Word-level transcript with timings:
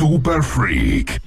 Super 0.00 0.42
Freak. 0.42 1.20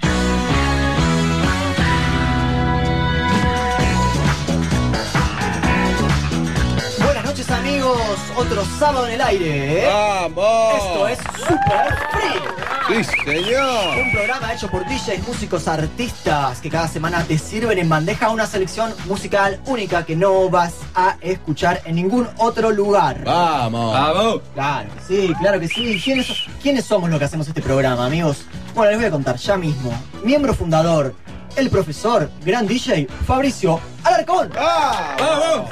Buenas 7.03 7.23
noches 7.23 7.51
amigos, 7.51 7.99
otro 8.35 8.65
sábado 8.79 9.05
en 9.05 9.13
el 9.13 9.21
aire. 9.21 9.83
¿eh? 9.83 9.87
¡Vamos! 9.87 10.73
Esto 10.75 11.07
es 11.07 11.19
Super 11.47 11.97
Free, 12.11 13.03
¡Sí, 13.03 13.11
señor! 13.25 13.97
un 14.05 14.11
programa 14.11 14.53
hecho 14.53 14.67
por 14.69 14.83
DJs, 14.85 15.27
músicos, 15.27 15.67
artistas 15.67 16.59
que 16.59 16.71
cada 16.71 16.87
semana 16.87 17.23
te 17.23 17.37
sirven 17.37 17.77
en 17.77 17.87
bandeja 17.87 18.31
una 18.31 18.47
selección 18.47 18.91
musical 19.05 19.59
única 19.67 20.03
que 20.03 20.15
no 20.15 20.49
vas 20.49 20.73
a 20.95 21.17
escuchar 21.21 21.79
en 21.85 21.95
ningún 21.97 22.27
otro 22.37 22.71
lugar. 22.71 23.23
¡Vamos! 23.23 23.93
¡Vamos! 23.93 24.41
Claro 24.55 24.89
que 24.95 25.01
sí, 25.07 25.33
claro 25.39 25.59
que 25.59 25.67
sí. 25.67 26.01
¿Quiénes, 26.03 26.27
¿Quiénes 26.59 26.85
somos 26.85 27.07
los 27.11 27.19
que 27.19 27.25
hacemos 27.25 27.47
este 27.47 27.61
programa, 27.61 28.07
amigos? 28.07 28.45
Bueno, 28.73 28.91
les 28.91 28.97
voy 28.99 29.05
a 29.07 29.11
contar 29.11 29.35
ya 29.37 29.57
mismo. 29.57 29.91
Miembro 30.23 30.53
fundador, 30.53 31.13
el 31.55 31.69
profesor, 31.69 32.29
gran 32.43 32.65
DJ, 32.67 33.07
Fabricio 33.27 33.79
Alarcón. 34.03 34.49
¡Ah! 34.57 35.15
¡Vamos! 35.19 35.69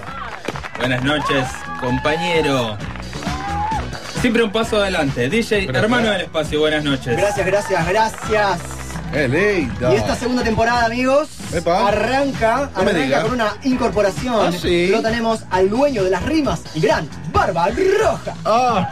Buenas 0.78 1.04
noches, 1.04 1.46
compañero. 1.80 2.78
Siempre 4.20 4.44
un 4.44 4.52
paso 4.52 4.78
adelante. 4.78 5.30
DJ, 5.30 5.62
Gracias. 5.66 5.84
hermano 5.84 6.12
del 6.12 6.22
espacio, 6.22 6.60
buenas 6.60 6.84
noches. 6.84 7.18
Gracias, 7.18 7.46
gracias, 7.46 7.88
gracias. 7.88 8.60
¡Qué 9.12 9.28
lindo! 9.28 9.92
Y 9.94 9.96
esta 9.96 10.16
segunda 10.16 10.44
temporada, 10.44 10.86
amigos, 10.86 11.30
Epa. 11.54 11.88
arranca, 11.90 12.70
No 12.76 12.82
arranca 12.82 13.22
con 13.24 13.32
una 13.34 13.56
incorporación. 13.64 14.48
Ah, 14.48 14.52
sí. 14.52 14.88
Lo 14.88 15.02
tenemos 15.02 15.42
al 15.50 15.70
dueño 15.70 16.04
de 16.04 16.10
las 16.10 16.24
rimas 16.24 16.62
y 16.76 16.80
gran 16.82 17.08
Barba 17.32 17.70
Roja. 17.70 18.34
¡Ah! 18.46 18.90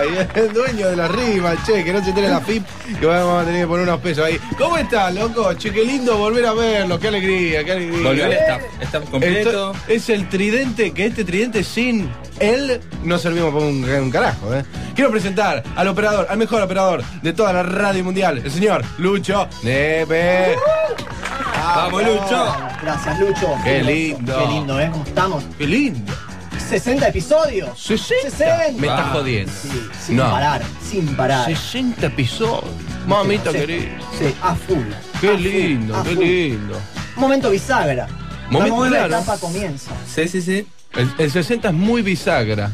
¡Ay! 0.00 0.28
El 0.34 0.52
dueño 0.52 0.88
de 0.88 0.96
la 0.96 1.08
rima, 1.08 1.54
che, 1.64 1.84
que 1.84 1.92
no 1.92 2.02
se 2.02 2.10
entere 2.10 2.28
la 2.28 2.40
FIP, 2.40 2.64
que 2.98 3.06
vamos 3.06 3.42
a 3.42 3.44
tener 3.44 3.62
que 3.62 3.66
poner 3.66 3.88
unos 3.88 4.00
pesos 4.00 4.24
ahí. 4.24 4.38
¿Cómo 4.56 4.76
estás, 4.76 5.14
loco? 5.14 5.52
Che, 5.54 5.70
qué 5.72 5.84
lindo 5.84 6.16
volver 6.16 6.46
a 6.46 6.52
verlo, 6.52 6.98
qué 6.98 7.08
alegría, 7.08 7.64
qué 7.64 7.72
alegría. 7.72 8.02
Volvió 8.08 8.24
el 8.26 8.32
staff. 8.32 8.62
Staff 8.80 9.10
completo. 9.10 9.72
Esto 9.72 9.74
es 9.88 10.08
el 10.10 10.28
tridente, 10.28 10.92
que 10.92 11.06
este 11.06 11.24
tridente 11.24 11.64
sin 11.64 12.10
él 12.40 12.80
no 13.02 13.18
servimos 13.18 13.52
para 13.52 13.66
un, 13.66 13.84
un 13.84 14.10
carajo, 14.10 14.54
¿eh? 14.54 14.64
Quiero 14.94 15.10
presentar 15.10 15.62
al 15.76 15.88
operador, 15.88 16.26
al 16.28 16.38
mejor 16.38 16.62
operador 16.62 17.02
de 17.22 17.32
toda 17.32 17.52
la 17.52 17.62
radio 17.62 18.02
mundial, 18.04 18.38
el 18.44 18.50
señor 18.50 18.84
Lucho 18.98 19.48
Neve. 19.62 20.56
¡Vamos, 21.76 22.02
Lucho! 22.02 22.56
Gracias, 22.82 23.18
Lucho. 23.20 23.54
Qué 23.64 23.82
lindo. 23.82 24.38
Qué 24.38 24.46
lindo, 24.46 24.80
¿eh? 24.80 24.88
¿Cómo 24.90 25.04
estamos? 25.04 25.44
¡Qué 25.58 25.66
lindo! 25.66 26.12
60 26.68 27.08
episodios. 27.08 27.78
60. 27.80 28.30
60. 28.30 28.80
Me 28.80 28.86
estás 28.88 29.06
Ah. 29.06 29.10
jodiendo. 29.12 29.52
Sí, 29.52 29.82
sin 30.06 30.16
No. 30.16 30.30
parar, 30.30 30.62
sin 30.82 31.06
parar. 31.16 31.46
60 31.46 32.06
episodios. 32.06 32.64
Mamita 33.06 33.52
Sí, 33.52 33.58
querida. 33.58 33.98
Sí, 34.18 34.34
a 34.42 34.54
full. 34.54 34.84
Qué 35.20 35.28
a 35.28 35.32
lindo, 35.34 36.02
qué 36.02 36.14
full. 36.14 36.24
lindo. 36.24 36.78
Momento 37.16 37.50
bisagra. 37.50 38.06
Momento, 38.50 38.84
la 38.84 38.90
claro. 38.90 39.06
etapa 39.16 39.38
comienza. 39.38 39.90
Sí, 40.06 40.28
sí, 40.28 40.42
sí. 40.42 40.66
El, 40.94 41.10
el 41.18 41.30
60 41.30 41.68
es 41.68 41.74
muy 41.74 42.02
bisagra. 42.02 42.70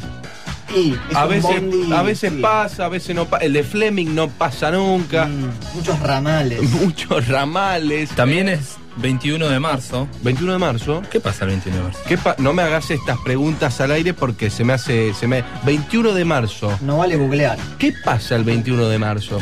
Y 0.75 0.93
es 1.11 1.17
A 1.17 1.27
veces, 1.27 1.61
bondi, 1.61 1.93
a 1.93 2.03
veces 2.03 2.33
sí. 2.33 2.41
pasa, 2.41 2.87
a 2.87 2.89
veces 2.89 3.15
no 3.15 3.27
pasa. 3.27 3.45
El 3.45 3.53
de 3.53 3.63
Fleming 3.63 4.13
no 4.15 4.29
pasa 4.29 4.71
nunca. 4.73 5.27
Mm, 5.27 5.51
muchos 5.75 6.01
ramales. 6.01 6.63
Muchos 6.71 7.29
ramales. 7.29 8.11
También 8.11 8.49
es 8.49 8.77
21 8.97 9.49
de 9.49 9.59
marzo. 9.61 10.09
21 10.23 10.53
de 10.53 10.59
marzo. 10.59 11.03
¿Qué 11.11 11.21
pasa 11.21 11.45
el 11.45 11.51
21 11.51 11.77
de 11.79 11.83
marzo? 11.85 11.99
¿Qué 12.07 12.17
pa- 12.19 12.37
no 12.39 12.53
me 12.53 12.63
hagas 12.63 12.91
estas 12.91 13.19
preguntas 13.19 13.81
al 13.81 13.91
aire 13.91 14.15
porque 14.15 14.51
se 14.51 14.65
me 14.65 14.73
hace. 14.73 15.13
Se 15.15 15.27
me... 15.27 15.45
21 15.65 16.13
de 16.13 16.25
marzo. 16.25 16.79
No 16.83 16.99
vale 16.99 17.17
googlear. 17.17 17.59
¿Qué 17.79 17.93
pasa 18.05 18.37
el 18.37 18.45
21 18.45 18.89
de 18.89 18.99
marzo? 18.99 19.39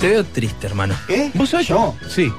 Te 0.00 0.08
veo 0.08 0.24
triste, 0.24 0.66
hermano. 0.66 0.94
¿Qué? 1.06 1.30
¿Vos 1.34 1.50
sabés? 1.50 1.68
Yo. 1.68 1.94
Sí. 2.08 2.32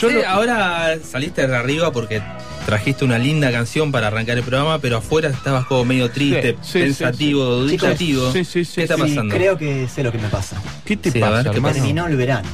Yo 0.00 0.10
Sí, 0.10 0.16
ahora 0.26 0.96
saliste 1.04 1.46
de 1.46 1.56
arriba 1.56 1.92
porque 1.92 2.20
trajiste 2.66 3.04
una 3.04 3.18
linda 3.18 3.52
canción 3.52 3.92
para 3.92 4.08
arrancar 4.08 4.36
el 4.38 4.42
programa, 4.42 4.80
pero 4.80 4.96
afuera 4.96 5.28
estabas 5.28 5.66
como 5.66 5.84
medio 5.84 6.10
triste, 6.10 6.56
Sí, 6.62 6.72
sí, 6.72 6.78
pensativo, 6.80 7.44
sí, 7.44 7.70
sí. 7.70 7.76
dubitativo. 7.76 8.32
Sí, 8.32 8.44
sí, 8.44 8.64
sí, 8.64 8.72
¿Qué 8.76 8.82
está 8.82 8.96
sí, 8.96 9.02
pasando? 9.02 9.34
creo 9.34 9.56
que 9.56 9.86
sé 9.88 10.02
lo 10.02 10.10
que 10.10 10.18
me 10.18 10.28
pasa. 10.28 10.56
¿Qué 10.84 10.96
te 10.96 11.12
pasa, 11.12 11.30
ver, 11.30 11.50
¿qué 11.50 11.56
hermano? 11.56 11.74
Terminó 11.74 12.06
el 12.08 12.16
verano. 12.16 12.48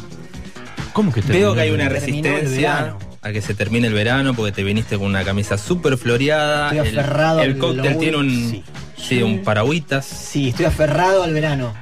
¿Cómo 0.93 1.13
que 1.13 1.21
Veo 1.21 1.55
que 1.55 1.61
hay 1.61 1.71
una 1.71 1.89
resistencia 1.89 2.97
a 3.23 3.33
que 3.33 3.43
se 3.43 3.55
termine 3.55 3.87
el 3.87 3.95
verano 3.95 4.35
porque 4.35 4.53
te 4.53 4.65
viniste 4.65 4.97
con 4.97 5.07
una 5.07 5.25
camisa 5.25 5.59
súper 5.59 5.97
floreada. 5.99 6.67
Estoy 6.67 6.79
aferrado 7.01 7.41
el, 7.41 7.51
el 7.51 7.53
al 7.55 7.59
cóctel 7.59 7.99
tiene 7.99 8.17
un, 8.17 8.51
sí. 8.51 8.65
sí, 8.97 9.23
un 9.23 9.43
paragüitas. 9.43 10.07
Sí, 10.07 10.49
estoy 10.49 10.67
aferrado 10.67 11.23
al 11.23 11.35
verano. 11.35 11.75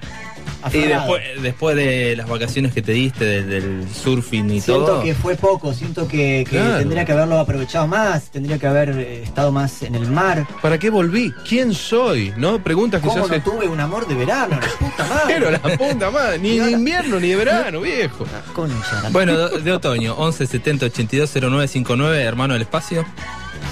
Y 0.73 0.79
después, 0.79 1.23
después 1.43 1.77
de 1.77 2.17
las 2.17 2.29
vacaciones 2.29 2.73
que 2.73 2.83
te 2.83 2.93
diste, 2.93 3.25
de- 3.25 3.43
del 3.45 3.87
surfing 3.93 4.51
y 4.51 4.61
Siento 4.61 4.85
todo. 4.85 5.03
que 5.03 5.15
fue 5.15 5.37
poco, 5.37 5.73
siento 5.73 6.07
que, 6.09 6.45
que 6.49 6.57
Claro. 6.59 6.79
tendría 6.79 7.05
que 7.05 7.13
haberlo 7.13 7.39
aprovechado 7.39 7.87
más, 7.87 8.31
tendría 8.31 8.59
que 8.59 8.67
haber 8.67 8.91
eh, 8.91 9.23
estado 9.23 9.53
más 9.53 9.83
en 9.83 9.95
el 9.95 10.11
mar. 10.11 10.47
¿Para 10.61 10.79
qué 10.79 10.91
volví? 10.91 11.33
¿Quién 11.49 11.73
soy? 11.75 12.33
¿No? 12.37 12.63
Preguntas 12.63 13.01
que 13.01 13.09
se 13.09 13.15
¿Cómo 13.15 13.29
no 13.29 13.35
hacen. 13.35 13.43
tuve 13.45 13.69
un 13.69 13.81
amor 13.81 14.07
de 14.09 14.15
verano? 14.15 14.59
La 14.61 14.69
puta 14.89 15.05
madre. 15.07 15.25
Pero 15.39 15.51
la 15.51 15.59
punta 15.61 16.11
madre, 16.11 16.39
ni 16.39 16.59
de 16.59 16.71
invierno 16.73 17.21
ni 17.21 17.29
de 17.29 17.37
verano, 17.37 17.81
viejo. 17.81 18.27
Concha. 18.55 19.03
la- 19.03 19.11
Bueno, 19.11 19.37
de, 19.37 19.61
de 19.63 19.73
otoño, 19.73 20.15
11 20.17 20.47
70 20.47 20.87
82 20.87 21.31
09 21.41 21.69
59, 21.69 22.23
hermano 22.23 22.55
del 22.55 22.63
espacio. 22.63 23.05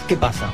¿Qué 0.08 0.16
pasa? 0.16 0.50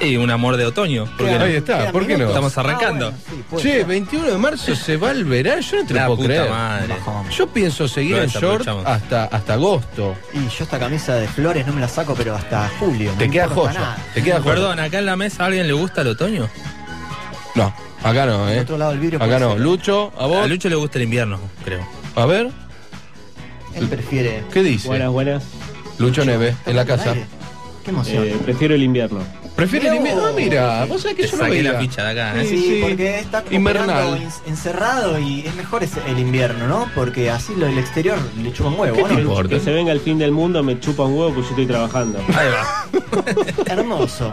Y 0.00 0.16
un 0.16 0.30
amor 0.30 0.56
de 0.56 0.64
otoño. 0.66 1.06
Porque 1.16 1.32
Quedan- 1.32 1.42
Ahí 1.42 1.54
está, 1.56 1.78
quedan 1.78 1.92
¿por 1.92 2.02
qué 2.06 2.12
no? 2.12 2.18
minutos. 2.18 2.30
Estamos 2.36 2.58
arrancando. 2.58 3.06
Ah, 3.08 3.10
bueno, 3.10 3.24
sí, 3.28 3.44
puede 3.50 3.62
Che, 3.62 3.72
ser. 3.78 3.86
21 3.86 4.30
de 4.30 4.38
marzo 4.38 4.74
se 4.76 4.96
va 4.96 5.10
el 5.10 5.24
verano, 5.24 5.60
yo 5.60 5.76
no 5.78 5.86
te 5.86 5.94
lo 5.94 6.00
La 6.00 6.06
puedo 6.06 6.16
puta 6.18 6.28
creer. 6.28 6.50
madre. 6.50 6.86
Bajón. 6.88 7.30
Yo 7.30 7.46
pienso 7.48 7.88
seguir 7.88 8.16
Lo 8.16 8.22
en 8.22 8.28
short 8.28 8.58
desaprovechamos. 8.60 8.86
hasta, 8.86 9.24
hasta 9.24 9.52
agosto. 9.54 10.14
Y 10.32 10.38
yo 10.48 10.64
esta 10.64 10.78
camisa 10.78 11.14
de 11.16 11.26
flores 11.28 11.66
no 11.66 11.72
me 11.72 11.80
la 11.80 11.88
saco, 11.88 12.14
pero 12.16 12.34
hasta 12.36 12.70
julio. 12.78 13.12
Te 13.18 13.26
no 13.26 13.32
queda 13.32 13.44
importa 13.46 13.70
joya. 13.72 13.80
nada. 13.80 14.06
Te 14.14 14.22
queda 14.22 14.40
joya. 14.40 14.54
Perdón, 14.54 14.80
acá 14.80 14.98
en 15.00 15.06
la 15.06 15.16
mesa 15.16 15.42
a 15.42 15.46
alguien 15.46 15.66
le 15.66 15.72
gusta 15.72 16.02
el 16.02 16.08
otoño. 16.08 16.48
No, 17.56 17.74
acá 18.04 18.24
no, 18.26 18.46
Del 18.46 18.58
eh. 18.58 18.60
otro 18.60 18.78
lado 18.78 18.92
del 18.92 19.00
vidrio 19.00 19.18
Acá 19.18 19.26
puede 19.26 19.40
no. 19.40 19.52
ser. 19.52 19.60
Lucho, 19.60 20.12
a 20.16 20.24
A 20.24 20.26
vos. 20.28 20.48
Lucho 20.48 20.68
le 20.68 20.76
gusta 20.76 20.98
el 20.98 21.04
invierno, 21.04 21.40
creo. 21.64 21.80
A 22.14 22.24
ver, 22.26 22.50
Él 23.74 23.88
prefiere. 23.88 24.44
¿qué 24.52 24.62
dice? 24.62 24.86
Buenas, 24.88 25.10
buenas. 25.10 25.44
Lucho 25.98 26.24
Neve, 26.24 26.54
en 26.66 26.76
la 26.76 26.82
¿Estamos 26.82 27.04
casa. 27.04 27.16
Qué 27.84 27.90
emoción. 27.90 28.24
Eh, 28.24 28.36
prefiero 28.44 28.74
el 28.76 28.82
invierno. 28.84 29.20
¿Prefiere 29.58 29.88
el 29.88 29.94
No. 29.94 29.96
invierno? 29.98 30.26
Ah, 30.26 30.32
mira, 30.36 30.84
vos 30.84 31.02
sabés 31.02 31.16
que 31.16 31.22
Te 31.24 31.28
yo 31.30 31.36
no 31.36 31.42
saqué 31.42 31.62
la 31.64 31.70
veía. 31.72 31.80
ficha 31.80 32.04
de 32.04 32.10
acá, 32.12 32.40
¿eh? 32.40 32.46
Sí, 32.48 32.56
sí. 32.58 32.78
porque 32.80 33.18
está 33.18 33.42
como 33.42 33.56
Invernal. 33.56 34.28
encerrado 34.46 35.18
y 35.18 35.40
es 35.46 35.54
mejor 35.56 35.82
ese- 35.82 36.00
el 36.06 36.18
invierno, 36.20 36.68
¿no? 36.68 36.88
Porque 36.94 37.28
así 37.28 37.54
lo 37.56 37.66
del 37.66 37.76
exterior 37.78 38.16
le 38.40 38.52
chupa 38.52 38.68
un 38.70 38.78
huevo, 38.78 38.94
¿Qué 38.96 39.02
¿no? 39.02 39.08
te 39.08 39.14
importa? 39.20 39.48
Que 39.56 39.60
se 39.60 39.72
venga 39.72 39.90
el 39.90 39.98
fin 40.00 40.16
del 40.16 40.30
mundo 40.30 40.62
me 40.62 40.78
chupa 40.78 41.02
un 41.02 41.14
huevo 41.18 41.30
porque 41.34 41.42
yo 41.42 41.48
estoy 41.50 41.66
trabajando. 41.66 42.18
Ahí 42.36 42.46
va. 42.48 42.86
Hermoso. 43.66 44.32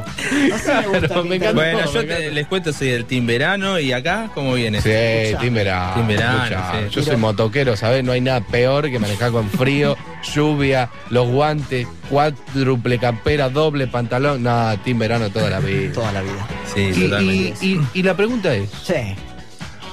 Así 0.53 0.69
me 0.91 0.99
gusta. 0.99 1.19
Encanta. 1.19 1.51
Bueno, 1.53 1.79
todo, 1.79 1.93
yo 1.93 1.99
me 2.01 2.05
te- 2.05 2.13
encanta. 2.13 2.33
les 2.35 2.47
cuento, 2.47 2.73
soy 2.73 2.87
del 2.89 3.05
Team 3.05 3.25
Verano 3.25 3.79
y 3.79 3.91
acá, 3.93 4.29
¿cómo 4.33 4.53
viene? 4.53 4.79
Sí, 4.81 4.89
Escuchá. 4.91 5.39
Team 5.41 5.53
verano. 5.55 5.93
Team 5.95 6.07
verano, 6.07 6.63
sí. 6.71 6.95
Yo 6.95 7.01
soy 7.03 7.17
motoquero, 7.17 7.75
¿sabés? 7.75 8.03
No 8.03 8.11
hay 8.11 8.21
nada 8.21 8.41
peor 8.41 8.89
que 8.91 8.99
manejar 8.99 9.31
con 9.31 9.49
frío, 9.49 9.97
lluvia, 10.33 10.89
los 11.09 11.27
guantes, 11.29 11.87
cuádruple 12.09 12.99
campera, 12.99 13.49
doble 13.49 13.87
pantalón. 13.87 14.43
No, 14.43 14.77
Team 14.83 14.99
verano 14.99 15.14
toda 15.31 15.49
la 15.49 15.59
vida. 15.59 15.93
Toda 15.93 16.11
la 16.11 16.21
vida. 16.21 16.47
Sí, 16.73 16.81
Y, 16.95 17.03
totalmente. 17.03 17.65
y- 17.65 17.73
y- 17.73 17.87
y 17.93 18.03
la 18.03 18.15
pregunta 18.15 18.53
es, 18.53 18.69
Sí. 18.83 18.93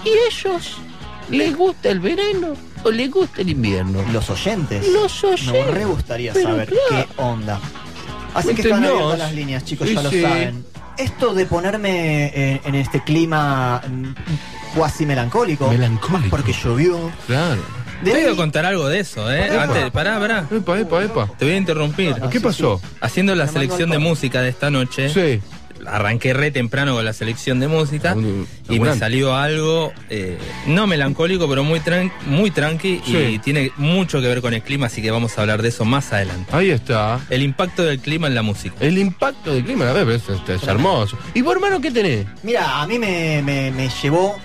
¿y 0.05 0.09
ellos 0.29 0.77
les 1.31 1.57
gusta 1.57 1.89
el 1.91 2.01
verano 2.01 2.55
o 2.85 2.91
les 2.91 3.11
gusta 3.11 3.41
el 3.43 3.51
invierno? 3.51 4.03
Los 4.13 4.29
oyentes. 4.31 4.87
Los 4.89 5.23
Me 5.53 5.65
re 5.65 5.85
gustaría 5.85 6.33
Pero 6.33 6.51
saber 6.51 6.69
claro. 6.89 7.07
qué 7.09 7.23
onda. 7.23 7.61
Así 8.35 8.55
que 8.55 8.63
están 8.63 8.85
abiertas 8.85 9.19
las 9.19 9.33
líneas, 9.35 9.65
chicos, 9.65 9.89
Sí, 9.89 9.95
ya 9.95 10.03
lo 10.03 10.11
sí. 10.11 10.23
saben. 10.23 10.65
Esto 10.99 11.33
de 11.35 11.47
ponerme 11.47 12.27
en, 12.55 12.61
en 12.65 12.75
este 12.75 13.03
clima 13.03 13.81
mm, 13.87 14.77
cuasi 14.77 15.07
melancólico. 15.07 15.69
Melancólico. 15.71 16.31
Porque 16.31 16.53
llovió. 16.53 17.11
Claro. 17.27 17.63
Te 18.05 18.11
voy 18.11 18.33
a 18.33 18.37
contar 18.37 18.65
algo 18.67 18.89
de 18.89 19.01
eso, 19.01 19.31
¿eh? 19.33 19.47
Pará. 19.49 19.63
Antes, 19.65 19.91
pará, 19.91 20.19
pará. 20.19 20.47
Epa, 20.51 20.79
epa, 20.81 21.05
epa. 21.05 21.31
Te 21.39 21.45
voy 21.45 21.55
a 21.55 21.57
interrumpir. 21.57 22.15
¿Qué 22.31 22.41
pasó? 22.41 22.81
Haciendo 23.01 23.35
la 23.35 23.47
selección 23.49 23.91
de 23.91 23.99
música 23.99 24.41
de 24.41 24.49
esta 24.49 24.71
noche, 24.71 25.09
Sí. 25.09 25.41
arranqué 25.85 26.33
re 26.33 26.53
temprano 26.53 26.95
con 26.95 27.05
la 27.05 27.13
selección 27.13 27.59
de 27.59 27.67
música 27.67 28.15
Un- 28.15 28.47
y 28.69 28.79
me 28.79 28.95
salió 28.97 29.35
algo 29.35 29.93
eh, 30.11 30.39
no 30.69 30.87
melancólico, 30.87 31.49
pero 31.49 31.65
muy, 31.65 31.81
tran- 31.81 32.13
muy 32.27 32.53
tranqui 32.53 33.01
Sí. 33.05 33.17
y 33.17 33.39
tiene 33.41 33.73
mucho 33.79 34.21
que 34.21 34.29
ver 34.29 34.41
con 34.43 34.55
el 34.55 34.63
clima, 34.63 34.87
así 34.87 35.03
que 35.03 35.11
vamos 35.11 35.37
a 35.37 35.41
hablar 35.41 35.61
de 35.61 35.71
eso 35.71 35.85
más 35.85 36.13
adelante. 36.13 36.55
Ahí 36.55 36.71
está. 36.71 37.19
El 37.31 37.43
impacto 37.43 37.83
del 37.83 37.99
clima 37.99 38.29
en 38.29 38.37
la 38.37 38.43
música. 38.43 38.77
El 38.79 38.97
impacto 38.97 39.53
del 39.55 39.65
clima, 39.65 39.91
a 39.91 39.93
ver, 39.93 40.09
es, 40.11 40.23
es- 40.29 40.49
es 40.63 40.69
hermoso. 40.69 41.19
¿Y 41.35 41.41
vos, 41.43 41.55
hermano, 41.57 41.81
qué 41.81 41.91
tenés? 41.91 42.27
Mira, 42.45 42.81
a 42.81 42.87
mí 42.87 42.99
me, 43.01 43.43
me- 43.43 43.73
me 43.73 43.89
llevó 44.03 44.37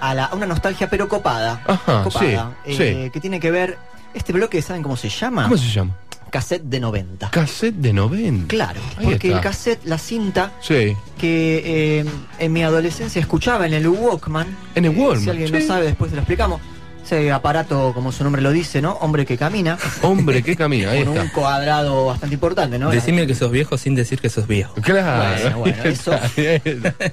a, 0.00 0.14
la- 0.14 0.24
a 0.26 0.34
una 0.34 0.46
nostalgia 0.46 0.88
pero 0.90 1.08
copada. 1.08 1.62
Ajá, 1.66 2.02
copada, 2.04 2.52
sí, 2.66 2.72
eh, 2.78 3.10
Que 3.12 3.20
tiene 3.20 3.40
que 3.40 3.50
ver. 3.50 3.78
Este 4.14 4.32
bloque, 4.32 4.62
¿saben 4.62 4.82
cómo 4.82 4.96
se 4.96 5.08
llama? 5.08 5.44
¿Cómo 5.44 5.56
se 5.56 5.68
llama? 5.68 5.96
Cassette 6.30 6.62
de 6.64 6.80
90. 6.80 7.30
Cassette 7.30 7.74
de 7.76 7.92
90. 7.92 8.48
Claro, 8.48 8.80
Ahí 8.96 9.04
porque 9.06 9.28
está. 9.28 9.38
el 9.38 9.42
cassette, 9.42 9.84
la 9.84 9.98
cinta 9.98 10.52
Sí. 10.60 10.96
que 11.18 11.62
eh, 12.00 12.04
en 12.38 12.52
mi 12.52 12.62
adolescencia 12.62 13.20
escuchaba 13.20 13.66
en 13.66 13.74
el 13.74 13.86
Walkman. 13.88 14.46
En 14.74 14.84
el 14.84 14.92
eh, 14.92 14.94
Walkman, 14.98 15.22
Si 15.24 15.30
alguien 15.30 15.48
sí. 15.48 15.54
no 15.54 15.60
sabe, 15.60 15.86
después 15.86 16.10
se 16.10 16.16
lo 16.16 16.22
explicamos. 16.22 16.60
Ese 17.04 17.30
aparato, 17.30 17.92
como 17.92 18.12
su 18.12 18.24
nombre 18.24 18.40
lo 18.40 18.50
dice, 18.50 18.80
¿no? 18.80 18.92
Hombre 18.94 19.26
que 19.26 19.36
camina. 19.36 19.76
Hombre, 20.00 20.42
qué 20.42 20.56
camina, 20.56 20.92
ahí 20.92 21.04
con 21.04 21.18
un 21.18 21.28
cuadrado 21.28 22.06
bastante 22.06 22.32
importante, 22.34 22.78
¿no? 22.78 22.88
Decime 22.90 23.26
que 23.26 23.34
sos 23.34 23.50
viejo 23.50 23.76
sin 23.76 23.94
decir 23.94 24.18
que 24.22 24.30
sos 24.30 24.46
viejo. 24.46 24.72
Claro. 24.80 25.58
Bueno, 25.58 25.58
bueno, 25.58 25.84
eso- 25.84 26.18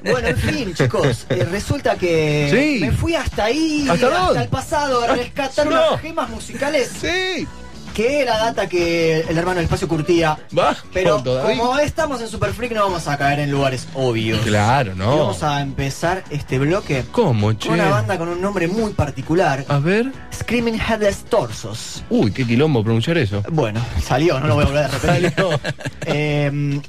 Bueno, 0.04 0.28
en 0.30 0.38
fin, 0.38 0.74
chicos, 0.74 1.26
eh, 1.30 1.46
resulta 1.52 1.96
que 1.96 2.48
Sí. 2.80 2.80
me 2.86 2.94
fui 2.94 3.16
hasta 3.16 3.46
ahí, 3.46 3.86
¿Hasta 3.90 4.10
dónde? 4.10 4.44
el 4.44 4.48
pasado, 4.48 5.04
a 5.04 5.08
rescatar 5.14 5.66
No. 5.66 5.72
unas 5.90 6.02
gemas 6.02 6.30
musicales 6.30 6.90
sí. 7.02 7.46
Que 7.94 8.26
la 8.26 8.38
data 8.38 8.68
que 8.68 9.20
el 9.22 9.38
hermano 9.38 9.56
del 9.56 9.66
espacio 9.66 9.88
curtía. 9.88 10.38
Va. 10.58 10.76
Pero 10.94 11.24
como 11.24 11.78
estamos 11.80 12.22
en 12.22 12.28
Super 12.28 12.54
Freak 12.54 12.74
no 12.74 12.84
vamos 12.84 13.08
a 13.08 13.18
caer 13.18 13.40
en 13.40 13.52
lugares 13.52 13.88
obvios. 13.94 14.40
Claro, 14.42 14.94
Y 14.94 14.98
no. 14.98 15.18
vamos 15.18 15.44
a 15.44 15.62
empezar 15.62 16.24
este 16.30 16.60
bloque 16.60 17.04
¿Cómo, 17.12 17.54
che? 17.54 17.68
con 17.70 17.80
una 17.80 17.90
banda 17.90 18.18
con 18.18 18.30
un 18.30 18.42
nombre 18.42 18.68
muy 18.68 18.94
particular, 18.94 19.66
A 19.68 19.80
ver. 19.80 20.12
Screaming 20.34 20.80
Headless 20.80 21.24
Torsos. 21.26 22.04
Uy, 22.10 22.32
qué 22.32 22.46
quilombo 22.46 22.84
pronunciar 22.84 23.18
eso. 23.18 23.44
Bueno, 23.52 23.80
salió, 24.04 24.40
no 24.40 24.48
lo 24.48 24.56
voy 24.56 24.64
a 24.64 24.68
volver 24.68 24.84
a 24.86 24.88
repetir. 24.88 25.34
Eh, 26.08 26.82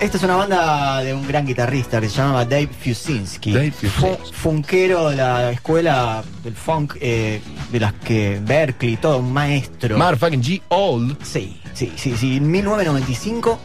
esta 0.00 0.16
es 0.16 0.22
una 0.22 0.36
banda 0.36 1.02
de 1.02 1.12
un 1.12 1.26
gran 1.28 1.46
guitarrista 1.46 2.00
que 2.00 2.08
se 2.08 2.16
llamaba 2.16 2.44
Dave 2.46 2.68
Fusinski. 2.68 3.52
Dave 3.52 3.70
Fusinski. 3.72 4.00
Fu- 4.00 4.32
Funkero 4.32 5.10
de 5.10 5.16
la 5.16 5.50
escuela 5.50 6.22
del 6.42 6.54
funk 6.54 6.96
eh, 7.00 7.42
de 7.70 7.80
las 7.80 7.92
que 7.92 8.40
Berkeley, 8.42 8.96
todo 8.96 9.18
un 9.18 9.32
maestro. 9.32 9.98
Motherfucking 9.98 10.37
G. 10.42 10.62
Old. 10.68 11.22
Sí, 11.24 11.60
sí, 11.74 11.92
sí, 11.96 12.16
sí. 12.16 12.36
En 12.36 12.50
1995 12.50 13.58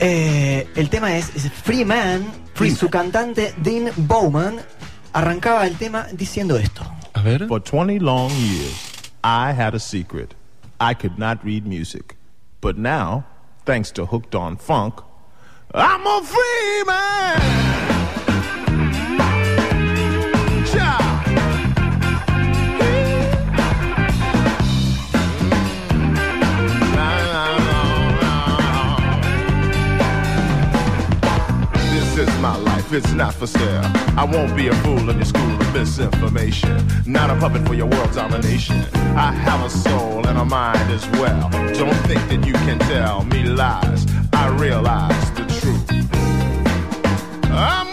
eh, 0.00 0.68
el 0.74 0.90
tema 0.90 1.16
es, 1.16 1.34
es 1.36 1.50
Free 1.52 1.84
Man 1.84 2.26
Free 2.54 2.68
y 2.68 2.70
Man. 2.70 2.78
su 2.78 2.90
cantante 2.90 3.54
Dean 3.58 3.90
Bowman 3.96 4.60
arrancaba 5.12 5.66
el 5.66 5.76
tema 5.76 6.06
diciendo 6.12 6.56
esto. 6.56 6.82
A 7.14 7.22
ver. 7.22 7.46
For 7.46 7.60
20 7.60 8.00
long 8.00 8.30
years, 8.32 9.12
I 9.22 9.52
had 9.52 9.74
a 9.74 9.78
secret. 9.78 10.34
I 10.80 10.94
could 10.94 11.18
not 11.18 11.42
read 11.44 11.66
music. 11.66 12.16
But 12.60 12.76
now, 12.76 13.24
thanks 13.64 13.92
to 13.92 14.06
Hooked 14.06 14.34
on 14.34 14.56
Funk, 14.56 14.94
I'm 15.72 16.06
a 16.06 16.22
free 16.22 16.84
man! 16.86 17.74
It's 32.94 33.12
not 33.12 33.34
for 33.34 33.46
sale. 33.46 33.82
I 34.16 34.24
won't 34.24 34.56
be 34.56 34.68
a 34.68 34.74
fool 34.82 35.10
in 35.10 35.16
your 35.16 35.24
school 35.24 35.60
of 35.60 35.74
misinformation. 35.74 36.86
Not 37.06 37.28
a 37.30 37.36
puppet 37.36 37.66
for 37.66 37.74
your 37.74 37.86
world 37.86 38.12
domination. 38.12 38.76
I 39.16 39.32
have 39.32 39.64
a 39.64 39.70
soul 39.70 40.26
and 40.26 40.38
a 40.38 40.44
mind 40.44 40.90
as 40.90 41.06
well. 41.18 41.50
Don't 41.50 41.94
think 42.06 42.20
that 42.28 42.46
you 42.46 42.52
can 42.52 42.78
tell 42.78 43.24
me 43.24 43.44
lies. 43.44 44.06
I 44.32 44.48
realize 44.56 45.30
the 45.32 45.44
truth. 45.60 45.84
I'm 47.50 47.83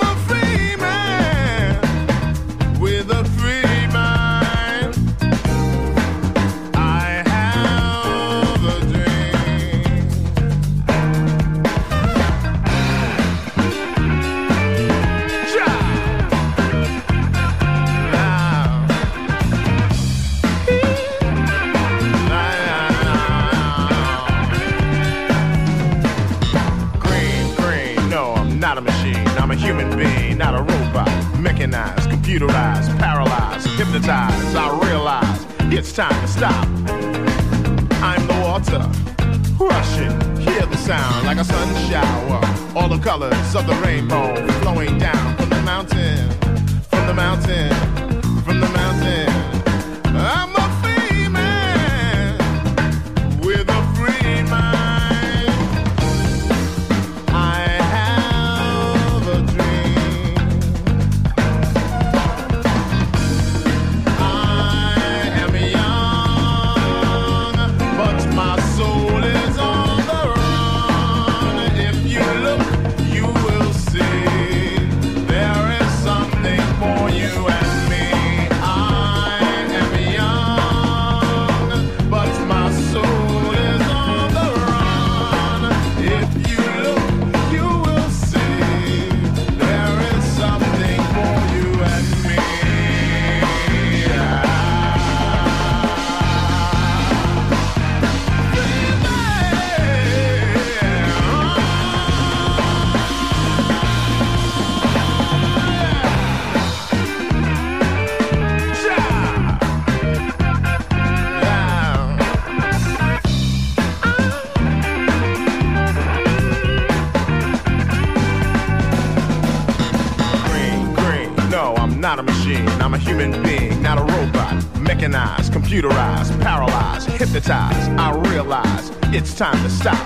time 129.41 129.63
to 129.63 129.69
stop. 129.71 130.00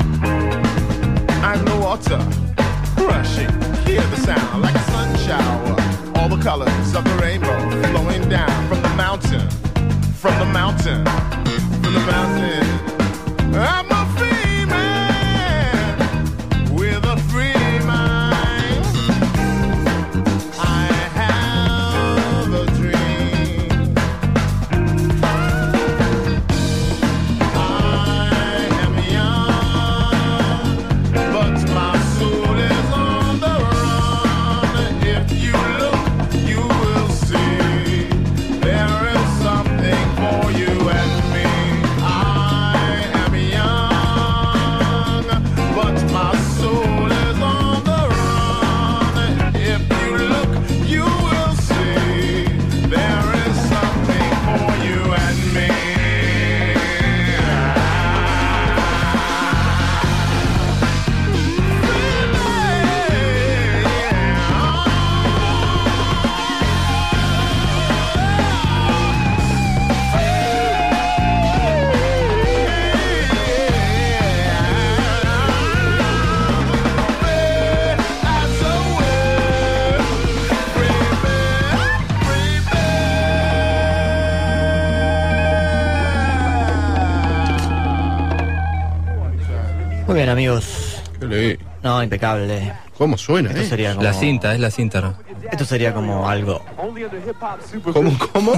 Amigos. 90.36 91.02
Qué. 91.20 91.58
No, 91.82 92.04
impecable. 92.04 92.74
¿Cómo 92.98 93.18
suena, 93.18 93.50
Esto 93.50 93.62
eh? 93.62 93.66
sería 93.66 93.92
como. 93.92 94.04
La 94.04 94.14
cinta, 94.14 94.54
es 94.54 94.60
la 94.60 94.70
cinta, 94.72 95.02
¿no? 95.02 95.16
Esto 95.52 95.64
sería 95.66 95.94
como 95.94 96.28
algo. 96.28 96.62
¿Cómo, 97.94 98.18
cómo? 98.34 98.54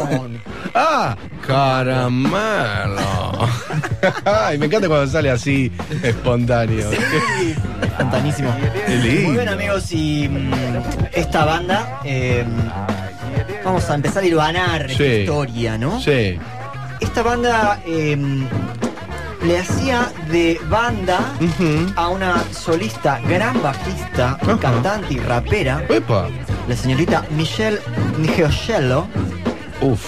¡Ah! 0.74 1.16
¡Caramelo! 1.46 2.30
Ay, 4.26 4.58
me 4.58 4.68
encanta 4.68 4.88
cuando 4.88 5.08
sale 5.08 5.30
así, 5.30 5.72
espontáneo. 6.04 6.90
Espontanísimo. 7.82 8.56
Qué 8.88 8.96
lindo. 8.96 9.22
Muy 9.28 9.34
bien, 9.38 9.50
amigos, 9.50 9.92
y 9.92 10.30
mm, 10.30 10.52
esta 11.14 11.46
banda. 11.46 12.00
eh, 12.06 12.46
vamos 13.66 13.90
a 13.90 13.96
empezar 13.96 14.24
a 14.24 14.26
hilvanar 14.26 14.90
esta 14.90 15.04
Sí. 15.04 15.10
historia, 15.22 15.78
¿no? 15.78 16.00
Sí. 16.00 16.40
Esta 17.02 17.22
banda 17.22 17.82
eh, 17.86 18.16
le 19.48 19.60
hacía 19.60 20.12
de 20.30 20.60
banda 20.70 21.20
a 21.96 22.10
una 22.10 22.44
solista, 22.51 23.20
gran 23.27 23.62
bajista, 23.62 24.38
cantante 24.60 25.13
y 25.13 25.20
rapera, 25.20 25.84
¡Epa! 25.89 26.27
la 26.68 26.75
señorita 26.75 27.25
Michelle 27.32 27.80
Ngeocello. 28.20 29.08
Uf, 29.82 30.01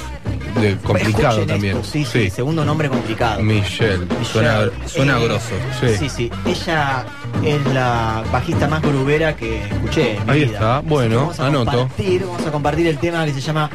de 0.59 0.75
complicado 0.77 1.27
Escuchen 1.39 1.47
también. 1.47 1.77
esto, 1.77 1.87
sí, 1.89 2.03
sí, 2.05 2.29
segundo 2.29 2.65
nombre 2.65 2.89
complicado. 2.89 3.41
Michelle. 3.41 4.05
Suena, 4.23 4.61
suena 4.87 5.17
Eh, 5.19 5.23
grosso. 5.25 5.53
Sí. 5.79 5.87
Sí, 5.97 6.09
sí. 6.09 6.31
Ella 6.45 7.05
es 7.45 7.65
la 7.73 8.23
bajista 8.31 8.67
más 8.67 8.81
grubera 8.81 9.35
que 9.35 9.63
escuché 9.63 10.17
en 10.17 10.25
mi 10.25 10.31
Ahí 10.31 10.39
vida. 10.45 10.53
está, 10.53 10.79
bueno, 10.81 11.17
Vamos 11.21 11.39
a 11.39 11.47
anoto. 11.47 11.71
Compartir, 11.71 12.25
vamos 12.25 12.45
a 12.45 12.51
compartir 12.51 12.87
el 12.87 12.97
tema 12.97 13.25
que 13.25 13.33
se 13.33 13.41
llama 13.41 13.69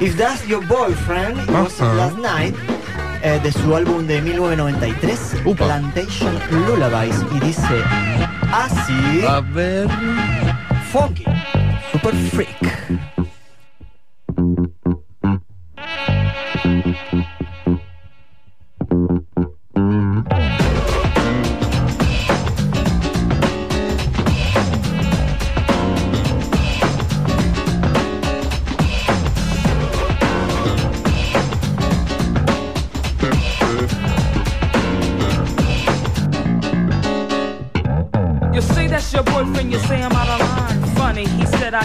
If 0.00 0.16
That's 0.16 0.46
Your 0.46 0.64
Boyfriend, 0.66 1.42
It 1.42 1.50
Was 1.50 1.80
Ajá. 1.80 1.92
Last 1.94 2.18
Night, 2.18 2.54
eh, 3.22 3.40
de 3.42 3.52
su 3.52 3.74
álbum 3.74 4.06
de 4.06 4.20
1993, 4.22 5.36
Upa. 5.44 5.64
Plantation 5.66 6.38
Lullabies, 6.66 7.16
y 7.34 7.40
dice 7.40 7.82
así, 8.52 9.24
A 9.26 9.40
ver. 9.40 9.88
funky, 10.92 11.24
super 11.92 12.14
freak. 12.14 13.10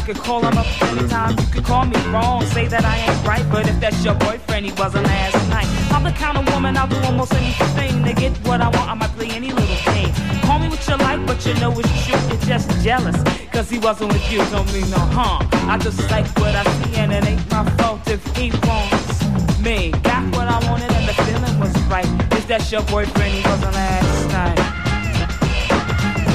I 0.02 0.04
could 0.04 0.18
call 0.18 0.44
him 0.44 0.58
up 0.58 0.66
anytime. 0.82 1.38
You 1.38 1.46
could 1.54 1.64
call 1.64 1.86
me 1.86 1.96
wrong, 2.08 2.44
say 2.48 2.66
that 2.66 2.84
I 2.84 2.98
ain't 2.98 3.28
right. 3.28 3.46
But 3.52 3.70
if 3.70 3.80
that's 3.80 4.04
your 4.04 4.16
boyfriend, 4.16 4.66
he 4.66 4.72
wasn't 4.72 5.06
last 5.06 5.48
night. 5.50 5.68
I'm 5.94 6.04
the 6.04 6.12
kind 6.12 6.40
of 6.40 6.52
woman 6.52 6.76
I'll 6.76 6.88
do 6.88 6.98
almost 7.06 7.36
anything 7.36 8.04
to 8.06 8.14
get 8.14 8.36
what 8.48 8.62
I 8.62 8.70
want. 8.70 8.90
I 8.90 8.96
might 8.96 9.12
play 9.12 9.30
any 9.30 9.52
little 9.52 9.94
game. 9.94 10.12
Call 10.42 10.58
me 10.58 10.70
what 10.70 10.82
you 10.88 10.96
like, 10.98 11.24
but 11.28 11.46
you 11.46 11.54
know 11.62 11.72
it's 11.78 12.08
true. 12.08 12.18
You're 12.30 12.42
just 12.50 12.84
jealous, 12.84 13.22
cause 13.52 13.70
he 13.70 13.78
wasn't 13.78 14.12
with 14.12 14.32
you. 14.32 14.40
Don't 14.50 14.66
mean 14.74 14.90
no 14.90 14.98
harm. 14.98 15.48
I 15.70 15.78
just 15.78 16.02
like 16.10 16.26
what 16.40 16.56
I 16.56 16.64
see, 16.82 16.96
and 16.96 17.14
it 17.14 17.24
ain't 17.24 17.52
my 17.52 17.70
fault 17.78 18.02
if 18.08 18.26
he 18.36 18.50
wants 18.66 19.60
me. 19.60 19.92
Got 20.02 20.24
what 20.34 20.48
I 20.48 20.58
wanted, 20.68 20.92
and 20.94 21.08
the 21.08 21.14
feeling 21.14 21.60
was 21.60 21.78
right. 21.84 22.10
If 22.32 22.48
that's 22.48 22.72
your 22.72 22.82
boyfriend, 22.90 23.36
he 23.36 23.48
wasn't 23.48 23.74
last 23.74 24.28
night 24.30 24.82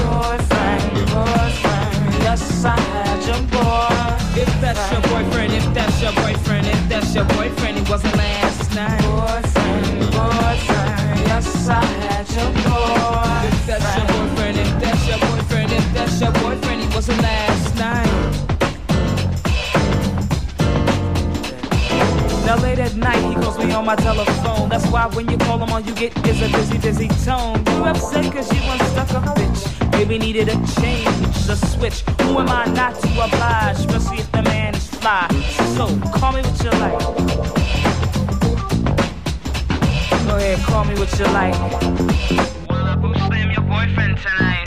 boyfriend, 0.07 1.11
boyfriend. 1.11 1.46
Yes, 2.27 2.65
I 2.65 2.77
had 2.77 3.23
your 3.23 3.41
boy. 3.55 4.41
If 4.41 4.51
that's 4.59 4.91
your 4.91 5.01
boyfriend, 5.03 5.53
if 5.53 5.63
that's 5.73 6.01
your 6.01 6.11
boyfriend, 6.11 6.67
if 6.67 6.89
that's 6.89 7.15
your 7.15 7.23
boyfriend, 7.23 7.77
he 7.77 7.89
wasn't 7.89 8.17
last 8.17 8.75
night. 8.75 9.01
Boyfriend, 9.01 10.11
boyfriend. 10.11 11.19
Yes, 11.31 11.69
I 11.69 11.85
had 12.03 12.27
your 12.35 12.51
boy. 12.67 13.47
If 13.47 13.65
that's 13.65 13.95
your 13.95 14.07
boyfriend, 14.11 14.57
if 14.57 14.71
that's 14.81 15.07
your 15.07 15.19
boyfriend, 15.19 15.71
if 15.71 15.93
that's 15.93 16.19
your 16.19 16.33
boyfriend, 16.43 16.81
he 16.81 16.87
wasn't 16.93 17.21
last 17.21 17.75
night. 17.77 18.11
Now 22.45 22.57
late 22.57 22.79
at 22.79 22.93
night, 22.97 23.23
he 23.23 23.35
calls 23.35 23.57
me 23.57 23.71
on 23.71 23.85
my 23.85 23.95
telephone. 23.95 24.67
That's 24.67 24.87
why 24.87 25.05
when 25.15 25.31
you 25.31 25.37
call 25.37 25.63
him 25.63 25.71
on, 25.71 25.85
you 25.85 25.95
get 25.95 26.11
is 26.27 26.41
a 26.41 26.49
busy, 26.49 26.77
busy 26.77 27.07
tone. 27.23 27.63
You 27.67 27.85
upset 27.85 28.33
cause 28.33 28.51
you 28.51 28.59
unstuck 28.69 29.11
a 29.11 29.21
bitch. 29.39 29.76
Maybe 29.97 30.19
needed 30.19 30.47
a 30.49 30.53
change, 30.79 31.35
a 31.49 31.55
switch. 31.55 32.01
Who 32.21 32.37
am 32.37 32.49
I 32.49 32.65
not 32.65 32.93
to 33.01 33.07
oblige, 33.19 33.79
especially 33.79 34.19
if 34.19 34.31
the 34.31 34.43
man 34.43 34.75
is 34.75 34.87
fly? 34.87 35.27
So 35.75 35.87
call 36.11 36.33
me 36.33 36.41
what 36.41 36.63
you 36.63 36.69
like. 36.69 36.99
Go 40.27 40.35
ahead, 40.35 40.59
call 40.59 40.85
me 40.85 40.93
what 40.99 41.11
you 41.17 41.25
like. 41.25 41.55
Boost 43.01 43.25
slam 43.25 43.49
your 43.49 43.61
boyfriend 43.61 44.19
tonight? 44.19 44.66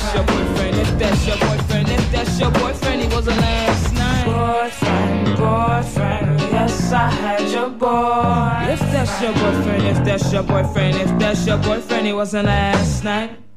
That's 0.00 0.14
your 0.14 0.24
boyfriend, 0.24 0.76
if 0.76 0.98
that's 0.98 1.26
your 1.26 1.36
boyfriend, 1.36 1.88
if 1.88 2.12
that's 2.12 2.40
your 2.40 2.50
boyfriend, 2.50 3.02
he 3.02 3.08
wasn't 3.08 3.36
last 3.38 3.94
night. 3.94 4.24
Boyfriend, 4.24 5.26
boyfriend. 5.36 6.40
Yes, 6.40 6.92
I 6.92 7.10
had 7.10 7.50
your 7.50 7.68
boy. 7.68 8.72
If 8.72 8.80
that's 8.80 9.22
your 9.22 9.32
boyfriend, 9.32 9.86
if 9.86 10.04
that's 10.04 10.32
your 10.32 10.42
boyfriend, 10.42 10.96
if 10.96 11.18
that's 11.18 11.46
your 11.46 11.58
boyfriend, 11.58 12.06
he 12.06 12.12
wasn't 12.12 12.46
last 12.46 13.04
night. 13.04 13.49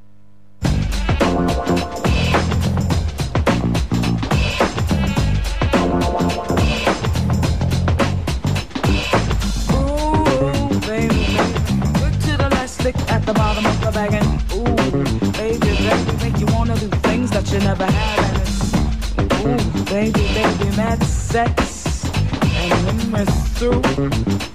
Baby, 19.93 20.25
baby, 20.33 20.75
mad 20.75 21.03
sex. 21.03 22.05
And 22.41 22.73
when 22.85 23.11
we're 23.13 23.25
through, 23.53 23.81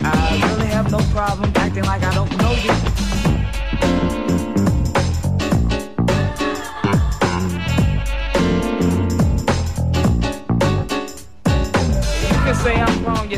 I 0.02 0.34
really 0.50 0.66
have 0.66 0.90
no 0.90 0.98
problem 1.14 1.52
acting 1.54 1.84
like 1.84 2.02
I 2.02 2.12
don't 2.12 2.32
know 2.38 2.52
you. 2.64 2.74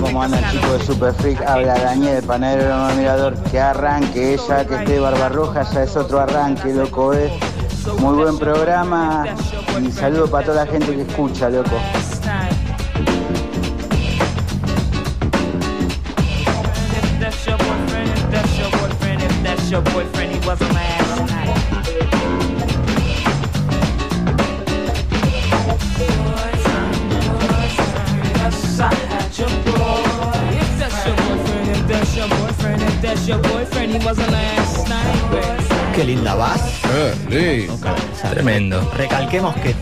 Como 0.00 0.23
andan 0.23 0.40
kinda 0.40 0.52
chicos 0.52 0.78
de 0.78 0.87
Super 0.87 1.12
Freak, 1.12 1.42
habla 1.42 1.78
Daniel, 1.78 2.23
panadero 2.23 2.87
de 2.88 2.95
mirador, 2.95 3.35
que 3.50 3.61
arranque, 3.61 4.35
ella 4.35 4.66
que 4.66 4.75
esté 4.76 4.99
Barbarroja 4.99 5.62
ya 5.71 5.83
es 5.83 5.95
otro 5.97 6.21
arranque, 6.21 6.73
loco, 6.73 7.12
eh. 7.12 7.30
Muy 7.99 8.14
buen 8.14 8.38
programa 8.38 9.26
y 9.79 9.93
saludo 9.93 10.27
para 10.29 10.47
toda 10.47 10.65
la 10.65 10.71
gente 10.71 10.95
que 10.95 11.03
escucha, 11.03 11.49
loco. 11.49 11.77
Qué 35.95 36.05
linda 36.05 36.35
vas. 36.35 36.81
Eh, 37.31 37.67
sí. 37.69 37.90
Tremendo. 38.31 38.91
Recalquemos 38.97 39.55
que 39.57 39.75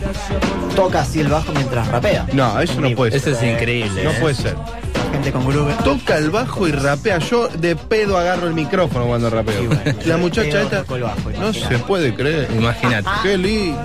toca 0.75 1.01
así 1.01 1.19
el 1.21 1.27
bajo 1.27 1.51
mientras 1.53 1.87
rapea. 1.87 2.25
No, 2.33 2.59
eso 2.59 2.79
no 2.81 2.89
puede 2.95 3.15
Eso 3.15 3.33
ser. 3.33 3.49
es 3.49 3.55
increíble. 3.55 4.03
No 4.03 4.11
¿eh? 4.11 4.17
puede 4.19 4.35
ser. 4.35 4.55
Gente 5.11 5.31
con 5.31 5.47
groove. 5.47 5.73
Toca 5.83 6.17
el 6.17 6.29
bajo 6.29 6.67
y 6.67 6.71
rapea. 6.71 7.17
Yo 7.19 7.47
de 7.47 7.75
pedo 7.75 8.17
agarro 8.17 8.47
el 8.47 8.53
micrófono 8.53 9.05
cuando 9.05 9.29
rapeo. 9.29 9.61
Sí, 9.61 9.67
bueno, 9.67 9.93
La 10.05 10.17
muchacha 10.17 10.61
esta. 10.61 10.83
el 10.95 11.01
bajo, 11.03 11.29
no 11.39 11.53
se 11.53 11.77
puede 11.79 12.13
creer. 12.13 12.49
Imagínate. 12.55 13.09
Qué 13.23 13.37
lindo. 13.37 13.79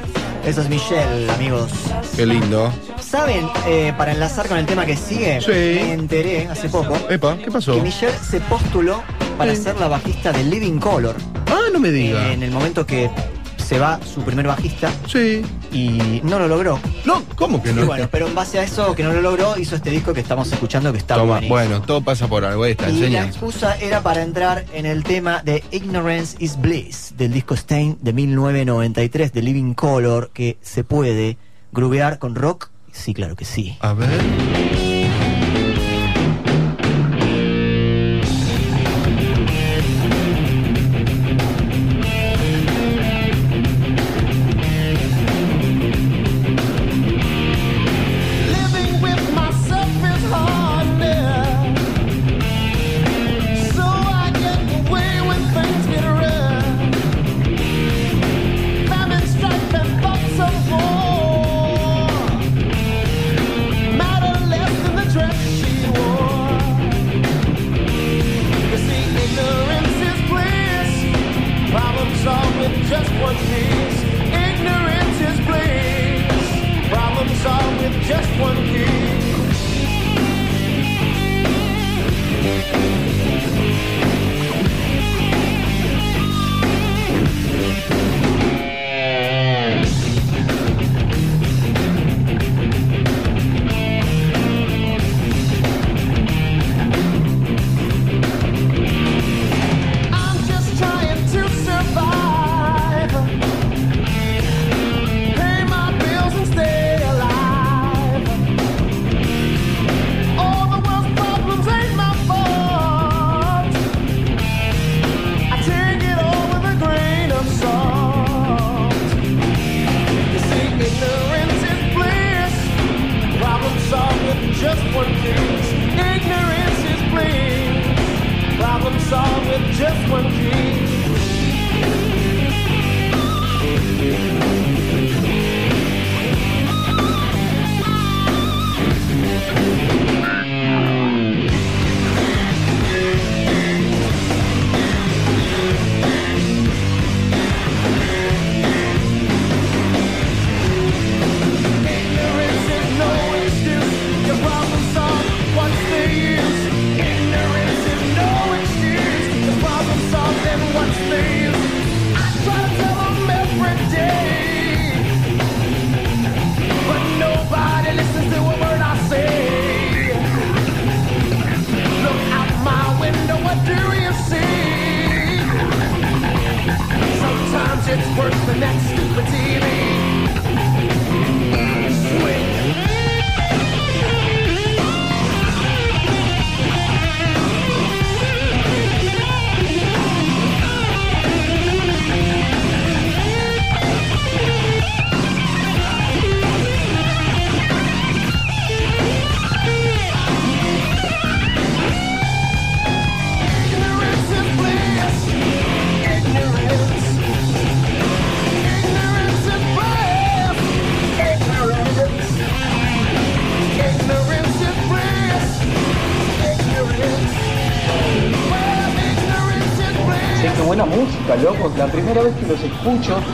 Esa 0.46 0.60
es 0.60 0.68
Michelle, 0.68 1.30
amigos. 1.32 1.70
Qué 2.14 2.26
lindo. 2.26 2.70
¿Saben, 3.00 3.48
eh, 3.66 3.94
para 3.96 4.12
enlazar 4.12 4.46
con 4.46 4.58
el 4.58 4.66
tema 4.66 4.84
que 4.84 4.94
sigue? 4.96 5.40
Sí. 5.40 5.48
Me 5.50 5.92
enteré 5.94 6.48
hace 6.48 6.68
poco 6.68 6.94
Epa, 7.08 7.38
¿qué 7.38 7.50
pasó? 7.50 7.74
que 7.76 7.80
Michelle 7.80 8.12
se 8.18 8.40
postuló 8.40 9.02
para 9.38 9.54
ser 9.56 9.78
la 9.80 9.88
bajista 9.88 10.32
de 10.32 10.44
Living 10.44 10.78
Color. 10.78 11.16
Ah, 11.46 11.70
no 11.72 11.80
me 11.80 11.90
diga. 11.90 12.30
En 12.32 12.42
el 12.42 12.50
momento 12.50 12.84
que 12.84 13.08
se 13.64 13.78
va 13.78 13.98
su 14.04 14.22
primer 14.22 14.46
bajista 14.46 14.92
Sí. 15.08 15.42
y 15.72 16.20
no 16.22 16.38
lo 16.38 16.46
logró. 16.48 16.78
No, 17.04 17.22
¿cómo 17.36 17.62
que 17.62 17.70
Y 17.70 17.74
no? 17.74 17.86
bueno, 17.86 18.08
pero 18.10 18.26
en 18.28 18.34
base 18.34 18.58
a 18.58 18.62
eso 18.62 18.94
que 18.94 19.02
no 19.02 19.12
lo 19.12 19.22
logró, 19.22 19.58
hizo 19.58 19.74
este 19.76 19.90
disco 19.90 20.12
que 20.12 20.20
estamos 20.20 20.52
escuchando 20.52 20.92
que 20.92 20.98
está 20.98 21.14
Toma, 21.16 21.26
buenísimo. 21.34 21.54
bueno, 21.54 21.82
todo 21.82 22.02
pasa 22.02 22.28
por 22.28 22.44
algo. 22.44 22.64
Está, 22.66 22.88
Y 22.90 22.92
la 22.92 22.98
enseña. 22.98 23.24
excusa 23.26 23.76
era 23.78 24.02
para 24.02 24.22
entrar 24.22 24.64
en 24.72 24.86
el 24.86 25.02
tema 25.02 25.42
de 25.42 25.64
Ignorance 25.70 26.36
is 26.38 26.60
Bliss 26.60 27.14
del 27.16 27.32
disco 27.32 27.54
Stain 27.54 27.98
de 28.00 28.12
1993 28.12 29.32
de 29.32 29.42
Living 29.42 29.74
Color 29.74 30.30
que 30.32 30.58
se 30.60 30.84
puede 30.84 31.36
grubear 31.72 32.18
con 32.18 32.34
rock. 32.34 32.68
Sí, 32.92 33.14
claro 33.14 33.34
que 33.34 33.44
sí. 33.44 33.76
A 33.80 33.92
ver. 33.94 34.08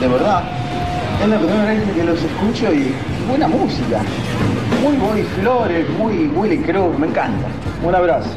De 0.01 0.07
verdad. 0.07 0.43
Es 1.23 1.27
la 1.29 1.37
primera 1.37 1.63
vez 1.65 1.83
que 1.95 2.03
los 2.03 2.19
escucho 2.21 2.73
y 2.73 2.93
buena 3.29 3.47
música. 3.47 4.01
Muy 4.81 4.97
Boy 4.97 5.23
Flores, 5.39 5.87
muy 5.91 6.27
Willy 6.27 6.57
Cruz, 6.63 6.97
me 6.97 7.07
encanta. 7.07 7.47
Un 7.83 7.93
abrazo. 7.95 8.29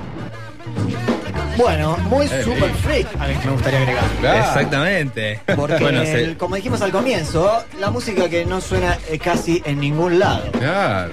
Bueno, 1.57 1.96
muy 2.11 2.27
Eh, 2.27 2.42
super 2.42 2.59
bien. 2.64 2.74
freak, 2.77 3.07
a 3.20 3.27
mí 3.29 3.35
me 3.44 3.50
gustaría 3.53 3.79
agregar. 3.79 4.05
Claro. 4.20 4.38
Exactamente. 4.40 5.40
Porque, 5.57 5.79
bueno, 5.79 6.03
se- 6.05 6.24
el- 6.24 6.37
como 6.37 6.57
dijimos 6.57 6.83
al 6.83 6.90
comienzo, 6.90 7.48
la 7.81 7.90
música 7.90 8.29
que 8.29 8.44
no 8.44 8.61
suena 8.61 8.98
eh, 9.09 9.18
casi 9.18 9.62
en 9.64 9.79
ningún 9.81 10.18
lado. 10.18 10.50
Claro. 10.53 11.12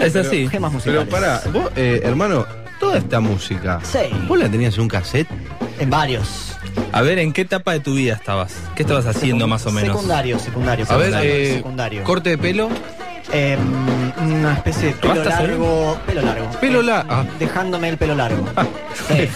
es 0.00 0.16
así. 0.16 0.48
Gemas 0.48 0.72
Pero 0.84 1.06
para, 1.06 1.42
vos, 1.52 1.70
eh, 1.76 2.00
hermano, 2.02 2.46
toda 2.80 2.96
esta 2.96 3.20
música, 3.20 3.78
Sí. 3.82 3.98
¿vos 4.26 4.38
la 4.38 4.48
tenías 4.48 4.74
en 4.76 4.80
un 4.82 4.88
cassette? 4.88 5.28
En 5.78 5.90
varios. 5.90 6.51
A 6.92 7.00
ver, 7.02 7.18
¿en 7.18 7.32
qué 7.32 7.42
etapa 7.42 7.72
de 7.72 7.80
tu 7.80 7.94
vida 7.94 8.14
estabas? 8.14 8.54
¿Qué 8.76 8.82
estabas 8.82 9.06
haciendo 9.06 9.46
Secund- 9.46 9.48
más 9.50 9.66
o 9.66 9.70
menos? 9.72 9.96
Secundario, 9.96 10.38
secundario. 10.38 10.86
A 10.88 10.96
ver, 10.96 11.06
secundario, 11.06 11.32
eh, 11.34 11.54
secundario. 11.56 12.04
corte 12.04 12.30
de 12.30 12.38
pelo. 12.38 12.68
Eh, 13.32 13.56
una 14.20 14.52
especie 14.54 14.88
de 14.88 14.92
pelo 14.94 15.14
¿Rastas, 15.14 15.40
largo. 15.40 15.98
Pelo 16.06 16.20
largo. 16.22 16.50
Pelo 16.60 16.80
Eh, 16.80 16.84
la- 16.84 17.06
ah. 17.08 17.24
Dejándome 17.38 17.88
el 17.88 17.96
pelo 17.96 18.14
largo. 18.14 18.44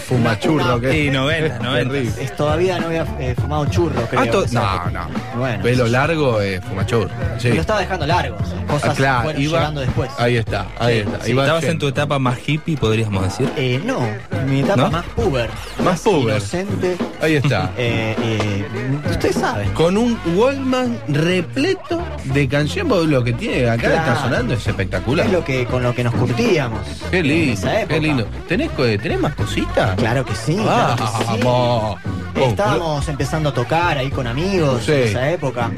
Fumachurro, 0.07 0.75
una- 0.75 0.79
que 0.81 0.91
Sí, 0.91 1.09
90, 1.09 1.59
90. 1.59 1.91
Terrible. 1.93 2.23
Es, 2.23 2.35
todavía 2.35 2.79
no 2.79 2.87
había 2.87 3.05
eh, 3.19 3.35
fumado 3.39 3.65
churro, 3.67 4.01
creo. 4.09 4.21
Ah, 4.21 4.25
esa 4.45 4.89
no, 4.91 5.07
no. 5.09 5.39
Bueno. 5.39 5.63
Pelo 5.63 5.87
largo, 5.87 6.41
eh, 6.41 6.61
fumachur. 6.61 7.09
Sí. 7.39 7.49
Lo 7.49 7.61
estaba 7.61 7.79
dejando 7.79 8.05
largo. 8.05 8.37
Cosas 8.67 8.89
Ah, 8.91 8.93
claro, 8.95 9.23
fueron 9.23 9.41
iba- 9.41 9.57
llegando 9.59 9.81
después. 9.81 10.09
Ahí 10.17 10.37
está, 10.37 10.67
ahí 10.79 10.95
Sí, 10.95 10.99
está. 11.07 11.23
sí. 11.25 11.31
Iba 11.31 11.43
¿Estabas 11.43 11.63
en 11.65 11.79
tu 11.79 11.87
etapa 11.87 12.19
más 12.19 12.37
hippie, 12.45 12.77
podríamos 12.77 13.23
decir? 13.23 13.49
Eh, 13.55 13.81
no, 13.85 13.99
mi 14.47 14.59
etapa 14.61 14.83
¿No? 14.83 14.91
más 14.91 15.05
puber. 15.15 15.49
Más 15.83 15.99
puber. 16.01 16.35
Inocente. 16.37 16.97
Ahí 17.21 17.35
está. 17.35 17.71
Eh, 17.77 18.15
eh, 18.21 18.65
ustedes 19.09 19.35
saben. 19.35 19.69
Con 19.73 19.97
un 19.97 20.19
Wallman 20.35 20.99
repleto 21.07 22.03
de 22.25 22.47
canciones, 22.47 22.91
porque 22.91 23.07
lo 23.07 23.23
que 23.23 23.33
tiene 23.33 23.69
acá 23.69 23.83
Claro. 23.89 23.95
está 23.97 24.15
sonando 24.21 24.53
es 24.53 24.65
espectacular. 24.67 25.25
Es 25.25 25.31
lo 25.31 25.43
que, 25.43 25.65
con 25.65 25.83
lo 25.83 25.93
que 25.93 26.03
nos 26.03 26.13
curtíamos. 26.15 26.79
Qué 27.11 27.19
en 27.19 27.27
lindo, 27.27 27.53
esa 27.53 27.79
época. 27.81 27.93
qué 27.95 27.99
lindo. 28.01 28.27
¿Tenés, 28.47 28.69
¿Tenés 28.75 29.19
más 29.19 29.33
Claro 29.97 30.25
que 30.25 30.35
sí. 30.35 30.55
claro 30.55 30.95
que 30.95 31.25
sí. 31.35 31.41
Oh, 31.45 31.97
Estábamos 32.35 33.07
empezando 33.07 33.49
a 33.49 33.53
tocar 33.53 33.97
ahí 33.97 34.09
con 34.11 34.27
amigos 34.27 34.83
Sí. 34.85 34.91
en 34.91 35.03
esa 35.03 35.31
época. 35.31 35.71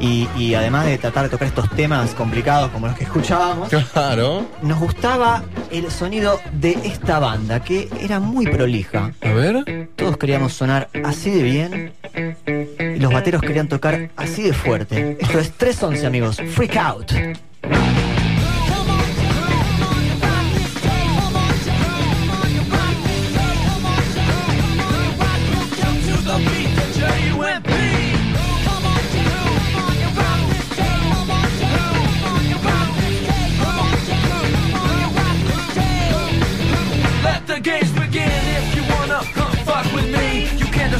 Y, 0.00 0.28
y 0.36 0.54
además 0.54 0.86
de 0.86 0.98
tratar 0.98 1.24
de 1.24 1.28
tocar 1.30 1.46
estos 1.46 1.70
temas 1.70 2.10
complicados 2.14 2.70
como 2.72 2.88
los 2.88 2.96
que 2.96 3.04
escuchábamos, 3.04 3.68
Claro. 3.92 4.44
nos 4.60 4.78
gustaba 4.80 5.44
el 5.70 5.90
sonido 5.92 6.40
de 6.52 6.72
esta 6.84 7.18
banda, 7.20 7.60
que 7.60 7.88
era 8.00 8.18
muy 8.18 8.46
prolija. 8.46 9.12
A 9.22 9.28
ver. 9.32 9.88
Todos 9.96 10.16
queríamos 10.16 10.52
sonar 10.54 10.88
así 11.04 11.30
de 11.30 11.42
bien 11.42 11.92
y 12.96 12.98
los 12.98 13.12
bateros 13.12 13.40
querían 13.42 13.68
tocar 13.68 14.10
así 14.16 14.42
de 14.42 14.52
fuerte. 14.52 15.16
Esto 15.20 15.38
es 15.38 15.52
311, 15.52 16.06
amigos. 16.06 16.36
Freak 16.54 16.76
Out. 16.76 17.12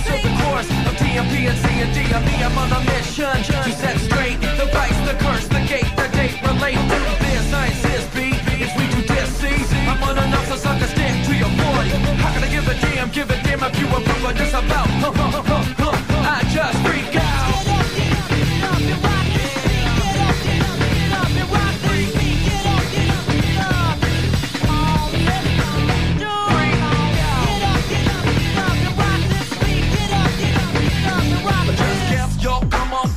You 0.02 0.10
can't 0.10 0.22
the 0.22 0.42
course 0.42 0.70
of 0.88 0.94
TMP 0.98 1.46
and 1.46 1.58
C 1.58 1.66
and 1.78 1.94
D. 1.94 2.00
I'm 2.12 2.24
me, 2.24 2.42
I'm 2.42 2.58
on 2.58 2.72
a 2.72 2.80
mission 2.90 3.30
to 3.62 3.70
set 3.70 3.98
straight 3.98 4.40
the 4.40 4.66
vice, 4.72 4.98
the 5.06 5.14
curse, 5.22 5.46
the 5.46 5.62
gate, 5.70 5.86
the 5.96 6.08
date 6.16 6.42
relate 6.42 6.74
to 6.74 6.98
this. 7.22 7.50
Science 7.50 7.84
is 7.84 8.04
B, 8.14 8.34
it's 8.58 8.74
we 8.74 8.86
to 8.98 9.02
this. 9.06 9.42
I'm 9.86 10.02
on 10.02 10.18
enough 10.18 10.48
so 10.48 10.56
sucker 10.56 10.86
stick 10.86 11.14
to 11.26 11.32
your 11.36 11.48
40. 11.48 11.90
How 12.18 12.32
can 12.34 12.42
I 12.42 12.50
give 12.50 12.66
a 12.66 12.74
damn, 12.80 13.10
give 13.10 13.30
a 13.30 13.36
damn 13.42 13.62
if 13.62 13.78
you 13.78 13.86
approve 13.86 14.24
of 14.24 14.36
this 14.36 14.50
about? 14.50 14.88
Huh, 15.02 15.12
huh, 15.14 15.42
huh. 15.46 15.92
I 16.34 16.42
just 16.50 16.78
freak 16.82 17.11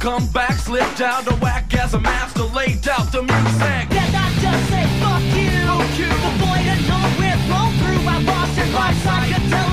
come 0.05 0.27
back, 0.27 0.51
slip 0.59 1.01
out 1.01 1.25
the 1.25 1.33
whack 1.37 1.73
as 1.73 1.95
a 1.95 1.99
master 1.99 2.43
laid 2.43 2.87
out 2.87 3.11
the 3.11 3.23
music. 3.23 3.89
Did 3.89 4.13
I 4.13 4.29
just 4.39 4.69
say 4.69 4.85
fuck 5.01 5.23
you? 5.33 5.65
Fuck 5.65 5.97
you. 5.97 6.05
The 6.05 6.31
know 6.87 7.05
we're 7.17 7.41
blown 7.47 7.71
through 7.79 8.07
our 8.07 8.21
Boston 8.23 8.71
by 8.71 8.93
psychedelic 9.01 9.64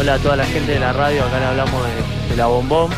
Hola 0.00 0.14
a 0.14 0.18
toda 0.18 0.34
la 0.34 0.46
gente 0.46 0.72
de 0.72 0.80
la 0.80 0.94
radio, 0.94 1.22
acá 1.22 1.38
le 1.38 1.44
hablamos 1.44 1.84
de, 1.84 2.30
de 2.30 2.36
la 2.38 2.46
bombón. 2.46 2.90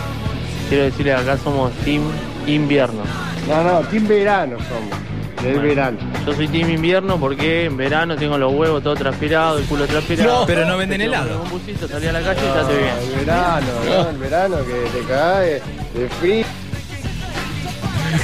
Quiero 0.68 0.84
decirles 0.84 1.16
que 1.16 1.20
acá 1.20 1.36
somos 1.36 1.72
Team 1.84 2.00
Invierno. 2.46 3.02
No, 3.48 3.64
no, 3.64 3.80
team 3.88 4.06
verano 4.06 4.56
somos. 4.58 5.42
Del 5.42 5.58
verano. 5.58 5.98
Yo 6.24 6.32
soy 6.32 6.46
Team 6.46 6.70
Invierno 6.70 7.18
porque 7.18 7.64
en 7.64 7.76
verano 7.76 8.14
tengo 8.14 8.38
los 8.38 8.52
huevos 8.54 8.84
todo 8.84 8.94
transpirados, 8.94 9.60
el 9.60 9.66
culo 9.66 9.88
transpirado. 9.88 10.46
Pero 10.46 10.64
no 10.64 10.76
venden 10.76 11.00
Te 11.00 11.06
helado. 11.06 11.42
Un 11.42 11.50
busito, 11.50 11.88
salí 11.88 12.06
a 12.06 12.12
la 12.12 12.22
calle 12.22 12.40
y 12.40 12.46
estate 12.46 12.76
bien. 12.76 12.94
El 12.94 13.26
verano, 13.26 13.66
¿no? 13.84 14.10
El 14.10 14.18
verano 14.18 14.56
que 14.58 15.00
te 15.00 15.04
cae 15.08 15.62
de 15.94 16.08
frío. 16.20 16.46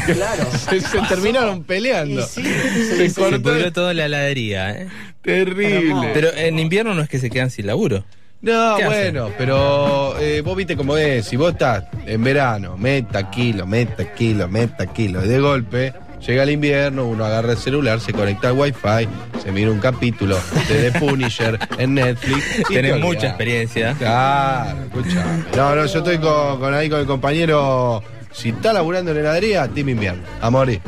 Claro. 0.06 0.44
Se, 0.70 0.80
se 0.80 1.00
terminaron 1.08 1.64
peleando. 1.64 2.20
Y 2.20 2.22
sí, 2.22 2.44
se 2.44 2.70
sí, 2.74 2.96
sí. 2.96 3.10
Se 3.10 3.20
cortó. 3.20 3.72
toda 3.72 3.92
la 3.92 4.04
heladería, 4.04 4.70
¿eh? 4.70 4.88
Terrible. 5.22 6.12
Pero 6.14 6.32
en 6.32 6.60
invierno 6.60 6.94
no 6.94 7.02
es 7.02 7.08
que 7.08 7.18
se 7.18 7.28
quedan 7.28 7.50
sin 7.50 7.66
laburo. 7.66 8.04
No, 8.40 8.76
bueno, 8.84 9.30
pero 9.36 10.16
eh, 10.20 10.42
vos 10.42 10.56
viste 10.56 10.76
cómo 10.76 10.96
es. 10.96 11.26
Si 11.26 11.36
vos 11.36 11.52
estás 11.52 11.84
en 12.06 12.22
verano, 12.22 12.76
meta 12.76 13.30
kilo, 13.30 13.66
meta 13.66 14.12
kilo, 14.14 14.48
meta 14.48 14.86
kilo. 14.86 15.24
Y 15.24 15.28
de 15.28 15.40
golpe 15.40 15.92
llega 16.24 16.44
el 16.44 16.50
invierno, 16.50 17.06
uno 17.06 17.24
agarra 17.24 17.52
el 17.52 17.58
celular, 17.58 18.00
se 18.00 18.12
conecta 18.12 18.48
al 18.48 18.54
wifi, 18.58 19.08
se 19.42 19.50
mira 19.50 19.70
un 19.70 19.80
capítulo 19.80 20.38
de 20.68 20.90
The 20.90 21.00
Punisher 21.00 21.58
en 21.78 21.94
Netflix. 21.94 22.62
Tenés 22.68 23.00
mucha 23.00 23.28
experiencia. 23.28 23.94
Claro, 23.98 24.82
escuchame. 24.84 25.44
No, 25.56 25.74
no, 25.74 25.86
yo 25.86 25.98
estoy 25.98 26.18
con, 26.18 26.60
con 26.60 26.74
ahí 26.74 26.88
con 26.88 27.00
el 27.00 27.06
compañero. 27.06 28.02
Si 28.32 28.50
está 28.50 28.72
laburando 28.72 29.10
en 29.12 29.18
heladería, 29.18 29.66
Team 29.68 29.88
Invierno. 29.90 30.22
A 30.40 30.50
morir. 30.50 30.80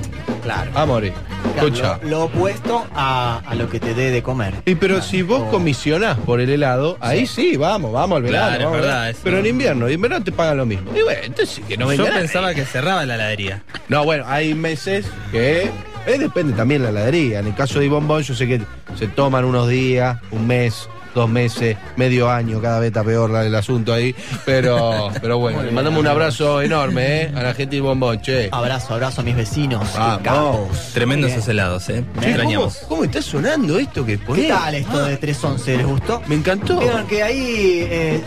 Claro. 0.43 0.71
A 0.75 0.87
morir. 0.87 1.13
Claro, 1.55 1.69
Escucha. 1.69 1.99
Lo, 2.05 2.09
lo 2.11 2.25
opuesto 2.25 2.87
a, 2.95 3.43
a 3.47 3.55
lo 3.55 3.69
que 3.69 3.81
te 3.81 3.95
dé 3.95 4.11
de 4.11 4.23
comer. 4.23 4.55
Y 4.67 4.75
pero 4.77 5.03
si 5.03 5.23
vos 5.23 5.43
O- 5.43 5.51
comisionás 5.51 6.17
por 6.19 6.41
el 6.41 6.49
helado, 6.51 6.97
ahí 7.01 7.27
sí, 7.27 7.57
vamos, 7.57 7.93
vamos 7.93 8.17
al 8.17 8.23
verano. 8.23 8.47
Claro, 8.47 8.59
es 8.61 8.65
vamos 8.65 8.77
al 8.77 8.81
verdad, 8.83 8.95
verano. 9.01 9.11
eso. 9.11 9.21
Pero 9.25 9.39
en 9.39 9.47
invierno, 9.47 9.87
en 9.89 9.93
invierno 9.95 10.23
te 10.23 10.33
pagan 10.33 10.57
lo 10.59 10.67
mismo. 10.67 10.91
Y 10.97 11.03
bueno, 11.03 11.21
entonces 11.25 11.51
sí 11.57 11.63
que 11.63 11.77
no 11.77 11.93
Yo 11.93 12.05
pensaba 12.07 12.55
que 12.55 12.65
cerraba 12.65 13.05
la 13.07 13.17
heladería. 13.17 13.63
No, 13.89 14.05
bueno, 14.05 14.25
hay 14.29 14.55
meses 14.55 15.07
que. 15.33 15.63
eh, 16.07 16.19
depende 16.19 16.53
también 16.53 16.83
de 16.83 16.93
la 16.93 17.01
heladería. 17.01 17.41
En 17.41 17.49
el 17.49 17.55
caso 17.55 17.81
de 17.81 17.89
Bombón, 17.89 18.23
yo 18.23 18.35
sé 18.35 18.47
que 18.47 18.61
se 18.97 19.09
toman 19.09 19.45
unos 19.45 19.69
días, 19.69 20.19
un 20.31 20.47
mes, 20.47 20.89
dos 21.15 21.29
meses, 21.29 21.77
medio 21.97 22.31
año, 22.31 22.61
cada 22.61 22.79
vez 22.81 22.89
está 22.89 23.03
peor 23.05 23.31
el 23.45 23.55
asunto 23.55 23.93
ahí. 23.93 24.15
Pero, 24.45 25.11
pero 25.21 25.39
bueno, 25.39 25.63
le 25.63 25.71
mandamos 25.73 26.01
un 26.01 26.07
abrazo 26.07 26.61
enorme, 26.63 27.23
¿eh? 27.23 27.33
A 27.35 27.43
la 27.43 27.55
gente 27.55 27.77
de 27.77 27.83
Bombón, 27.83 28.21
che. 28.21 28.49
Abrazo, 28.53 28.95
abrazo 28.95 29.21
a 29.21 29.25
mis 29.25 29.37
vecinos. 29.37 29.89
Qué 29.91 30.23
capos. 30.25 30.91
Tremendos 30.95 31.31
esos 31.33 31.49
helados, 31.49 31.89
¿eh? 31.89 32.05
Che, 32.21 32.29
Extrañamos. 32.29 32.75
¿cómo, 32.79 32.89
cómo 32.89 33.05
está 33.05 33.23
sonando 33.23 33.79
esto 33.79 34.05
¿Qué 34.05 34.19
ponés? 34.19 34.49
tal 34.49 34.75
esto 34.75 34.99
Ah, 34.99 35.09
de 35.09 35.17
311? 35.17 35.77
¿Les 35.77 35.87
gustó? 35.87 36.23
Me 36.27 36.35
encantó. 36.37 36.79
Vieron 36.79 37.07
que 37.07 37.23
ahí 37.23 37.87
eh, 37.91 38.21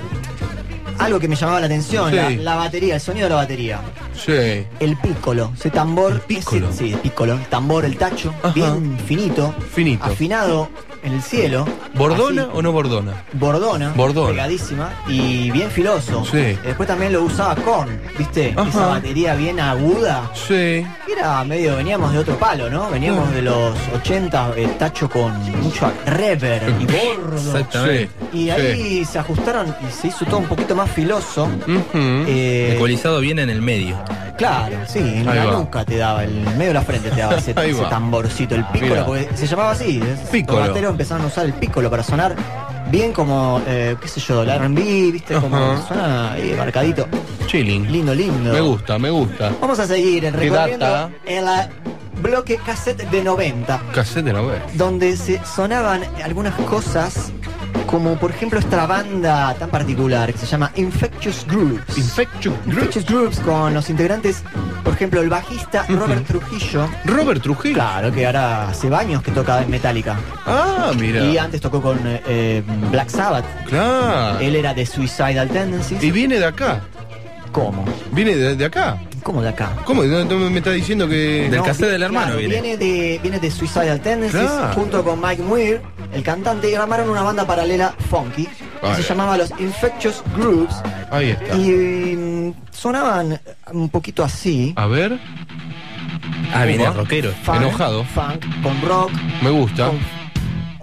algo 1.00 1.20
que 1.20 1.28
me 1.28 1.36
llamaba 1.36 1.60
la 1.60 1.66
atención, 1.66 2.10
Sí. 2.12 2.16
la, 2.16 2.30
la 2.30 2.56
batería, 2.56 2.96
el 2.96 3.02
sonido 3.02 3.26
de 3.26 3.30
la 3.32 3.36
batería. 3.38 3.80
Sí. 4.16 4.66
El 4.80 4.96
pícolo, 5.02 5.52
ese 5.56 5.70
tambor. 5.72 6.22
pícolo. 6.22 6.70
ese- 6.70 6.78
sí, 6.88 6.94
el 6.94 7.00
pícolo, 7.00 7.34
el 7.34 7.46
tambor, 7.48 7.84
el 7.86 7.98
tacho, 7.98 8.34
Ajá. 8.44 8.54
bien 8.54 8.98
finito. 9.08 9.54
Finito. 9.74 10.06
Afinado 10.06 10.70
en 11.04 11.14
el 11.14 11.22
cielo. 11.22 11.66
¿Bordona 11.96 12.44
así, 12.44 12.52
o 12.54 12.62
no 12.62 12.72
bordona? 12.72 13.14
Bordona. 13.34 13.90
Bordona. 13.96 14.30
Pegadísima. 14.32 14.90
Y 15.08 15.52
bien 15.52 15.70
filoso. 15.70 16.26
Sí. 16.26 16.58
Después 16.64 16.88
también 16.88 17.14
lo 17.14 17.24
usaba 17.24 17.56
con, 17.56 17.88
¿viste? 18.18 18.54
Ajá. 18.56 18.70
Esa 18.70 18.86
batería 18.88 19.36
bien 19.36 19.60
aguda. 19.60 20.32
Sí. 20.34 20.86
Era 21.12 21.44
medio, 21.44 21.76
veníamos 21.76 22.12
de 22.14 22.20
otro 22.20 22.36
palo, 22.38 22.70
¿no? 22.70 22.90
Veníamos 22.90 23.28
Ah. 23.30 23.36
de 23.36 23.42
los 23.44 23.78
80, 23.96 24.54
el 24.58 24.72
tacho 24.78 25.10
con 25.10 25.32
mucho 25.62 25.92
reverb 26.06 26.82
y 26.82 26.86
bordo. 26.86 27.38
Exactamente. 27.38 28.10
Y 28.34 28.50
ahí 28.50 29.06
se 29.06 29.20
ajustaron 29.20 29.76
y 29.88 29.92
se 29.92 30.08
hizo 30.08 30.26
todo 30.26 30.38
un 30.38 30.48
poquito 30.48 30.76
más 30.76 30.90
filoso. 30.90 31.48
Eh, 31.96 32.74
Ecualizado 32.76 33.20
bien 33.20 33.40
en 33.40 33.50
el 33.50 33.62
medio. 33.62 33.96
Claro, 34.38 34.78
sí, 34.88 35.00
en 35.00 35.30
Ahí 35.30 35.38
la 35.38 35.46
va. 35.46 35.52
nuca 35.54 35.86
te 35.86 35.98
daba, 35.98 36.24
en 36.24 36.32
el 36.48 36.56
medio 36.58 36.70
de 36.70 36.74
la 36.74 36.82
frente 36.82 37.12
te 37.12 37.20
daba 37.22 37.36
ese, 37.38 37.54
tamborcito, 37.54 38.56
el 38.56 38.66
pícolo, 38.66 38.92
Mirá. 38.92 39.06
porque 39.06 39.30
se 39.36 39.46
llamaba 39.46 39.72
así. 39.72 40.02
es- 40.02 40.30
Pícolo. 40.30 40.74
Empezaron 40.94 41.26
a 41.26 41.28
usar 41.28 41.46
el 41.46 41.54
pícolo 41.54 41.90
para 41.90 42.04
sonar 42.04 42.36
bien 42.92 43.12
como, 43.14 43.62
eh, 43.68 43.96
qué 44.00 44.08
sé 44.08 44.20
yo, 44.20 44.44
el 44.44 44.50
R&B, 44.50 45.12
¿viste? 45.12 45.34
Como 45.36 45.56
Ajá. 45.56 45.88
suena 45.88 46.32
ahí 46.34 46.54
marcadito. 46.56 47.08
Chilling. 47.48 47.92
Lindo, 47.92 48.14
lindo. 48.14 48.54
Me 48.54 48.62
gusta, 48.62 49.00
me 49.00 49.10
gusta. 49.10 49.52
Vamos 49.60 49.80
a 49.80 49.88
seguir 49.88 50.26
en 50.26 50.34
¿Qué 50.36 50.40
recorriendo 50.50 51.12
en 51.26 51.46
la 51.46 51.70
bloque 52.22 52.58
cassette 52.64 53.10
de 53.10 53.24
90, 53.24 53.82
Cassette 53.94 54.24
de 54.26 54.34
la 54.34 54.42
web. 54.44 54.62
donde 54.76 55.18
se 55.18 55.42
sonaban 55.44 56.04
algunas 56.24 56.54
cosas 56.70 57.32
como 57.86 58.16
por 58.18 58.32
ejemplo 58.32 58.60
esta 58.60 58.86
banda 58.86 59.54
tan 59.56 59.70
particular 59.70 60.32
que 60.32 60.40
se 60.40 60.46
llama 60.46 60.72
Infectious 60.76 61.46
Groups. 61.48 61.98
Infectious 61.98 62.56
Infectious 62.66 63.06
Groups 63.06 63.40
con 63.40 63.74
los 63.74 63.90
integrantes, 63.90 64.44
por 64.84 64.94
ejemplo, 64.94 65.22
el 65.22 65.30
bajista 65.30 65.86
Robert 65.90 66.26
Trujillo. 66.26 66.88
Robert 67.06 67.42
Trujillo. 67.42 67.76
Claro, 67.76 68.12
que 68.12 68.26
ahora 68.26 68.70
hace 68.70 68.94
años 68.94 69.22
que 69.24 69.32
toca 69.32 69.62
en 69.62 69.70
Metallica. 69.70 70.18
Ah, 70.46 70.92
mira. 70.98 71.24
Y 71.24 71.38
antes 71.38 71.62
tocó 71.62 71.82
con 71.82 72.00
eh, 72.06 72.22
eh, 72.28 72.64
Black 72.92 73.10
Sabbath. 73.10 73.46
Claro. 73.68 74.40
Él 74.40 74.56
era 74.56 74.74
de 74.74 74.86
Suicidal 74.86 75.48
Tendencies. 75.50 76.04
Y 76.04 76.12
viene 76.12 76.40
de 76.40 76.46
acá. 76.46 76.82
¿Cómo? 77.52 77.86
Viene 78.12 78.36
de, 78.36 78.56
de 78.56 78.66
acá. 78.66 78.98
¿Cómo 79.24 79.42
de 79.42 79.50
acá? 79.50 79.72
¿Cómo? 79.86 80.04
¿No- 80.04 80.26
no 80.26 80.50
me 80.50 80.58
está 80.58 80.72
diciendo 80.72 81.08
que. 81.08 81.48
No, 81.50 81.64
vi- 81.64 81.70
claro, 82.10 82.38
viene. 82.38 82.78
de, 82.78 83.20
viene 83.22 83.40
de 83.40 83.50
Suicidal 83.52 84.00
Tendencies 84.02 84.44
Claro. 84.44 84.74
junto 84.76 85.04
con 85.04 85.20
Mike 85.22 85.42
Muir, 85.42 85.82
el 86.14 86.24
cantante, 86.24 86.70
y 86.70 86.76
armaron 86.76 87.10
una 87.10 87.22
banda 87.24 87.46
paralela 87.48 87.96
funky 88.10 88.48
que 88.48 88.96
se 88.96 89.04
llamaba 89.04 89.38
los 89.38 89.52
Infectious 89.60 90.22
Grooves 90.36 90.76
Ahí 91.10 91.30
está. 91.32 91.56
y 91.56 92.16
mm, 92.18 92.54
sonaban 92.72 93.40
un 93.72 93.90
poquito 93.90 94.24
así. 94.24 94.74
A 94.76 94.88
ver. 94.88 95.18
Ah, 96.54 96.66
viene 96.66 96.90
rockero. 96.92 97.32
Funk, 97.44 97.58
Enojado. 97.62 98.04
Funk 98.04 98.44
con 98.62 98.82
rock. 98.82 99.12
Me 99.42 99.50
gusta. 99.50 99.90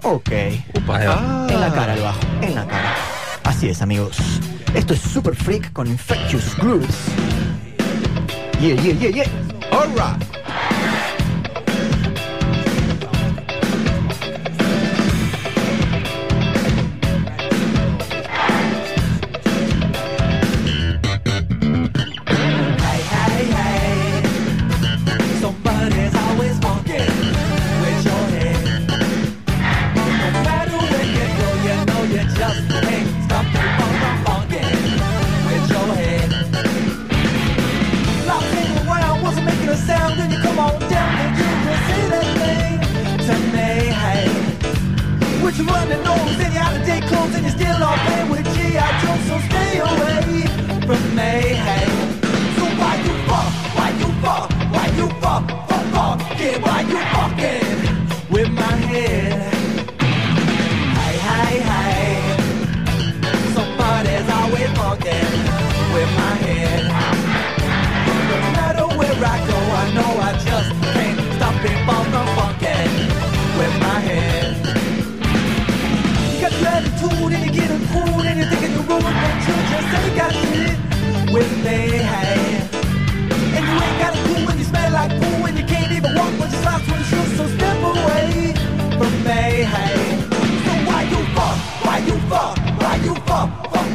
Ok. 0.03 0.29
Upa. 0.75 0.99
Ah. 1.07 1.47
En 1.49 1.61
la 1.61 1.71
cara 1.71 1.93
el 1.93 2.01
bajo, 2.01 2.19
en 2.41 2.55
la 2.55 2.65
cara. 2.65 2.95
Así 3.43 3.69
es, 3.69 3.81
amigos. 3.81 4.17
Esto 4.73 4.93
es 4.95 5.01
Super 5.01 5.35
Freak 5.35 5.71
con 5.73 5.85
Infectious 5.87 6.57
Grooves. 6.57 6.95
Yeah, 8.61 8.75
yeah, 8.75 8.93
yeah, 8.93 9.23
yeah. 9.23 9.73
Alright. 9.73 10.21
Somebody's 10.21 10.40
with 45.61 45.67
your 45.67 45.75
running 45.75 46.03
nose 46.03 46.39
and 46.39 46.53
your 46.53 46.63
out-of-date 46.63 47.03
clothes, 47.03 47.35
and 47.35 47.45
you're 47.45 47.55
still 47.55 47.83
all 47.83 47.97
playing 47.97 48.29
with 48.29 48.45
G.I. 48.55 49.01
Joe, 49.01 49.17
so 49.27 49.39
stay 49.47 49.79
away 49.79 50.10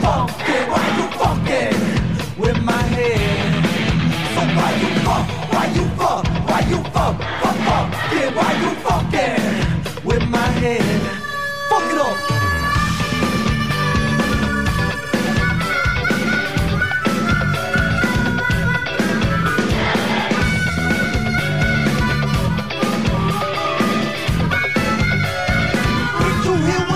Fuck, 0.06 0.30
why 0.70 0.86
you 0.98 1.06
fucking 1.18 1.78
with 2.38 2.58
my 2.62 2.82
head? 2.94 3.64
So 4.34 4.42
why 4.56 4.70
you 4.82 4.90
fuck? 5.06 5.26
Why 5.52 5.66
you 5.76 5.84
fuck? 5.98 6.24
Why 6.48 6.60
you 6.70 6.80
fuck? 6.94 7.16
Fuck, 7.42 7.58
why 8.36 8.52
you 8.62 8.70
fucking 8.86 10.04
with 10.04 10.24
my 10.28 10.48
head? 10.62 11.00
Fuck 11.68 11.92
it 11.92 11.98
up. 11.98 12.18
Did 26.20 26.44
you 26.44 26.54
hear 26.66 26.86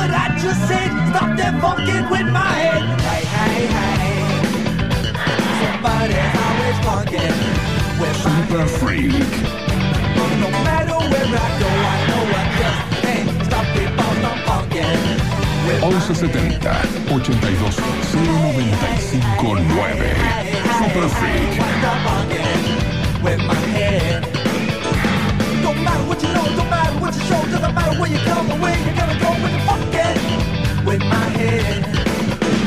9. 16.21 16.29
Super 20.77 21.09
Freak. 21.09 21.53
Don't 25.63 25.83
matter 25.83 26.05
what 26.05 26.23
you 26.23 26.29
know, 26.29 26.45
don't 26.57 26.69
matter 26.69 26.93
what 27.01 27.15
you 27.15 27.23
show, 27.23 27.41
doesn't 27.51 27.75
matter 27.75 27.99
where 27.99 28.11
you 28.11 28.19
come 28.19 28.51
or 28.51 28.59
where 28.59 28.77
you're 28.85 28.97
gonna 29.01 29.19
go 29.19 29.31
with 29.41 29.53
the 29.57 29.61
fucking 29.65 30.85
with 30.85 31.01
my 31.01 31.27
head. 31.41 31.85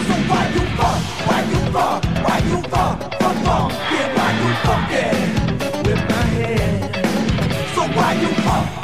So 0.07 0.13
why 0.29 0.43
you 0.55 0.63
fuck? 0.77 0.99
Why 1.27 1.39
you 1.51 1.59
fuck? 1.73 1.99
Why 2.25 2.37
you 2.49 2.57
fuck? 2.73 2.95
Fuck 3.21 3.37
fuck? 3.45 3.71
Yeah, 3.93 4.17
why 4.17 4.29
you 4.41 4.49
fucking 4.65 5.83
with 5.85 6.01
my 6.09 6.25
head? 6.37 6.75
So? 7.75 7.81
Why 7.97 8.13
you 8.13 8.29
fuck? 8.45 8.82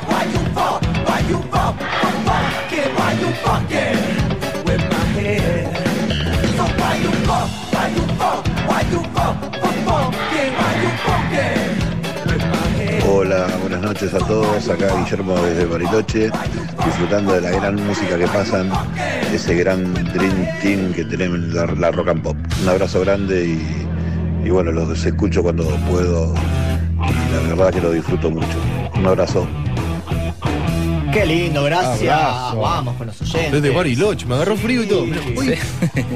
Buenas 13.80 14.02
noches 14.02 14.14
a 14.14 14.26
todos. 14.28 14.70
Acá 14.70 14.88
Guillermo 15.04 15.36
desde 15.42 15.66
Bariloche, 15.66 16.30
disfrutando 16.86 17.34
de 17.34 17.42
la 17.42 17.52
gran 17.52 17.76
música 17.76 18.18
que 18.18 18.28
pasan, 18.28 18.70
ese 19.34 19.56
gran 19.56 19.94
Dream 19.94 20.48
Team 20.62 20.94
que 20.94 21.06
tenemos 21.06 21.38
en 21.38 21.54
la, 21.56 21.66
la 21.66 21.92
rock 21.92 22.10
and 22.10 22.22
pop. 22.24 22.36
Un 22.62 22.70
abrazo 22.70 23.00
grande 23.02 23.46
y, 23.46 24.48
y 24.48 24.50
bueno, 24.50 24.72
los 24.72 25.06
escucho 25.06 25.42
cuando 25.44 25.64
puedo 25.90 26.34
y 26.36 27.48
la 27.50 27.56
verdad 27.56 27.74
que 27.74 27.82
lo 27.82 27.92
disfruto 27.92 28.30
mucho. 28.30 28.48
Un 28.96 29.06
abrazo. 29.08 29.48
Qué 31.14 31.26
lindo, 31.26 31.64
gracias. 31.64 32.14
Abrazo. 32.14 32.60
Vamos 32.60 32.96
con 32.98 33.08
los 33.08 33.20
oyentes. 33.22 33.52
Desde 33.52 33.76
Bariloche, 33.76 34.26
me 34.28 34.36
agarró 34.36 34.56
frío 34.58 34.84
y 34.84 34.88
todo. 34.88 35.04
Uy, 35.04 35.56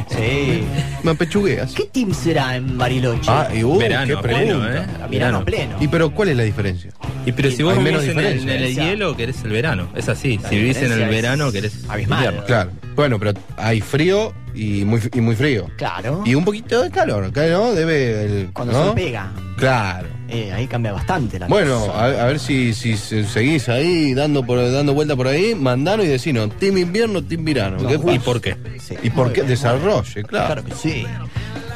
Sí. 0.10 0.64
me 1.04 1.12
apechugueas. 1.12 1.74
¿Qué 1.74 1.86
team 1.86 2.14
será 2.14 2.56
en 2.58 2.78
Bariloche? 2.78 3.32
Ah, 3.32 3.48
y 3.52 3.64
uh, 3.64 3.76
Verano, 3.78 4.08
qué 4.08 4.18
pleno, 4.22 4.60
pregunta. 4.60 4.84
¿eh? 4.84 5.08
Verano. 5.10 5.46
pleno. 5.46 5.78
¿Y 5.80 5.88
pero 5.88 6.14
cuál 6.14 6.30
es 6.30 6.38
la 6.38 6.44
diferencia? 6.44 6.92
Y 7.26 7.32
pero 7.32 7.50
si 7.52 7.64
vos 7.64 7.78
vivís 7.78 8.04
en 8.04 8.20
el, 8.20 8.40
en 8.42 8.50
el 8.50 8.76
hielo, 8.76 9.16
querés 9.16 9.44
el 9.44 9.52
verano. 9.52 9.88
Es 9.96 10.10
así. 10.10 10.38
La 10.42 10.50
si 10.50 10.56
vivís 10.58 10.78
en 10.78 10.92
el 10.92 11.08
verano, 11.10 11.52
querés 11.52 11.74
abismal. 11.88 12.20
invierno. 12.20 12.46
Claro. 12.46 12.72
Bueno, 12.96 13.18
pero 13.20 13.34
hay 13.58 13.82
frío 13.82 14.34
y 14.54 14.86
muy, 14.86 15.02
y 15.14 15.22
muy 15.22 15.36
frío. 15.36 15.68
Claro. 15.78 16.22
Y 16.26 16.36
un 16.36 16.46
poquito 16.46 16.82
de 16.84 16.92
calor, 16.92 17.32
¿no? 17.36 17.74
Debe 17.74 18.26
el. 18.26 18.50
Cuando 18.54 18.74
¿no? 18.74 18.90
se 18.90 18.96
pega, 18.96 19.32
Claro. 19.58 20.08
eh, 20.30 20.52
ahí 20.54 20.68
cambia 20.68 20.92
bastante 20.92 21.40
la 21.40 21.48
Bueno, 21.48 21.80
cosa. 21.88 21.94
a, 22.04 22.24
a 22.24 22.26
ver 22.28 22.40
si, 22.40 22.74
si 22.74 22.98
se- 22.98 23.24
seguís 23.26 23.68
ahí 23.70 24.14
dando 24.14 24.46
por 24.46 24.60
dando 24.72 24.94
vuelta 24.94 25.16
por 25.16 25.28
ahí, 25.28 25.56
mandanos 25.56 26.06
y 26.06 26.10
decinos, 26.10 26.52
team 26.60 26.78
invierno, 26.78 27.24
team 27.24 27.46
verano. 27.46 27.78
No, 27.82 27.88
¿Qué 27.90 27.96
justo. 27.98 28.14
¿Y 28.14 28.20
por 28.20 28.42
qué? 28.42 28.58
Sí, 28.80 28.96
¿Y 29.02 29.10
por 29.10 29.30
qué? 29.34 29.42
bien. 29.42 29.48
Desarrolle, 29.48 30.24
claro. 30.24 30.46
Claro 30.46 30.64
que 30.66 30.76
sí. 30.76 31.06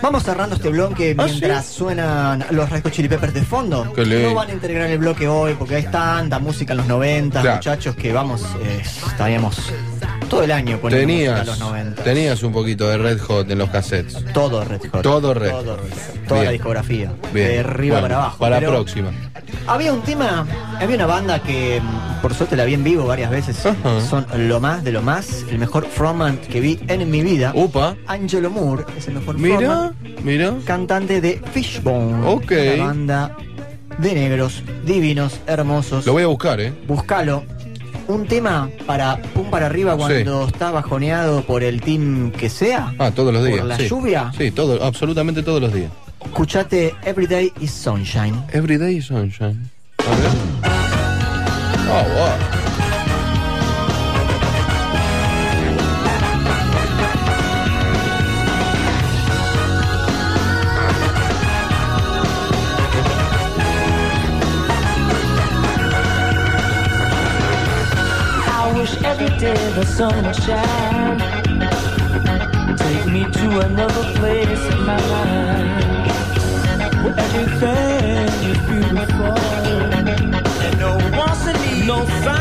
Vamos 0.01 0.23
cerrando 0.23 0.55
este 0.55 0.69
bloque 0.69 1.15
¿Ah, 1.17 1.25
mientras 1.25 1.65
suenan 1.65 2.45
los 2.51 2.69
Hot 2.69 2.91
Chili 2.91 3.07
Peppers 3.09 3.33
de 3.33 3.41
fondo. 3.41 3.85
No 3.85 4.33
van 4.35 4.49
a 4.49 4.53
integrar 4.53 4.89
el 4.89 4.99
bloque 4.99 5.27
hoy 5.27 5.55
porque 5.57 5.75
hay 5.75 5.83
tanta 5.83 6.39
música 6.39 6.73
en 6.73 6.77
los 6.77 6.87
90, 6.87 7.41
Claro. 7.41 7.55
muchachos, 7.57 7.95
que 7.95 8.13
vamos, 8.13 8.43
eh, 8.61 8.81
estaríamos 9.07 9.57
todo 10.29 10.43
el 10.43 10.51
año 10.51 10.77
música 10.81 10.89
Tenías, 10.99 11.41
en 11.41 11.47
los 11.47 11.59
90. 11.59 12.03
tenías 12.03 12.43
un 12.43 12.51
poquito 12.53 12.87
de 12.89 12.97
Red 12.97 13.19
Hot 13.21 13.49
en 13.51 13.57
los 13.57 13.69
cassettes. 13.69 14.17
Todo 14.33 14.63
Red 14.63 14.81
Hot. 14.91 15.01
Todo 15.01 15.33
Red 15.33 15.49
Todo 15.51 15.71
Hot. 15.75 15.81
Red 15.81 15.89
Hot. 15.89 16.27
Toda 16.27 16.39
Bien. 16.41 16.45
la 16.45 16.51
discografía. 16.51 17.11
Bien. 17.33 17.47
De 17.47 17.59
arriba 17.59 17.95
Bueno, 17.99 18.07
para 18.07 18.15
abajo. 18.23 18.37
Para 18.39 18.61
la 18.61 18.67
próxima. 18.67 19.11
Había 19.67 19.93
un 19.93 20.01
tema, 20.01 20.45
había 20.79 20.95
una 20.95 21.05
banda 21.05 21.39
que 21.41 21.81
mm, 21.81 22.21
por 22.21 22.33
suerte 22.33 22.55
la 22.55 22.65
vi 22.65 22.73
en 22.73 22.83
vivo 22.83 23.05
varias 23.05 23.31
veces. 23.31 23.57
Son 23.57 24.25
lo 24.35 24.59
más 24.59 24.83
de 24.83 24.91
lo 24.91 25.01
más. 25.01 25.43
El 25.49 25.57
mejor 25.59 25.85
frontman 25.87 26.37
que 26.37 26.59
vi 26.59 26.79
en 26.87 27.09
mi 27.09 27.21
vida. 27.21 27.51
Upa. 27.55 27.95
Angelo 28.07 28.49
Moore 28.49 28.83
es 28.97 29.07
el 29.07 29.15
mejor 29.15 29.37
Mira, 29.37 29.57
frontman. 29.57 29.95
mira. 30.23 30.53
Cantante 30.65 31.21
de 31.21 31.41
Fishbone. 31.53 32.25
Ok. 32.27 32.51
Una 32.75 32.85
banda 32.85 33.37
de 33.97 34.13
negros, 34.13 34.61
divinos, 34.85 35.39
hermosos. 35.47 36.05
Lo 36.05 36.13
voy 36.13 36.23
a 36.23 36.27
buscar, 36.27 36.59
¿eh? 36.59 36.73
Buscalo. 36.87 37.43
Un 38.07 38.25
tema 38.25 38.69
para 38.85 39.17
pum 39.33 39.49
para 39.49 39.65
arriba 39.65 39.97
cuando 39.97 40.47
está 40.47 40.71
bajoneado 40.71 41.41
por 41.43 41.63
el 41.63 41.81
team 41.81 42.31
que 42.31 42.49
sea. 42.49 42.93
Ah, 42.99 43.11
todos 43.11 43.33
los 43.33 43.41
¿Por 43.43 43.51
días. 43.53 43.65
la 43.65 43.77
sí. 43.77 43.87
lluvia? 43.89 44.31
Sí, 44.37 44.51
todo, 44.51 44.81
absolutamente 44.83 45.43
todos 45.43 45.61
los 45.61 45.73
días. 45.73 45.91
Escuchate 46.23 46.95
Everyday 47.03 47.51
is 47.59 47.71
Sunshine. 47.71 48.41
Everyday 48.53 49.01
Sunshine. 49.01 49.69
A 49.99 50.15
ver. 50.15 50.31
Oh, 51.89 52.03
wow. 52.15 52.56
Day 69.53 69.71
the 69.79 69.85
sun 69.85 70.15
would 70.25 70.35
shine. 70.35 71.19
Take 72.83 73.05
me 73.15 73.23
to 73.39 73.47
another 73.67 74.05
place 74.19 74.63
in 74.73 74.79
my 74.91 74.99
life. 75.13 75.85
Where 77.03 77.17
everything 77.25 78.27
is 78.51 78.59
beautiful. 78.71 79.37
And 80.65 80.75
no 80.79 80.91
need 80.97 81.87
no 81.87 82.05
sun 82.23 82.36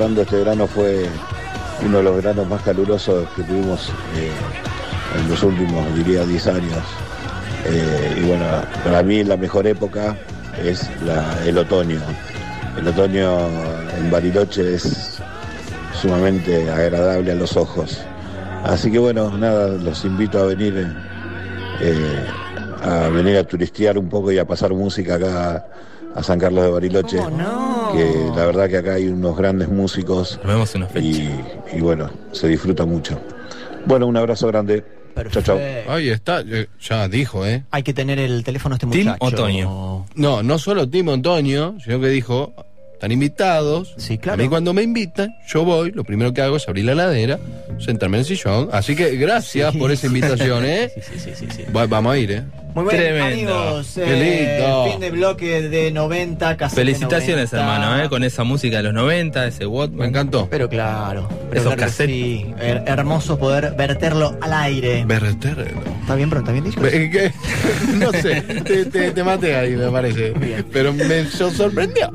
este 0.00 0.36
verano 0.36 0.66
fue 0.66 1.06
uno 1.84 1.98
de 1.98 2.02
los 2.02 2.16
veranos 2.16 2.48
más 2.48 2.62
calurosos 2.62 3.28
que 3.36 3.42
tuvimos 3.44 3.90
eh, 4.16 4.30
en 5.18 5.28
los 5.28 5.42
últimos, 5.42 5.94
diría, 5.94 6.24
10 6.24 6.46
años. 6.48 6.82
Eh, 7.66 8.20
y 8.20 8.26
bueno, 8.26 8.44
para 8.82 9.02
mí 9.02 9.22
la 9.22 9.36
mejor 9.36 9.66
época 9.66 10.16
es 10.62 10.90
el 11.46 11.56
otoño. 11.58 12.00
El 12.76 12.88
otoño 12.88 13.46
en 13.96 14.10
Bariloche 14.10 14.74
es 14.74 15.18
sumamente 16.00 16.68
agradable 16.70 17.32
a 17.32 17.36
los 17.36 17.56
ojos. 17.56 18.00
Así 18.64 18.90
que 18.90 18.98
bueno, 18.98 19.30
nada, 19.38 19.68
los 19.68 20.04
invito 20.04 20.40
a 20.40 20.46
venir 20.46 20.92
eh, 21.80 22.26
a 22.82 23.08
venir 23.08 23.36
a 23.36 23.44
turistear 23.44 23.96
un 23.96 24.08
poco 24.08 24.32
y 24.32 24.38
a 24.38 24.44
pasar 24.44 24.72
música 24.72 25.14
acá 25.14 25.66
a 26.14 26.22
San 26.22 26.38
Carlos 26.38 26.64
de 26.64 26.70
Bariloche. 26.70 27.16
Que 27.92 28.30
la 28.36 28.46
verdad 28.46 28.68
que 28.68 28.78
acá 28.78 28.94
hay 28.94 29.08
unos 29.08 29.36
grandes 29.36 29.68
músicos. 29.68 30.40
y, 31.00 31.28
y 31.76 31.80
bueno, 31.80 32.10
se 32.32 32.48
disfruta 32.48 32.84
mucho. 32.84 33.20
Bueno, 33.86 34.06
un 34.06 34.16
abrazo 34.16 34.46
grande. 34.48 34.84
Chao, 35.30 35.42
chao. 35.42 35.60
Ahí 35.88 36.08
está, 36.08 36.40
eh, 36.40 36.66
ya 36.80 37.06
dijo, 37.08 37.46
¿eh? 37.46 37.62
Hay 37.70 37.82
que 37.84 37.92
tener 37.94 38.18
el 38.18 38.42
teléfono 38.42 38.74
este 38.74 38.86
muchacho. 38.86 39.16
Otoño. 39.20 40.06
No, 40.16 40.42
no 40.42 40.58
solo 40.58 40.88
Team 40.88 41.08
Otoño, 41.08 41.76
sino 41.84 42.00
que 42.00 42.08
dijo, 42.08 42.52
están 42.94 43.12
invitados. 43.12 43.94
Sí, 43.96 44.18
claro. 44.18 44.40
A 44.40 44.42
mí 44.44 44.48
cuando 44.48 44.74
me 44.74 44.82
invitan, 44.82 45.32
yo 45.46 45.64
voy, 45.64 45.92
lo 45.92 46.02
primero 46.02 46.32
que 46.32 46.42
hago 46.42 46.56
es 46.56 46.66
abrir 46.68 46.86
la 46.86 46.92
heladera, 46.92 47.38
sentarme 47.78 48.16
en 48.16 48.20
el 48.22 48.26
sillón. 48.26 48.68
Así 48.72 48.96
que 48.96 49.14
gracias 49.16 49.72
Sí. 49.72 49.78
por 49.78 49.92
esa 49.92 50.08
invitación, 50.08 50.64
¿eh? 50.66 50.90
Sí, 50.96 51.18
sí, 51.18 51.30
sí, 51.36 51.46
sí. 51.54 51.62
Va- 51.76 51.86
vamos 51.86 52.12
a 52.14 52.18
ir, 52.18 52.32
¿eh? 52.32 52.42
Muy 52.74 52.84
bien, 52.86 52.96
Tremendo. 52.96 53.56
amigos. 53.58 53.92
Qué 53.94 54.02
eh, 54.04 54.58
lindo. 54.58 54.86
Fin 54.90 55.00
de 55.00 55.10
bloque 55.12 55.62
de 55.62 55.92
90, 55.92 56.56
casi 56.56 56.74
Felicitaciones, 56.74 57.52
90. 57.52 57.56
hermano, 57.60 58.02
¿eh? 58.04 58.08
con 58.08 58.24
esa 58.24 58.42
música 58.42 58.78
de 58.78 58.82
los 58.82 58.94
90, 58.94 59.46
ese 59.46 59.66
Walkman. 59.66 59.98
Me 60.00 60.06
encantó. 60.06 60.48
Pero 60.50 60.68
claro. 60.68 61.28
Pero 61.50 61.60
Esos 61.60 61.62
claro 61.74 61.76
que 61.76 61.82
cassettes. 61.84 62.14
sí. 62.16 62.46
Her- 62.58 62.82
hermoso 62.86 63.38
poder 63.38 63.74
verterlo 63.76 64.36
al 64.40 64.52
aire. 64.52 65.04
Verterlo. 65.04 65.64
¿Está 66.00 66.16
bien, 66.16 66.28
pronto? 66.30 66.50
¿Está 66.50 66.62
bien 66.62 66.64
dicho? 66.64 66.80
¿qué? 67.12 67.32
No 67.94 68.10
sé, 68.12 68.40
te, 68.42 68.84
te- 68.86 69.10
te 69.12 69.24
maté 69.24 69.54
ahí, 69.56 69.76
me 69.76 69.88
parece. 69.90 70.34
Pero 70.72 70.92
me 70.92 71.24
so- 71.26 71.50
sorprendió. 71.50 72.10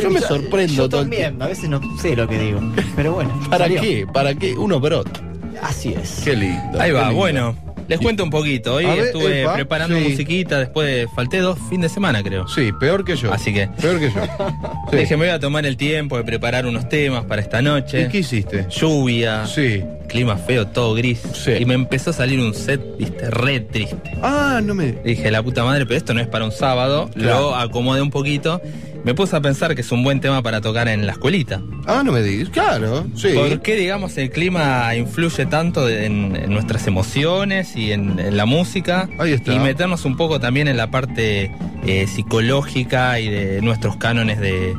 Yo 0.00 0.10
me 0.10 0.20
sorprendo 0.20 0.72
Yo 0.74 0.88
todo 0.88 1.00
también, 1.00 1.42
a 1.42 1.48
veces 1.48 1.68
no 1.68 1.80
sé 2.00 2.14
lo 2.14 2.28
que 2.28 2.38
digo. 2.38 2.60
Pero 2.94 3.14
bueno. 3.14 3.30
¿Para 3.50 3.64
salió. 3.64 3.80
qué? 3.80 4.06
¿Para 4.12 4.34
qué? 4.34 4.54
Uno 4.54 4.78
brota. 4.78 5.20
Así 5.60 5.92
es. 5.94 6.20
Qué 6.24 6.36
lindo. 6.36 6.80
Ahí 6.80 6.90
qué 6.90 6.92
va, 6.92 7.02
lindo. 7.08 7.16
bueno. 7.16 7.63
Les 7.88 7.98
cuento 8.00 8.24
un 8.24 8.30
poquito. 8.30 8.74
Hoy 8.74 8.86
ver, 8.86 8.98
estuve 8.98 9.42
epa, 9.42 9.54
preparando 9.54 9.96
sí. 9.98 10.08
musiquita, 10.08 10.58
después 10.58 10.86
de- 10.88 11.08
falté 11.14 11.38
dos 11.38 11.58
fin 11.68 11.80
de 11.80 11.88
semana, 11.88 12.22
creo. 12.22 12.46
Sí, 12.48 12.70
peor 12.78 13.04
que 13.04 13.16
yo. 13.16 13.32
Así 13.32 13.52
que 13.52 13.68
Peor 13.80 13.98
que 14.00 14.10
yo. 14.10 14.20
Sí. 14.90 14.96
dije, 14.98 15.16
me 15.16 15.26
voy 15.26 15.34
a 15.34 15.38
tomar 15.40 15.66
el 15.66 15.76
tiempo 15.76 16.16
de 16.16 16.24
preparar 16.24 16.66
unos 16.66 16.88
temas 16.88 17.24
para 17.24 17.40
esta 17.42 17.60
noche. 17.62 18.02
¿Y 18.02 18.08
qué 18.08 18.18
hiciste? 18.18 18.66
Lluvia, 18.70 19.46
Sí. 19.46 19.82
clima 20.08 20.36
feo, 20.36 20.66
todo 20.66 20.94
gris. 20.94 21.20
Sí. 21.34 21.52
Y 21.58 21.64
me 21.64 21.74
empezó 21.74 22.10
a 22.10 22.12
salir 22.12 22.38
un 22.40 22.54
set, 22.54 22.80
viste, 22.98 23.30
re 23.30 23.60
triste. 23.60 24.12
Ah, 24.22 24.60
no 24.62 24.74
me. 24.74 24.92
Dije, 25.04 25.30
la 25.30 25.42
puta 25.42 25.64
madre, 25.64 25.84
pero 25.86 25.96
esto 25.98 26.14
no 26.14 26.20
es 26.20 26.26
para 26.28 26.44
un 26.44 26.52
sábado. 26.52 27.10
Claro. 27.14 27.40
Lo 27.50 27.54
acomodé 27.56 28.00
un 28.02 28.10
poquito. 28.10 28.60
Me 29.04 29.14
puse 29.14 29.36
a 29.36 29.40
pensar 29.40 29.74
que 29.74 29.82
es 29.82 29.92
un 29.92 30.02
buen 30.02 30.20
tema 30.20 30.42
para 30.42 30.60
tocar 30.62 30.88
en 30.88 31.04
la 31.06 31.12
escuelita. 31.12 31.60
Ah, 31.86 32.02
no 32.04 32.10
me 32.12 32.22
digas. 32.22 32.48
Claro, 32.48 33.06
sí. 33.14 33.28
¿Por 33.34 33.60
qué, 33.60 33.76
digamos, 33.76 34.16
el 34.16 34.30
clima 34.30 34.94
influye 34.96 35.44
tanto 35.44 35.88
en, 35.90 36.34
en 36.36 36.50
nuestras 36.50 36.86
emociones 36.86 37.76
y 37.76 37.92
en, 37.92 38.18
en 38.18 38.36
la 38.38 38.46
música? 38.46 39.08
Ahí 39.18 39.32
está. 39.32 39.52
Y 39.52 39.58
meternos 39.58 40.06
un 40.06 40.16
poco 40.16 40.40
también 40.40 40.68
en 40.68 40.78
la 40.78 40.90
parte 40.90 41.50
eh, 41.86 42.06
psicológica 42.06 43.20
y 43.20 43.28
de 43.28 43.60
nuestros 43.60 43.96
cánones 43.96 44.40
de 44.40 44.74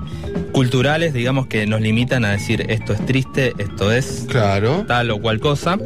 culturales, 0.53 1.13
digamos, 1.13 1.45
que 1.47 1.67
nos 1.67 1.81
limitan 1.81 2.25
a 2.25 2.31
decir 2.31 2.65
esto 2.69 2.93
es 2.93 3.05
triste, 3.05 3.53
esto 3.59 3.91
es 3.91 4.25
Claro. 4.27 4.85
tal 4.87 5.11
o 5.11 5.21
cual 5.21 5.39
cosa. 5.39 5.77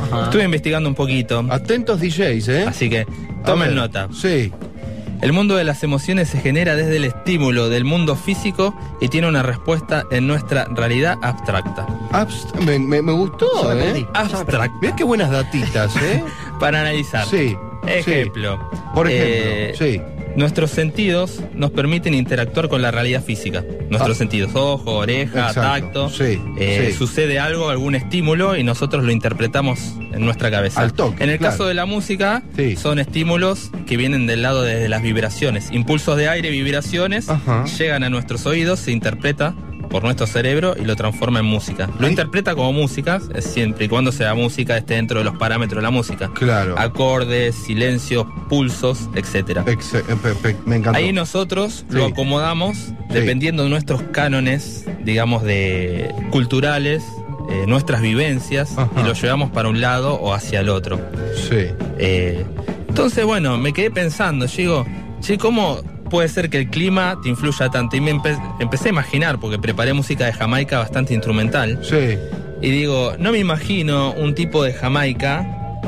Ajá. 0.00 0.24
Estuve 0.24 0.44
investigando 0.44 0.88
un 0.88 0.94
poquito, 0.96 1.46
Atentos 1.48 2.00
DJs, 2.00 2.48
¿eh? 2.48 2.64
así 2.66 2.90
que 2.90 3.06
tomen 3.44 3.74
nota. 3.74 4.08
Sí. 4.12 4.50
El 5.22 5.32
mundo 5.32 5.56
de 5.56 5.64
las 5.64 5.82
emociones 5.82 6.28
se 6.28 6.38
genera 6.40 6.76
desde 6.76 6.96
el 6.96 7.04
estímulo 7.04 7.68
del 7.70 7.84
mundo 7.84 8.14
físico 8.16 8.74
y 9.00 9.08
tiene 9.08 9.26
una 9.28 9.42
respuesta 9.42 10.04
en 10.10 10.26
nuestra 10.26 10.66
realidad 10.70 11.18
abstracta. 11.22 11.86
Abst- 12.12 12.54
me, 12.60 12.78
me- 12.78 13.00
me 13.02 13.12
gustó, 13.12 13.72
¿eh? 13.72 14.06
Abstracta. 14.12 14.78
Mirá 14.82 14.96
qué 14.96 15.04
buenas 15.04 15.30
datitas, 15.30 15.96
¿eh? 15.96 16.22
Para 16.60 16.80
analizar. 16.80 17.26
Sí. 17.26 17.56
Ejemplo. 17.86 18.58
sí. 18.72 18.78
Por 18.94 19.10
ejemplo, 19.10 19.50
eh, 19.52 19.74
sí. 19.78 20.00
Nuestros 20.36 20.70
sentidos 20.72 21.40
nos 21.54 21.70
permiten 21.70 22.12
interactuar 22.12 22.68
con 22.68 22.82
la 22.82 22.90
realidad 22.90 23.22
física. 23.22 23.64
Nuestros 23.88 24.16
Ah. 24.16 24.18
sentidos, 24.18 24.50
ojo, 24.54 24.92
oreja, 24.96 25.48
Exacto. 25.48 25.60
tacto. 26.06 26.08
Sí, 26.10 26.40
Eh, 26.58 26.88
sí. 26.90 26.96
Sucede 26.98 27.38
algo, 27.38 27.68
algún 27.70 27.94
estímulo 27.94 28.56
y 28.56 28.64
nosotros 28.64 29.04
lo 29.04 29.12
interpretamos 29.12 29.78
en 30.12 30.24
nuestra 30.24 30.50
cabeza. 30.50 30.80
Al 30.80 30.92
toque, 30.92 31.22
En 31.22 31.30
el 31.30 31.38
claro. 31.38 31.52
caso 31.52 31.66
de 31.66 31.74
la 31.74 31.86
música, 31.86 32.42
Sí. 32.56 32.74
son 32.76 32.98
estímulos 32.98 33.70
que 33.86 33.96
vienen 33.96 34.26
del 34.26 34.42
lado 34.42 34.62
de 34.62 34.88
las 34.88 35.02
vibraciones. 35.02 35.70
Impulsos 35.70 36.16
de 36.16 36.28
aire, 36.28 36.50
vibraciones, 36.50 37.28
Ajá. 37.28 37.64
llegan 37.78 38.02
a 38.02 38.10
nuestros 38.10 38.44
oídos, 38.46 38.80
se 38.80 38.90
interpreta 38.90 39.54
por 39.94 40.02
nuestro 40.02 40.26
cerebro 40.26 40.74
y 40.76 40.84
lo 40.84 40.96
transforma 40.96 41.38
en 41.38 41.44
música. 41.44 41.88
Lo 42.00 42.08
interpreta 42.08 42.56
como 42.56 42.72
música, 42.72 43.20
siempre 43.38 43.84
y 43.84 43.88
cuando 43.88 44.10
sea 44.10 44.34
música 44.34 44.76
esté 44.76 44.94
dentro 44.94 45.20
de 45.20 45.24
los 45.24 45.36
parámetros 45.38 45.76
de 45.78 45.82
la 45.82 45.92
música. 45.92 46.32
Claro. 46.34 46.74
Acordes, 46.76 47.54
silencios, 47.54 48.26
pulsos, 48.48 49.08
etcétera. 49.14 49.64
Eh, 49.68 50.56
me 50.66 50.76
encantó. 50.78 50.98
Ahí 50.98 51.12
nosotros 51.12 51.84
lo 51.90 52.06
Sí. 52.06 52.10
acomodamos 52.10 52.88
dependiendo 53.08 53.62
de 53.62 53.70
nuestros 53.70 54.02
cánones, 54.10 54.84
digamos, 55.04 55.44
de 55.44 56.12
culturales, 56.32 57.04
eh, 57.48 57.62
nuestras 57.68 58.02
vivencias, 58.02 58.76
Ajá. 58.76 58.90
y 59.00 59.04
lo 59.04 59.12
llevamos 59.12 59.50
para 59.52 59.68
un 59.68 59.80
lado 59.80 60.14
o 60.14 60.34
hacia 60.34 60.58
el 60.58 60.70
otro. 60.70 60.98
Sí. 61.48 61.66
Eh, 61.98 62.44
entonces, 62.88 63.24
bueno, 63.24 63.58
me 63.58 63.72
quedé 63.72 63.92
pensando, 63.92 64.46
yo 64.46 64.56
digo, 64.56 64.86
che, 65.20 65.38
¿cómo 65.38 65.78
puede 66.10 66.28
ser 66.28 66.50
que 66.50 66.58
el 66.58 66.70
clima 66.70 67.18
te 67.22 67.28
influya 67.28 67.68
tanto? 67.68 67.96
Y 67.96 68.00
me 68.00 68.12
empe- 68.14 68.38
empecé 68.60 68.88
a 68.88 68.92
imaginar, 68.92 69.38
porque 69.38 69.58
preparé 69.58 69.92
música 69.92 70.26
de 70.26 70.32
Jamaica 70.32 70.78
bastante 70.78 71.14
instrumental, 71.14 71.78
Sí. 71.82 72.16
y 72.62 72.70
digo, 72.70 73.14
no 73.18 73.32
me 73.32 73.38
imagino 73.38 74.12
un 74.12 74.34
tipo 74.34 74.62
de 74.64 74.72
Jamaica 74.72 75.46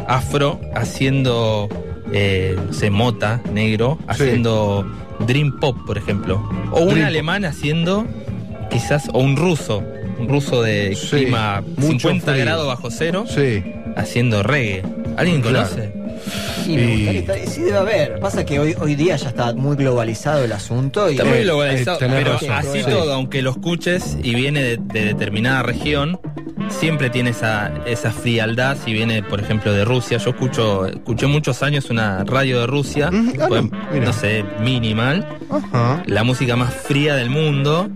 afro 0.08 0.60
haciendo, 0.74 1.68
eh, 2.12 2.56
no 2.66 2.72
sé, 2.72 2.90
mota 2.90 3.40
negro, 3.52 3.98
haciendo 4.06 4.86
dream 5.26 5.58
pop, 5.60 5.76
por 5.86 5.98
ejemplo. 5.98 6.48
O 6.72 6.80
un 6.82 6.90
Dream 6.90 7.06
alemán 7.06 7.44
haciendo, 7.44 8.06
quizás, 8.70 9.08
o 9.12 9.20
un 9.20 9.36
ruso, 9.36 9.82
un 10.18 10.28
ruso 10.28 10.62
de 10.62 10.94
Sí, 10.94 11.08
clima 11.24 11.62
mucho 11.76 12.08
50 12.08 12.32
frío. 12.32 12.44
grados 12.44 12.66
bajo 12.66 12.90
cero, 12.90 13.24
Sí. 13.28 13.62
haciendo 13.96 14.42
reggae. 14.42 14.82
¿Alguien 15.16 15.40
Claro. 15.40 15.68
conoce? 15.68 15.92
Me 16.66 16.72
Y- 16.72 16.96
gustaría 16.96 17.20
estar- 17.20 17.46
sí 17.48 17.60
debe 17.62 17.78
haber. 17.78 18.20
Pasa 18.20 18.44
que 18.44 18.58
hoy, 18.58 18.74
hoy 18.80 18.94
día 18.94 19.16
ya 19.16 19.28
está 19.28 19.54
muy 19.54 19.76
globalizado 19.76 20.44
el 20.44 20.52
asunto 20.52 21.08
y 21.08 21.12
Está 21.12 21.24
muy 21.24 21.38
Eh, 21.38 21.42
globalizado, 21.44 21.96
eh, 21.96 22.00
tenés 22.00 22.16
pero 22.18 22.32
razón, 22.34 22.50
así 22.52 22.82
sí. 22.82 22.90
todo, 22.90 23.12
aunque 23.14 23.42
lo 23.42 23.50
escuches 23.50 24.16
y 24.22 24.34
viene 24.34 24.62
de, 24.62 24.76
de 24.78 25.04
determinada 25.06 25.62
región, 25.62 26.18
siempre 26.68 27.10
tiene 27.10 27.30
esa, 27.30 27.72
esa 27.86 28.10
frialdad 28.10 28.76
si 28.84 28.92
viene, 28.92 29.22
por 29.22 29.40
ejemplo, 29.40 29.72
de 29.72 29.84
Rusia. 29.84 30.18
Yo 30.18 30.30
escucho, 30.30 30.86
escuché 30.86 31.26
muchos 31.26 31.62
años 31.62 31.90
una 31.90 32.24
radio 32.24 32.60
de 32.60 32.66
Rusia, 32.66 33.10
Mm, 33.10 33.32
ah, 33.40 33.44
pues, 33.48 33.62
no, 33.62 33.70
mira. 33.92 34.04
no 34.06 34.12
sé, 34.12 34.44
minimal, 34.60 35.26
Ajá. 35.50 36.02
la 36.06 36.24
música 36.24 36.56
más 36.56 36.74
fría 36.74 37.14
del 37.14 37.30
mundo, 37.30 37.88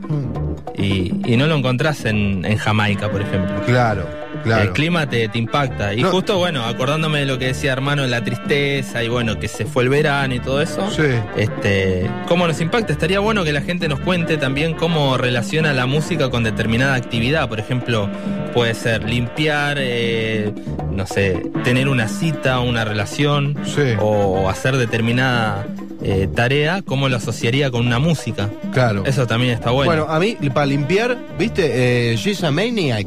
y, 0.78 1.12
y 1.26 1.36
no 1.36 1.46
lo 1.46 1.56
encontrás 1.56 2.04
en, 2.04 2.44
en 2.44 2.56
Jamaica, 2.56 3.10
por 3.10 3.20
ejemplo. 3.22 3.60
Claro, 3.66 4.06
claro. 4.42 4.62
El 4.62 4.72
clima 4.72 5.06
te, 5.08 5.28
te 5.28 5.38
impacta. 5.38 5.94
Y 5.94 6.02
No. 6.02 6.10
justo, 6.10 6.38
bueno, 6.38 6.64
acordándome 6.64 7.20
de 7.20 7.26
lo 7.26 7.38
que 7.38 7.46
decía 7.46 7.72
hermano, 7.72 8.06
la 8.06 8.22
tristeza 8.22 9.02
y 9.02 9.08
bueno, 9.08 9.38
que 9.38 9.48
se 9.48 9.64
fue 9.66 9.82
el 9.84 9.88
verano 9.88 10.34
y 10.34 10.40
todo 10.40 10.60
eso. 10.60 10.90
Sí. 10.90 11.02
Este, 11.36 12.08
cómo 12.28 12.46
nos 12.46 12.60
impacta. 12.60 12.92
Estaría 12.92 13.20
bueno 13.20 13.44
que 13.44 13.52
la 13.52 13.62
gente 13.62 13.88
nos 13.88 14.00
cuente 14.00 14.36
también 14.36 14.74
cómo 14.74 15.16
relaciona 15.16 15.72
la 15.72 15.86
música 15.86 16.30
con 16.30 16.42
determinada 16.44 16.94
actividad. 16.94 17.48
Por 17.48 17.60
ejemplo, 17.60 18.08
puede 18.54 18.74
ser 18.74 19.04
limpiar, 19.08 19.76
eh, 19.80 20.52
no 20.92 21.06
sé, 21.06 21.42
tener 21.64 21.88
una 21.88 22.08
cita, 22.08 22.60
una 22.60 22.84
relación 22.84 23.56
Sí. 23.64 23.94
o 24.00 24.48
hacer 24.48 24.76
determinada 24.76 25.66
eh, 26.02 26.28
tarea, 26.34 26.80
cómo 26.82 27.10
lo 27.10 27.16
asociaría 27.16 27.70
con 27.70 27.86
una 27.86 27.98
música. 27.98 28.48
Claro. 28.72 29.02
Eso 29.04 29.26
también 29.26 29.52
está 29.52 29.70
bueno. 29.70 29.90
Bueno, 29.92 30.06
a 30.10 30.18
mí, 30.18 30.34
para 30.54 30.64
limpiar, 30.64 31.18
¿viste? 31.38 32.12
Eh, 32.12 32.16
She's 32.16 32.42
a 32.42 32.50
Maniac. 32.50 33.06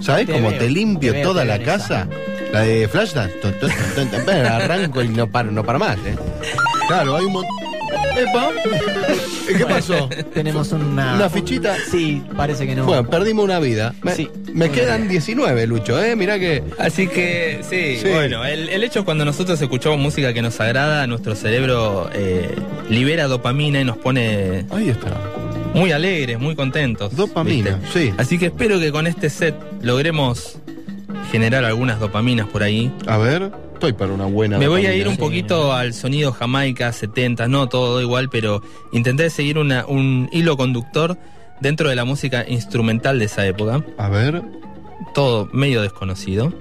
¿Sabes 0.00 0.26
cómo 0.28 0.50
veo, 0.50 0.58
te 0.58 0.68
limpio 0.70 1.12
te 1.12 1.18
veo, 1.18 1.28
toda 1.28 1.42
te 1.42 1.48
la 1.48 1.56
esa. 1.56 1.64
casa? 1.64 2.08
La 2.52 2.60
de 2.60 2.88
Flashdance. 2.88 3.34
Arranco 4.46 5.02
y 5.02 5.08
no 5.08 5.26
paro, 5.28 5.50
no 5.50 5.64
paro 5.64 5.78
más, 5.78 5.96
¿eh? 6.06 6.16
Claro, 6.88 7.16
hay 7.16 7.24
un 7.24 7.32
montón. 7.32 7.50
Epa. 8.16 8.48
¿Qué 9.56 9.66
pasó? 9.66 10.08
Tenemos 10.34 10.72
una. 10.72 11.14
¿Una 11.14 11.28
fichita? 11.30 11.74
Sí, 11.90 12.22
parece 12.36 12.66
que 12.66 12.74
no. 12.74 12.84
Bueno, 12.86 13.08
perdimos 13.08 13.44
una 13.44 13.58
vida. 13.58 13.94
Me, 14.02 14.14
Sí. 14.14 14.28
me 14.52 14.70
quedan 14.70 15.08
19, 15.08 15.66
Lucho, 15.66 16.02
¿eh? 16.02 16.14
Mirá 16.16 16.38
que. 16.38 16.62
Así 16.78 17.06
que 17.08 17.60
sí, 17.68 17.98
Sí. 18.02 18.08
bueno, 18.12 18.44
el, 18.44 18.68
el 18.68 18.84
hecho 18.84 19.00
es 19.00 19.04
cuando 19.04 19.24
nosotros 19.24 19.60
escuchamos 19.60 19.98
música 19.98 20.32
que 20.32 20.42
nos 20.42 20.60
agrada, 20.60 21.06
nuestro 21.06 21.34
cerebro 21.34 22.08
eh, 22.14 22.54
libera 22.88 23.26
dopamina 23.26 23.80
y 23.80 23.84
nos 23.84 23.96
pone 23.96 24.64
Ahí 24.70 24.90
está. 24.90 25.12
Muy 25.74 25.92
alegres, 25.92 26.38
muy 26.38 26.54
contentos. 26.54 27.14
Dopamina, 27.14 27.76
¿viste? 27.76 28.08
sí. 28.10 28.14
Así 28.16 28.38
que 28.38 28.46
espero 28.46 28.78
que 28.80 28.90
con 28.92 29.06
este 29.06 29.28
set 29.30 29.54
logremos 29.82 30.58
generar 31.30 31.64
algunas 31.64 31.98
dopaminas 32.00 32.46
por 32.48 32.62
ahí. 32.62 32.92
A 33.06 33.18
ver, 33.18 33.50
estoy 33.74 33.92
para 33.92 34.12
una 34.12 34.26
buena. 34.26 34.58
Me 34.58 34.68
voy 34.68 34.86
a 34.86 34.94
ir 34.94 35.08
un 35.08 35.16
poquito 35.16 35.72
al 35.72 35.92
sonido 35.94 36.32
Jamaica 36.32 36.92
70, 36.92 37.48
no 37.48 37.68
todo 37.68 38.00
igual, 38.00 38.28
pero 38.30 38.62
intenté 38.92 39.28
seguir 39.30 39.58
una- 39.58 39.84
un 39.86 40.28
hilo 40.32 40.56
conductor 40.56 41.16
dentro 41.60 41.88
de 41.88 41.94
la 41.96 42.04
música 42.04 42.44
instrumental 42.48 43.18
de 43.18 43.24
esa 43.26 43.46
época. 43.46 43.84
A 43.98 44.08
ver. 44.08 44.42
Todo 45.14 45.48
medio 45.52 45.82
desconocido. 45.82 46.52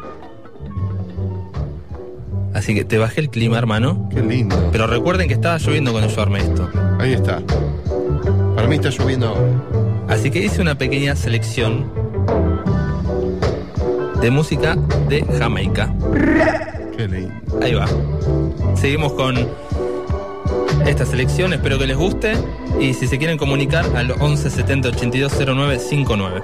Así 2.54 2.76
que 2.76 2.86
te 2.86 2.98
bajé 3.00 3.22
el 3.22 3.30
clima, 3.30 3.58
hermano. 3.58 4.10
Qué 4.14 4.22
lindo. 4.22 4.70
Pero 4.72 4.86
recuerden 4.86 5.28
que 5.28 5.34
estaba 5.34 5.58
lloviendo 5.58 5.92
cuando 5.92 6.14
yo 6.14 6.22
armé 6.22 6.40
esto. 6.40 6.70
Ahí 7.00 7.14
está. 7.14 7.42
Para 8.64 8.70
mí 8.70 8.76
está 8.78 8.92
lloviendo 8.92 9.28
ahora. 9.28 10.06
Así 10.08 10.32
que 10.32 10.40
hice 10.40 10.62
una 10.62 10.78
pequeña 10.78 11.18
selección 11.18 11.92
de 14.22 14.32
música 14.32 14.78
de 15.10 15.26
Jamaica. 15.38 15.94
Qué 16.96 17.10
lindo. 17.10 17.34
Ahí 17.62 17.74
va. 17.74 17.86
Seguimos 18.76 19.12
con 19.12 19.36
esta 20.86 21.06
selección, 21.06 21.52
espero 21.52 21.78
que 21.78 21.88
les 21.88 21.98
guste. 21.98 22.36
Y 22.80 22.94
si 22.94 23.06
se 23.06 23.18
quieren 23.18 23.38
comunicar 23.38 23.86
al 23.98 24.12
11 24.12 24.50
70 24.50 24.88
82 24.88 25.34
09 25.46 25.80
59. 25.80 26.42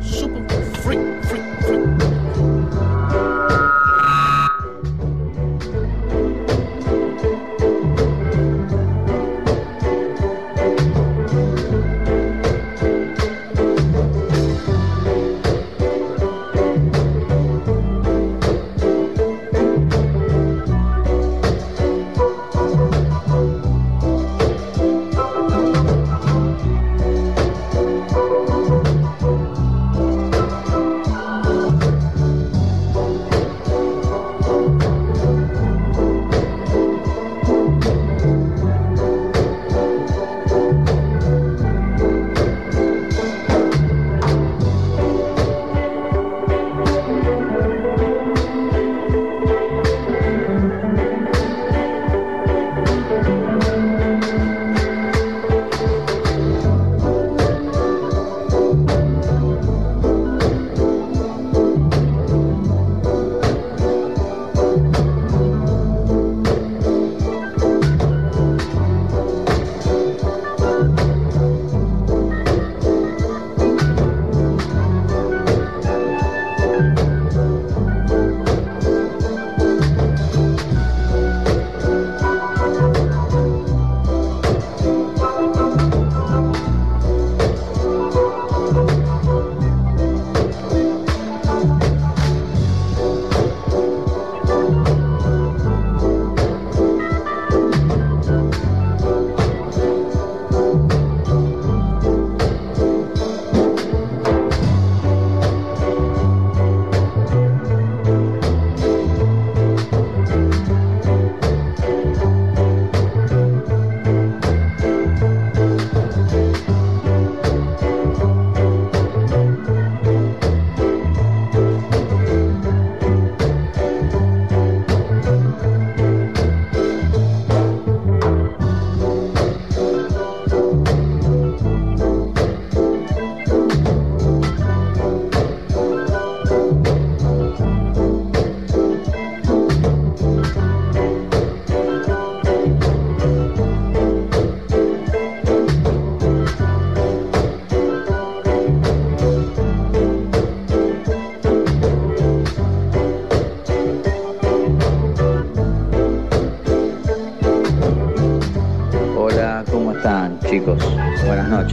Super 0.00 0.42
free, 0.82 0.98
free, 1.20 1.42
free. 1.60 2.19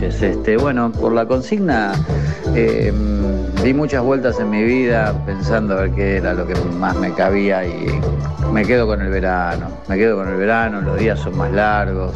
Este, 0.02 0.58
bueno, 0.58 0.92
por 0.92 1.12
la 1.12 1.26
consigna 1.26 1.94
eh, 2.54 2.94
di 3.64 3.74
muchas 3.74 4.04
vueltas 4.04 4.40
en 4.40 4.50
mi 4.50 4.64
vida 4.64 5.14
pensando 5.26 5.74
a 5.74 5.82
ver 5.82 5.92
qué 5.92 6.18
era 6.18 6.34
lo 6.36 6.46
que 6.46 6.54
más 6.80 6.96
me 6.98 7.12
cabía 7.14 7.66
y 7.66 8.00
me 8.52 8.64
quedo 8.64 8.86
con 8.86 9.02
el 9.02 9.10
verano. 9.10 9.70
Me 9.88 9.98
quedo 9.98 10.18
con 10.18 10.28
el 10.28 10.36
verano, 10.36 10.82
los 10.82 11.00
días 11.00 11.20
son 11.20 11.36
más 11.36 11.52
largos. 11.52 12.14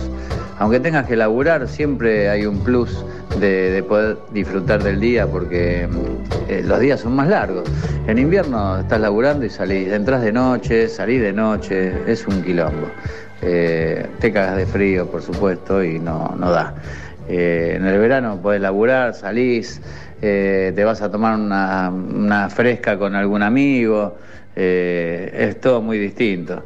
Aunque 0.60 0.80
tengas 0.80 1.08
que 1.08 1.16
laburar, 1.16 1.68
siempre 1.68 2.30
hay 2.30 2.46
un 2.46 2.60
plus 2.60 3.04
de, 3.40 3.72
de 3.72 3.82
poder 3.82 4.20
disfrutar 4.32 4.84
del 4.84 5.00
día 5.00 5.26
porque 5.26 5.88
eh, 6.48 6.62
los 6.64 6.80
días 6.80 7.00
son 7.00 7.16
más 7.16 7.30
largos. 7.30 7.68
En 8.06 8.20
invierno 8.20 8.80
estás 8.80 9.02
laburando 9.02 9.44
y 9.44 9.50
salís, 9.50 9.88
entras 9.88 10.22
de 10.22 10.32
noche, 10.32 10.88
salís 10.88 11.22
de 11.22 11.34
noche, 11.34 11.94
es 12.06 12.28
un 12.28 12.44
quilombo. 12.44 12.88
Eh, 13.42 14.06
te 14.20 14.32
cagas 14.32 14.58
de 14.58 14.68
frío, 14.68 15.08
por 15.08 15.24
supuesto, 15.24 15.84
y 15.84 15.98
no 15.98 16.36
da. 16.38 16.76
Eh, 17.34 17.76
en 17.78 17.86
el 17.86 17.98
verano 17.98 18.42
podés 18.42 18.60
laburar, 18.60 19.14
salís, 19.14 19.82
eh, 20.22 20.74
te 20.76 20.84
vas 20.84 21.02
a 21.02 21.10
tomar 21.10 21.40
una, 21.40 22.50
fresca 22.50 22.98
con 22.98 23.16
algún 23.16 23.42
amigo, 23.42 24.18
eh, 24.54 25.32
es 25.34 25.62
todo 25.62 25.82
muy 25.82 25.98
distinto. 25.98 26.66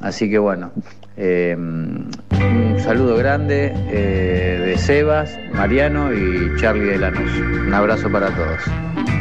Así 0.00 0.30
que 0.30 0.38
bueno, 0.38 0.70
un 1.16 2.76
saludo 2.78 3.16
grande 3.16 3.72
de 3.90 4.78
Sebas, 4.78 5.36
Mariano 5.52 6.12
y 6.12 6.54
Charlie 6.60 6.84
de 6.84 6.98
Lanús. 6.98 7.32
Un 7.66 7.74
abrazo 7.74 8.08
para 8.08 8.28
todos. 8.28 9.15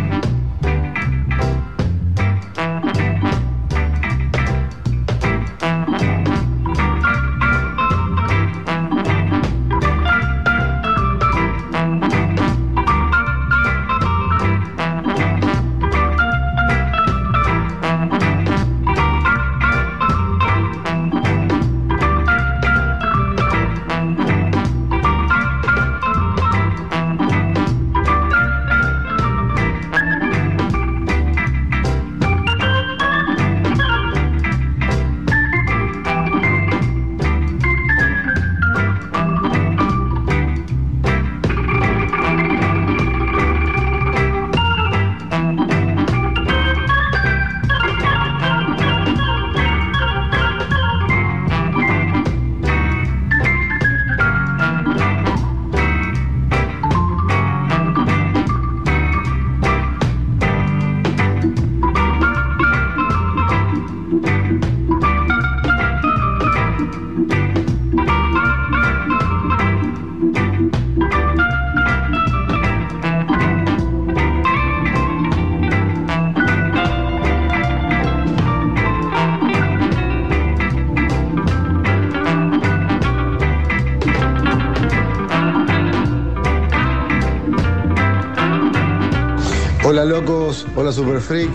Hola 89.96 90.04
locos, 90.04 90.68
hola 90.76 90.92
Super 90.92 91.22
Freak. 91.22 91.50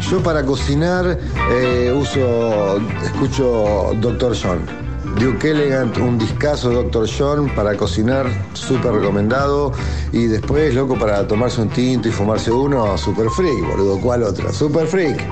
Yo 0.00 0.20
para 0.20 0.44
cocinar 0.44 1.16
eh, 1.52 1.92
uso, 1.96 2.78
escucho 3.04 3.92
Dr. 4.00 4.36
John. 4.36 4.66
Duke 5.20 5.52
Elegant, 5.52 5.96
un 5.98 6.18
discazo 6.18 6.70
Dr. 6.70 7.08
John 7.08 7.48
para 7.54 7.76
cocinar, 7.76 8.26
súper 8.52 8.94
recomendado. 8.94 9.70
Y 10.10 10.26
después, 10.26 10.74
loco, 10.74 10.98
para 10.98 11.24
tomarse 11.28 11.60
un 11.62 11.68
tinto 11.68 12.08
y 12.08 12.10
fumarse 12.10 12.50
uno, 12.50 12.98
Super 12.98 13.30
Freak, 13.30 13.64
boludo. 13.64 14.00
¿Cuál 14.00 14.24
otra? 14.24 14.52
Super 14.52 14.88
Freak. 14.88 15.24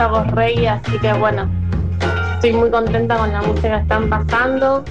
Hago 0.00 0.22
reggae, 0.24 0.68
así 0.68 0.98
que 0.98 1.12
bueno, 1.14 1.48
estoy 2.34 2.52
muy 2.52 2.70
contenta 2.70 3.16
con 3.16 3.32
la 3.32 3.42
música 3.42 3.76
que 3.76 3.82
están 3.82 4.08
pasando. 4.08 4.84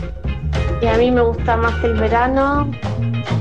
Y 0.81 0.85
a 0.85 0.93
mí 0.97 1.09
me 1.09 1.21
gusta 1.21 1.57
más 1.57 1.73
el 1.83 1.95
verano, 1.95 2.69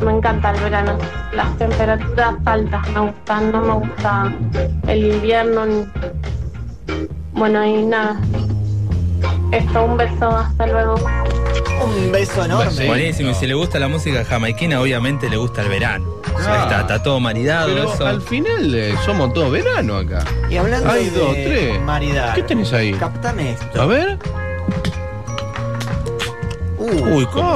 me 0.03 0.13
encanta 0.13 0.53
el 0.53 0.61
verano, 0.63 0.97
las 1.35 1.55
temperaturas 1.59 2.35
altas 2.47 2.89
me 2.91 3.01
gustan, 3.01 3.53
no 3.53 3.61
me 3.61 3.73
gusta 3.87 4.33
el 4.89 5.05
invierno. 5.15 5.67
ni- 5.67 5.87
Bueno, 7.33 7.63
y 7.67 7.85
nada, 7.85 8.19
esto, 9.53 9.85
un 9.85 9.97
beso, 9.99 10.31
hasta 10.31 10.67
luego. 10.67 10.95
Un 11.85 12.11
beso 12.11 12.45
enorme. 12.47 12.87
Buenísimo, 12.87 13.31
y 13.31 13.35
si 13.35 13.47
le 13.47 13.53
gusta 13.55 13.79
la 13.79 13.89
música 13.89 14.25
jamaiquina, 14.25 14.81
obviamente 14.81 15.29
le 15.29 15.37
gusta 15.37 15.61
el 15.63 15.69
verano. 15.69 16.07
O 16.35 16.41
sea, 16.41 16.61
Ah. 16.61 16.63
está, 16.65 16.81
está 16.81 17.03
todo 17.03 17.21
maridado. 17.21 17.69
Pero 17.75 17.93
eso. 17.93 18.07
al 18.07 18.23
final 18.23 18.75
eh, 18.75 18.95
somos 19.05 19.33
todo 19.35 19.51
verano 19.51 19.97
acá. 19.99 20.25
Y 20.51 20.57
hablando 20.57 20.91
Hay 20.91 21.11
de 21.11 21.19
dos, 21.19 21.33
tres. 21.35 21.81
maridar. 21.83 22.35
¿Qué 22.35 22.43
tenés 22.43 22.73
ahí? 22.73 22.93
Captame 22.95 23.53
esto. 23.53 23.83
A 23.83 23.87
ver. 23.87 24.19
Uy, 26.79 27.27
cómo 27.33 27.53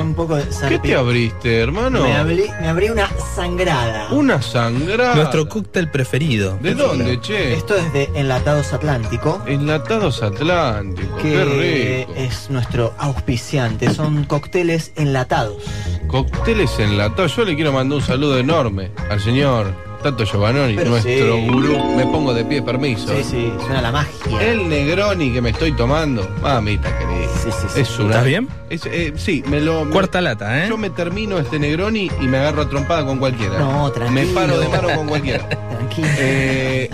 un 0.00 0.14
poco 0.14 0.36
de 0.36 0.44
¿Qué 0.68 0.78
te 0.78 0.94
abriste, 0.94 1.60
hermano? 1.60 2.02
Me 2.02 2.16
abrí, 2.16 2.44
me 2.60 2.68
abrí 2.68 2.90
una 2.90 3.08
sangrada. 3.34 4.08
Una 4.10 4.42
sangrada. 4.42 5.14
Nuestro 5.14 5.48
cóctel 5.48 5.88
preferido. 5.88 6.58
¿De 6.60 6.74
dónde, 6.74 7.20
che? 7.20 7.54
Esto 7.54 7.76
es 7.76 7.90
de 7.92 8.10
Enlatados 8.14 8.72
Atlántico. 8.72 9.40
Enlatados 9.46 10.22
Atlánticos. 10.22 11.22
que 11.22 11.30
Qué 11.32 12.06
rico. 12.06 12.12
es 12.16 12.50
nuestro 12.50 12.92
auspiciante. 12.98 13.92
Son 13.94 14.24
cócteles 14.24 14.92
enlatados. 14.96 15.62
Cócteles 16.08 16.78
enlatados. 16.78 17.34
Yo 17.36 17.44
le 17.44 17.54
quiero 17.54 17.72
mandar 17.72 17.96
un 17.98 18.04
saludo 18.04 18.38
enorme 18.38 18.90
al 19.08 19.20
señor 19.20 19.72
Tato 20.02 20.24
Giovannoni, 20.24 20.74
Pero 20.74 20.90
nuestro 20.90 21.12
sí. 21.36 21.46
gurú. 21.48 21.94
Me 21.96 22.04
pongo 22.06 22.34
de 22.34 22.44
pie, 22.44 22.60
permiso. 22.62 23.08
Sí, 23.08 23.22
sí, 23.24 23.52
suena 23.60 23.80
la 23.82 23.92
magia. 23.92 24.42
El 24.42 24.68
Negroni 24.68 25.32
que 25.32 25.40
me 25.40 25.50
estoy 25.50 25.72
tomando, 25.72 26.28
mamita 26.42 26.88
querida. 26.98 27.30
Es 27.76 27.98
una. 27.98 28.10
¿Estás 28.10 28.24
bien? 28.24 28.48
Es, 28.70 28.86
eh, 28.86 29.12
sí, 29.16 29.42
me 29.48 29.60
lo. 29.60 29.84
me- 29.84 29.92
Cuarta 29.92 30.20
lata, 30.20 30.64
¿eh? 30.64 30.68
Yo 30.68 30.76
me 30.76 30.90
termino 30.90 31.38
este 31.38 31.58
Negroni 31.58 32.10
y 32.20 32.26
me 32.26 32.38
agarro 32.38 32.62
a 32.62 32.68
trompada 32.68 33.04
con 33.04 33.18
cualquiera. 33.18 33.58
No, 33.58 33.90
tranquilo. 33.90 34.20
Me 34.28 34.32
paro 34.34 34.58
de 34.58 34.68
mano 34.68 34.88
con 34.96 35.08
cualquiera. 35.08 35.48
Tranquilo. 35.48 36.08
Eh, 36.18 36.90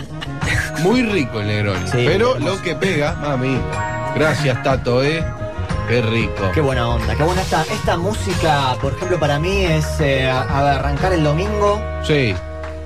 muy 0.83 1.03
rico 1.03 1.41
el 1.41 1.47
Negroni. 1.49 1.87
Sí, 1.87 2.05
pero 2.07 2.37
hermoso. 2.37 2.57
lo 2.57 2.63
que 2.63 2.75
pega, 2.77 3.15
mamita. 3.15 4.13
Gracias, 4.15 4.63
Tato, 4.63 5.03
¿eh? 5.03 5.25
Qué 5.89 6.03
rico. 6.03 6.51
Qué 6.53 6.61
buena 6.61 6.87
onda, 6.89 7.15
qué 7.15 7.23
buena 7.23 7.41
esta, 7.41 7.63
esta 7.63 7.97
música, 7.97 8.77
por 8.81 8.93
ejemplo, 8.93 9.19
para 9.19 9.39
mí 9.39 9.65
es 9.65 9.87
eh, 10.01 10.29
a- 10.29 10.43
a 10.43 10.75
arrancar 10.77 11.13
el 11.15 11.25
domingo, 11.25 11.81
Sí. 12.03 12.35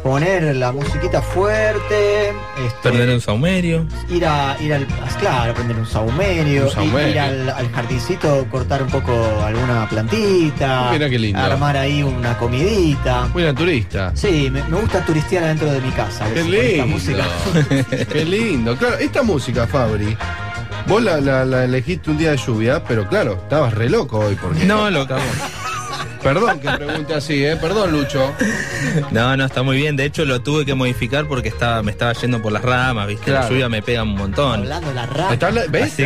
Poner 0.03 0.57
la 0.57 0.72
musiquita 0.72 1.22
fuerte, 1.22 2.30
este, 2.30 2.90
Perder 2.90 3.11
un 3.11 3.20
saumerio. 3.20 3.86
ir 4.09 4.26
a 4.26 4.57
ir 4.61 4.74
al 4.74 4.86
claro, 5.20 5.55
prender 5.55 5.76
un 5.76 5.86
saumerio, 5.86 6.62
Un 6.62 6.68
ir- 6.68 6.72
saumerio. 6.74 7.11
ir 7.12 7.18
al, 7.20 7.50
al 7.50 7.70
jardincito, 7.72 8.46
cortar 8.50 8.82
un 8.82 8.88
poco 8.90 9.12
alguna 9.44 9.88
plantita, 9.88 10.88
Mira 10.92 11.09
qué 11.09 11.18
lindo. 11.18 11.40
armar 11.40 11.76
ahí 11.76 12.03
una 12.03 12.36
comidita. 12.38 13.28
Muy 13.32 13.44
naturista. 13.44 14.11
Sí, 14.14 14.48
me, 14.50 14.62
me 14.64 14.80
gusta 14.80 15.05
turistear 15.05 15.44
adentro 15.44 15.70
de 15.72 15.80
mi 15.80 15.90
casa. 15.90 16.24
Qué 16.32 16.40
con 16.40 16.53
esta 16.55 16.66
lindo. 16.66 16.86
música. 16.86 17.24
Qué 18.12 18.24
lindo. 18.24 18.76
Claro, 18.76 18.98
esta 18.98 19.22
música, 19.22 19.66
Fabri, 19.66 20.16
vos 20.86 21.03
la, 21.03 21.20
la- 21.20 21.44
la 21.44 21.64
elegiste 21.64 22.11
un 22.11 22.18
día 22.18 22.32
de 22.32 22.36
lluvia, 22.38 22.82
pero 22.84 23.09
claro, 23.09 23.34
estabas 23.42 23.72
re 23.74 23.88
loco 23.88 24.18
hoy 24.18 24.34
porque. 24.40 24.64
No, 24.64 24.90
lo. 24.90 25.07
Perdón 26.22 26.60
que 26.60 26.70
pregunte 26.70 27.14
así, 27.14 27.44
¿eh? 27.44 27.56
Perdón, 27.56 27.92
Lucho. 27.92 28.32
No, 29.10 29.36
no, 29.36 29.44
está 29.44 29.62
muy 29.62 29.76
bien. 29.76 29.96
De 29.96 30.04
hecho, 30.04 30.24
lo 30.24 30.40
tuve 30.42 30.64
que 30.64 30.74
modificar 30.74 31.26
porque 31.26 31.48
estaba, 31.48 31.82
me 31.82 31.90
estaba 31.90 32.12
yendo 32.12 32.40
por 32.40 32.52
las 32.52 32.62
ramas, 32.62 33.06
¿viste? 33.06 33.26
Claro. 33.26 33.44
La 33.44 33.50
lluvia 33.50 33.68
me 33.68 33.82
pega 33.82 34.02
un 34.02 34.14
montón. 34.14 34.60
Hablando 34.60 34.88
de 34.88 34.94
la 34.94 35.06
rama. 35.06 35.32
Está 35.32 35.50
¿Ves? 35.50 35.98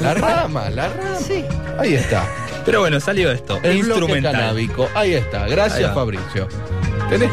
La 0.00 0.14
rama, 0.14 0.70
la 0.70 0.88
rama. 0.88 1.16
Sí. 1.18 1.44
Ahí 1.78 1.94
está. 1.94 2.24
Pero 2.64 2.80
bueno, 2.80 2.98
salió 3.00 3.30
esto. 3.30 3.56
El 3.62 3.82
bloque 3.82 3.88
instrumental. 3.90 4.32
canábico. 4.32 4.88
Ahí 4.94 5.14
está. 5.14 5.46
Gracias. 5.46 5.94
Fabricio. 5.94 6.48
¿Tenés? 7.08 7.30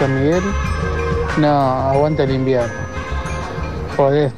San 0.00 0.14
Miguel. 0.14 0.42
No, 1.36 1.48
aguanta 1.48 2.22
el 2.22 2.30
invierno. 2.30 2.72
Podés 3.98 4.32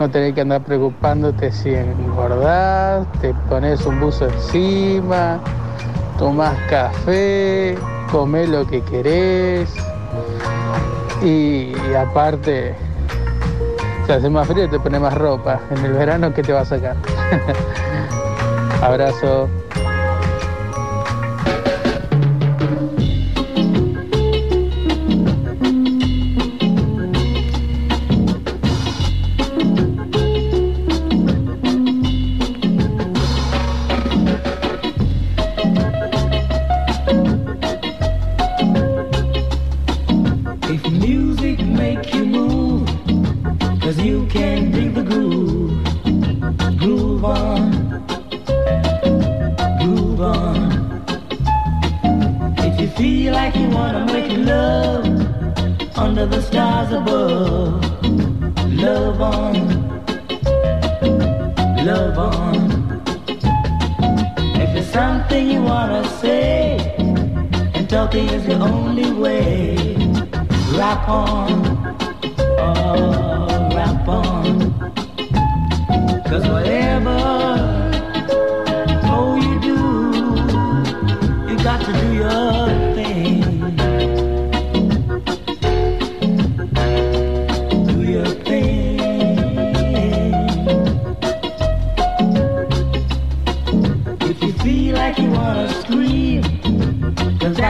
no 0.00 0.10
tener 0.10 0.34
que 0.34 0.40
andar 0.40 0.64
preocupándote 0.64 1.52
si 1.52 1.72
engordás, 1.72 3.06
te 3.20 3.32
pones 3.48 3.86
un 3.86 4.00
buzo 4.00 4.28
encima, 4.28 5.38
tomás 6.18 6.56
café, 6.68 7.78
comés 8.10 8.48
lo 8.48 8.66
que 8.66 8.82
querés. 8.82 9.72
Y, 11.22 11.74
aparte, 11.94 12.74
si 14.04 14.12
hace 14.12 14.28
más 14.28 14.48
frío 14.48 14.68
te 14.68 14.80
pones 14.80 15.00
más 15.00 15.14
ropa. 15.14 15.60
En 15.70 15.84
el 15.84 15.92
verano, 15.92 16.34
¿qué 16.34 16.42
te 16.42 16.52
va 16.52 16.62
a 16.62 16.64
sacar? 16.64 16.96
Abrazo. 18.82 19.48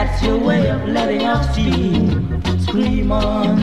That's 0.09 0.23
your 0.23 0.39
way 0.39 0.69
of 0.69 0.87
letting 0.87 1.23
off 1.23 1.51
steam. 1.51 2.41
Scream 2.59 3.11
on, 3.11 3.59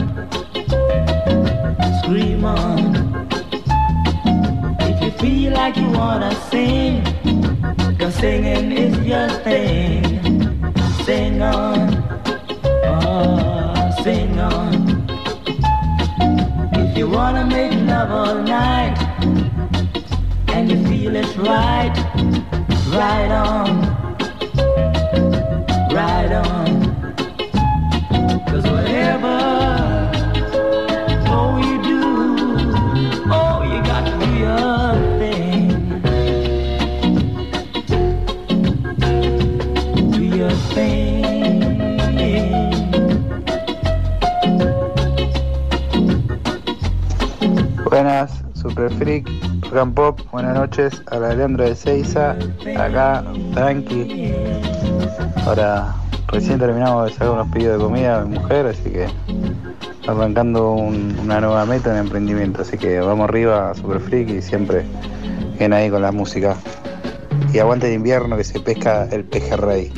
scream 1.99 2.45
on. 2.45 2.79
If 4.79 5.01
you 5.03 5.11
feel 5.11 5.53
like 5.53 5.75
you 5.75 5.89
wanna 5.89 6.33
sing, 6.49 7.03
cause 7.97 8.15
singing 8.15 8.71
is 8.71 8.95
your 9.11 9.29
thing. 9.47 10.03
Sing 11.05 11.41
on, 11.41 11.79
oh, 12.85 13.91
sing 14.03 14.39
on. 14.39 14.73
If 16.81 16.97
you 16.97 17.09
wanna 17.09 17.45
make 17.45 17.73
love 17.91 18.11
all 18.11 18.41
night, 18.41 18.97
and 20.53 20.71
you 20.71 20.77
feel 20.87 21.15
it's 21.15 21.35
right, 21.37 21.95
right 23.01 23.31
on, 23.31 24.06
Buenas, 47.89 48.43
Super 48.53 48.91
Freak, 48.91 49.29
and 49.73 49.93
Pop, 49.95 50.19
buenas 50.31 50.55
noches, 50.55 51.01
a 51.09 51.19
la 51.19 51.33
Leandro 51.33 51.63
de 51.63 51.75
Seiza, 51.75 52.35
acá, 52.77 53.23
tranqui. 53.53 54.33
Ahora, 55.45 55.86
recién 56.37 56.59
terminamos 56.59 57.05
de 57.05 57.13
sacar 57.13 57.31
unos 57.31 57.47
pedidos 57.47 57.79
de 57.79 57.83
comida 57.83 58.21
a 58.21 58.25
mi 58.25 58.37
mujer, 58.37 58.67
así 58.67 58.91
que 58.91 59.07
arrancando 60.07 60.71
un- 60.71 61.17
una 61.23 61.41
nueva 61.41 61.65
meta 61.65 61.91
en 61.91 61.97
emprendimiento, 61.97 62.61
así 62.61 62.77
que 62.77 62.99
vamos 62.99 63.27
arriba, 63.27 63.73
Super 63.73 63.99
Freak, 63.99 64.29
y 64.29 64.41
siempre 64.43 64.83
bien 65.57 65.73
ahí 65.73 65.89
con 65.89 66.03
la 66.03 66.11
música. 66.11 66.55
Y 67.53 67.57
aguante 67.59 67.87
el 67.87 67.93
invierno 67.93 68.37
que 68.37 68.43
se 68.43 68.59
pesca 68.59 69.07
el 69.11 69.23
pejerrey. 69.23 69.91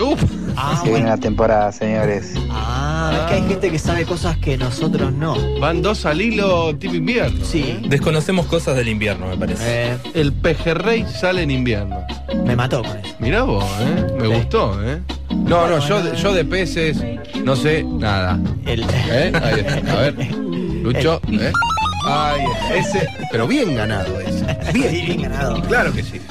Ah, 0.56 0.80
Se 0.82 0.90
viene 0.90 1.10
la 1.10 1.18
temporada, 1.18 1.72
señores. 1.74 2.34
Ah, 2.52 3.10
ves 3.12 3.22
que 3.28 3.34
hay 3.36 3.50
gente 3.50 3.70
que 3.72 3.80
sabe 3.80 4.06
cosas 4.06 4.38
que 4.38 4.58
nosotros 4.58 5.12
no. 5.12 5.36
Van 5.60 5.82
dos 5.82 6.06
al 6.06 6.22
hilo 6.22 6.74
tipo 6.78 6.96
invierno. 6.96 7.44
Sí. 7.44 7.82
Desconocemos 7.90 8.46
cosas 8.46 8.76
del 8.78 8.88
invierno, 8.88 9.28
me 9.28 9.36
parece. 9.38 9.92
Eh, 9.92 9.98
El 10.14 10.32
pejerrey 10.34 11.06
sale 11.06 11.42
en 11.44 11.52
invierno. 11.52 11.98
me 12.46 12.56
mató 12.56 12.82
con 12.84 12.96
eso. 12.98 13.16
Mirá 13.20 13.44
vos, 13.44 13.66
¿eh? 13.82 14.06
Me 14.20 14.28
Sí. 14.28 14.34
gustó, 14.34 14.84
¿eh? 14.84 15.00
No, 15.36 15.68
no, 15.68 15.80
yo, 15.80 16.02
de- 16.04 16.16
yo 16.18 16.34
de 16.34 16.46
peces 16.46 17.04
no 17.44 17.56
sé 17.56 17.84
nada. 17.84 18.40
El, 18.66 18.82
¿Eh? 19.10 19.32
Ahí 19.42 19.60
está. 19.60 19.94
A 19.94 20.02
ver. 20.02 20.16
Lucho, 20.84 21.22
¿eh? 21.32 21.52
Está. 22.00 22.76
Ese, 22.76 23.08
pero 23.32 23.48
bien 23.48 23.76
ganado 23.76 24.20
ese. 24.22 24.46
Bien. 24.74 24.90
Sí, 24.90 25.02
bien 25.06 25.22
ganado. 25.24 25.62
Claro 25.64 25.92
que 25.94 26.04
sí. 26.04 26.22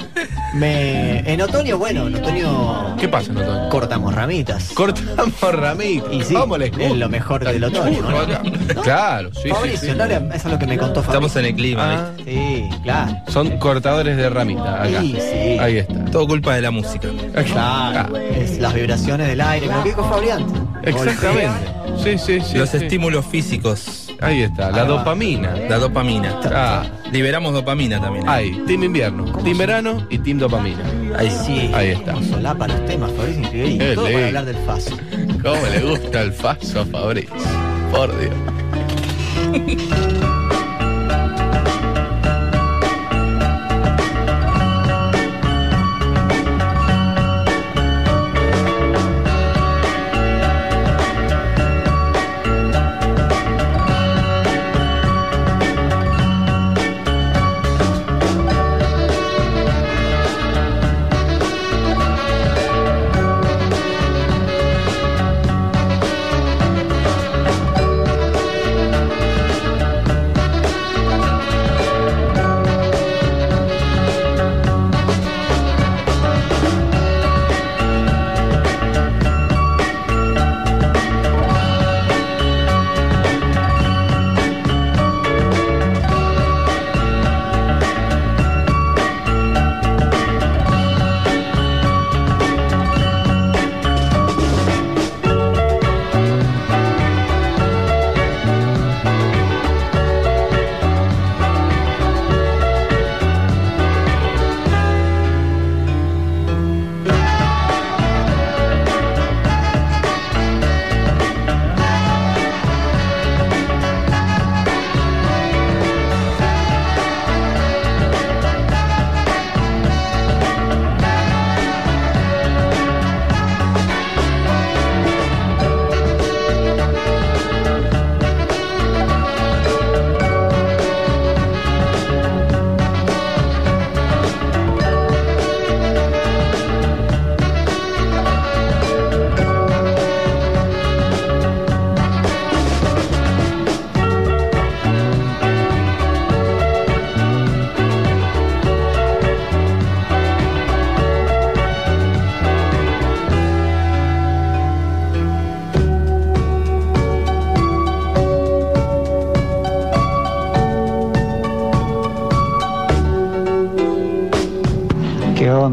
Me, 0.55 1.19
en 1.31 1.41
otoño, 1.43 1.77
bueno, 1.79 2.07
en 2.07 2.15
otoño 2.17 2.97
¿Qué 2.97 3.07
pasa 3.07 3.31
en 3.31 3.37
otoño? 3.39 3.69
cortamos 3.69 4.15
ramitas. 4.15 4.71
Cortamos 4.75 5.41
ramitas. 5.53 6.13
Y 6.13 6.23
sí, 6.23 6.35
¿Cómo 6.35 6.57
les 6.57 6.71
gusta? 6.71 6.87
es 6.87 6.97
lo 6.97 7.09
mejor 7.09 7.45
del 7.45 7.63
otoño, 7.65 8.01
¿no? 8.03 8.83
Claro, 8.83 9.31
sí, 9.35 9.43
sí, 9.45 9.49
Fabricio, 9.51 9.93
sí. 9.93 9.99
¿no? 9.99 10.05
Era- 10.05 10.17
Eso 10.35 10.49
es 10.49 10.53
lo 10.55 10.59
que 10.59 10.67
me 10.67 10.79
contó 10.79 11.03
Fabricio. 11.03 11.27
Estamos 11.27 11.37
en 11.37 11.45
el 11.45 11.55
clima, 11.55 11.93
Ah, 11.93 12.11
¿viste? 12.17 12.33
Sí, 12.33 12.69
claro. 12.83 13.17
son 13.29 13.59
cortadores 13.59 14.17
de 14.17 14.31
ramita 14.31 14.83
acá. 14.83 15.01
Sí, 15.01 15.17
sí. 15.21 15.59
Ahí 15.61 15.79
está. 15.79 16.05
Todo 16.07 16.27
culpa 16.27 16.55
de 16.55 16.63
la 16.63 16.71
música. 16.71 17.09
Claro. 17.53 18.17
Es 18.17 18.59
las 18.59 18.73
vibraciones 18.75 19.29
del 19.29 19.41
aire. 19.43 19.69
Me 19.69 19.75
lo 19.75 19.83
que 19.83 19.89
dijo 19.91 20.09
Fabriante. 20.09 20.59
Exactamente. 20.83 21.69
Sí, 22.03 22.17
sí, 22.19 22.41
sí. 22.41 22.57
Los 22.59 22.71
sí. 22.71 22.79
estímulos 22.79 23.27
físicos 23.27 24.08
Ahí 24.21 24.43
está, 24.43 24.71
la 24.71 24.83
Ahí 24.83 24.89
dopamina. 24.89 25.55
La 25.69 25.79
dopamina. 25.79 26.41
Ah, 26.53 26.85
Liberamos 27.13 27.53
dopamina 27.53 28.01
también. 28.01 28.27
¿eh? 28.27 28.31
ahí, 28.31 28.63
Team 28.67 28.83
Invierno, 28.85 29.25
Team 29.43 29.59
Verano 29.59 30.07
y 30.11 30.19
Team 30.19 30.39
Dopamina. 30.39 30.83
Ahí 31.17 31.31
Sí. 31.31 31.71
Ahí 31.73 31.91
está. 31.91 32.13
Cómo 32.13 32.27
solapa 32.27 32.67
los 32.69 32.85
temas, 32.87 33.13
Fabricio, 33.13 33.43
increíble. 33.45 33.95
Todo 33.95 34.05
para 34.05 34.27
hablar 34.27 34.45
del 34.45 34.57
FASO. 34.57 34.97
¿Cómo 35.43 35.67
le 35.73 35.81
gusta 35.81 36.23
el 36.23 36.33
faso 36.33 36.81
a 36.81 36.85
Fabricio? 36.87 37.35
Por 37.93 38.11
Dios. 38.21 38.35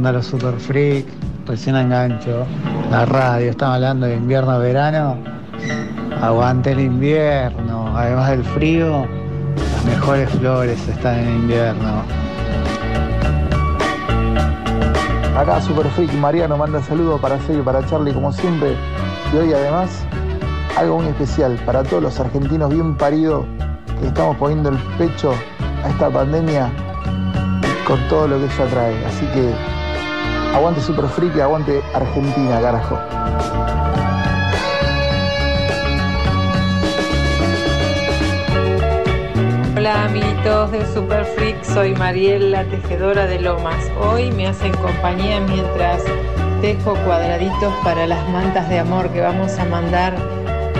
onda 0.05 0.19
los 0.19 0.27
super 0.27 0.53
freak? 0.59 1.07
Recién 1.47 1.75
engancho. 1.75 2.45
La 2.91 3.07
radio, 3.07 3.49
están 3.49 3.71
hablando 3.71 4.05
de 4.05 4.15
invierno, 4.15 4.59
verano. 4.59 5.17
Aguante 6.21 6.73
el 6.73 6.81
invierno. 6.81 7.91
Además 7.97 8.29
del 8.29 8.43
frío, 8.43 9.07
las 9.55 9.85
mejores 9.85 10.29
flores 10.29 10.87
están 10.87 11.17
en 11.21 11.35
invierno. 11.37 12.03
Acá 15.35 15.59
Super 15.59 15.87
Freak 15.87 16.13
Mariano 16.13 16.55
manda 16.55 16.83
saludos 16.83 17.19
para 17.19 17.37
Sergio 17.39 17.59
y 17.59 17.63
para 17.63 17.83
Charlie 17.87 18.13
como 18.13 18.31
siempre. 18.31 18.75
Y 19.33 19.37
hoy 19.37 19.53
además 19.53 20.05
algo 20.77 20.99
muy 20.99 21.07
especial 21.07 21.59
para 21.65 21.81
todos 21.81 22.03
los 22.03 22.19
argentinos 22.19 22.69
bien 22.69 22.95
paridos 22.95 23.43
que 23.99 24.07
estamos 24.07 24.37
poniendo 24.37 24.69
el 24.69 24.77
pecho 24.99 25.33
a 25.83 25.89
esta 25.89 26.11
pandemia 26.11 26.69
con 27.87 27.99
todo 28.07 28.27
lo 28.27 28.37
que 28.37 28.45
ella 28.45 28.65
trae. 28.67 29.05
Así 29.07 29.25
que 29.33 29.74
aguante 30.55 30.79
Super 30.79 31.05
Freak 31.07 31.35
y 31.35 31.41
aguante 31.41 31.81
Argentina, 31.93 32.61
carajo. 32.61 32.97
Hola 39.75 40.05
amiguitos 40.05 40.71
de 40.71 40.85
Super 40.93 41.25
Freak, 41.25 41.61
soy 41.61 41.93
Mariel, 41.95 42.51
la 42.51 42.63
tejedora 42.63 43.27
de 43.27 43.41
Lomas. 43.41 43.91
Hoy 43.99 44.31
me 44.31 44.47
hacen 44.47 44.71
compañía 44.77 45.41
mientras 45.41 46.01
tejo 46.61 46.95
cuadraditos 47.03 47.73
para 47.83 48.07
las 48.07 48.27
mantas 48.29 48.69
de 48.69 48.79
amor 48.79 49.09
que 49.09 49.19
vamos 49.19 49.59
a 49.59 49.65
mandar 49.65 50.15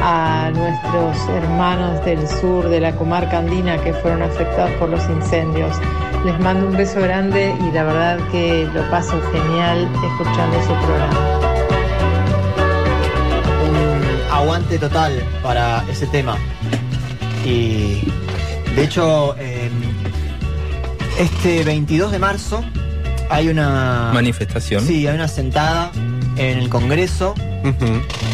a 0.02 0.52
nuestros 0.56 1.18
hermanos 1.36 2.04
del 2.06 2.26
sur 2.26 2.70
de 2.70 2.80
la 2.80 2.96
comarca 2.96 3.40
andina 3.40 3.78
que 3.84 3.94
fueron 3.94 4.22
afectados 4.22 4.72
por 4.80 4.88
los 4.88 5.04
incendios. 5.10 5.76
Les 6.26 6.40
mando 6.40 6.68
un 6.68 6.76
beso 6.76 7.00
grande 7.00 7.56
y 7.62 7.72
la 7.72 7.84
verdad 7.84 8.18
que 8.32 8.68
lo 8.74 8.82
paso 8.90 9.22
genial 9.32 9.88
escuchando 10.04 10.60
su 10.62 10.74
programa. 10.84 11.40
un 13.70 14.34
aguante 14.34 14.80
total 14.80 15.24
para 15.44 15.86
ese 15.88 16.08
tema. 16.08 16.36
Y 17.46 18.02
de 18.76 18.84
hecho, 18.84 19.36
eh, 19.38 19.70
este 21.20 21.64
22 21.64 22.12
de 22.12 22.18
marzo 22.18 22.64
hay 23.30 23.50
una 23.50 24.10
Manifestación. 24.12 24.84
Sí, 24.84 25.06
hay 25.06 25.14
una 25.14 25.28
sentada 25.28 25.92
en 26.38 26.58
el 26.58 26.70
Congreso 26.70 27.36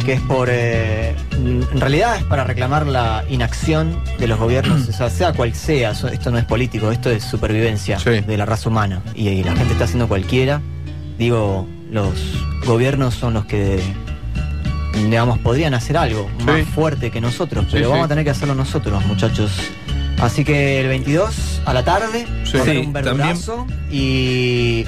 que 0.06 0.14
es 0.14 0.22
por. 0.22 0.50
eh, 0.52 1.16
en 1.34 1.80
realidad 1.80 2.18
es 2.18 2.24
para 2.24 2.44
reclamar 2.44 2.86
la 2.88 3.24
inacción 3.30 3.98
de 4.20 4.28
los 4.28 4.40
gobiernos, 4.40 4.88
o 4.88 4.92
sea, 4.92 5.10
sea 5.10 5.34
cual 5.34 5.54
sea. 5.56 5.92
Esto 5.92 6.32
no 6.32 6.38
es 6.38 6.46
político, 6.46 6.92
esto 6.92 7.10
es 7.10 7.24
supervivencia 7.24 7.98
de 8.00 8.38
la 8.38 8.46
raza 8.46 8.70
humana. 8.70 9.02
Y, 9.16 9.28
y 9.30 9.44
la 9.44 9.56
gente 9.56 9.74
está 9.74 9.86
haciendo 9.86 10.08
cualquiera. 10.08 10.62
Digo, 11.18 11.68
los 11.92 12.14
gobiernos 12.66 13.14
son 13.16 13.34
los 13.36 13.46
que 13.46 13.80
digamos, 14.94 15.40
podrían 15.40 15.74
hacer 15.74 15.98
algo 15.98 16.30
más 16.46 16.64
fuerte 16.68 17.12
que 17.12 17.22
nosotros, 17.22 17.66
pero 17.72 17.86
Sí, 17.86 17.90
vamos 17.90 18.00
sí. 18.00 18.06
a 18.06 18.08
tener 18.10 18.24
que 18.26 18.30
hacerlo 18.32 18.56
nosotros, 18.56 19.04
muchachos. 19.06 19.52
Así 20.20 20.44
que 20.44 20.80
el 20.82 20.88
22 20.88 21.62
a 21.66 21.74
la 21.74 21.84
tarde, 21.84 22.28
Sí. 22.44 22.54
va 22.54 22.60
a 22.60 22.64
haber 22.64 22.76
Sí, 22.76 22.86
un 22.86 22.94
verdurazo 22.94 23.68
y 23.90 24.86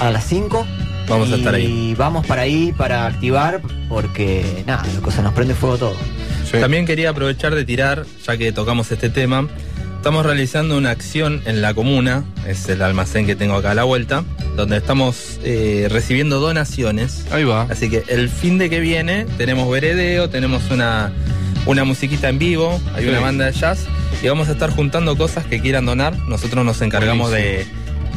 a 0.00 0.10
las 0.10 0.24
5 0.24 0.64
Vamos 1.08 1.30
a 1.32 1.36
y 1.36 1.38
estar 1.40 1.54
ahí. 1.54 1.94
vamos 1.96 2.26
para 2.26 2.42
ahí 2.42 2.72
para 2.76 3.06
activar 3.06 3.60
porque 3.88 4.64
nada, 4.66 4.84
la 4.94 5.00
cosa 5.00 5.22
nos 5.22 5.32
prende 5.34 5.54
fuego 5.54 5.78
todo. 5.78 5.96
También 6.60 6.84
quería 6.84 7.10
aprovechar 7.10 7.54
de 7.54 7.64
tirar, 7.64 8.04
ya 8.26 8.36
que 8.36 8.52
tocamos 8.52 8.90
este 8.92 9.08
tema. 9.08 9.48
Estamos 9.96 10.26
realizando 10.26 10.76
una 10.76 10.90
acción 10.90 11.42
en 11.46 11.62
la 11.62 11.72
comuna, 11.74 12.24
es 12.46 12.68
el 12.68 12.82
almacén 12.82 13.24
que 13.24 13.36
tengo 13.36 13.54
acá 13.54 13.70
a 13.70 13.74
la 13.74 13.84
vuelta, 13.84 14.24
donde 14.56 14.76
estamos 14.76 15.38
eh, 15.44 15.86
recibiendo 15.90 16.40
donaciones. 16.40 17.24
Ahí 17.30 17.44
va. 17.44 17.62
Así 17.70 17.88
que 17.88 18.02
el 18.08 18.28
fin 18.28 18.58
de 18.58 18.68
que 18.68 18.80
viene 18.80 19.26
tenemos 19.38 19.70
veredeo, 19.70 20.28
tenemos 20.28 20.70
una, 20.70 21.12
una 21.66 21.84
musiquita 21.84 22.28
en 22.28 22.38
vivo, 22.38 22.80
hay 22.94 23.04
Sí. 23.04 23.10
una 23.10 23.20
banda 23.20 23.46
de 23.46 23.52
jazz 23.52 23.86
y 24.22 24.26
vamos 24.28 24.48
a 24.48 24.52
estar 24.52 24.70
juntando 24.70 25.16
cosas 25.16 25.44
que 25.46 25.60
quieran 25.60 25.86
donar. 25.86 26.18
Nosotros 26.28 26.64
nos 26.64 26.80
encargamos 26.82 27.30
de, 27.30 27.64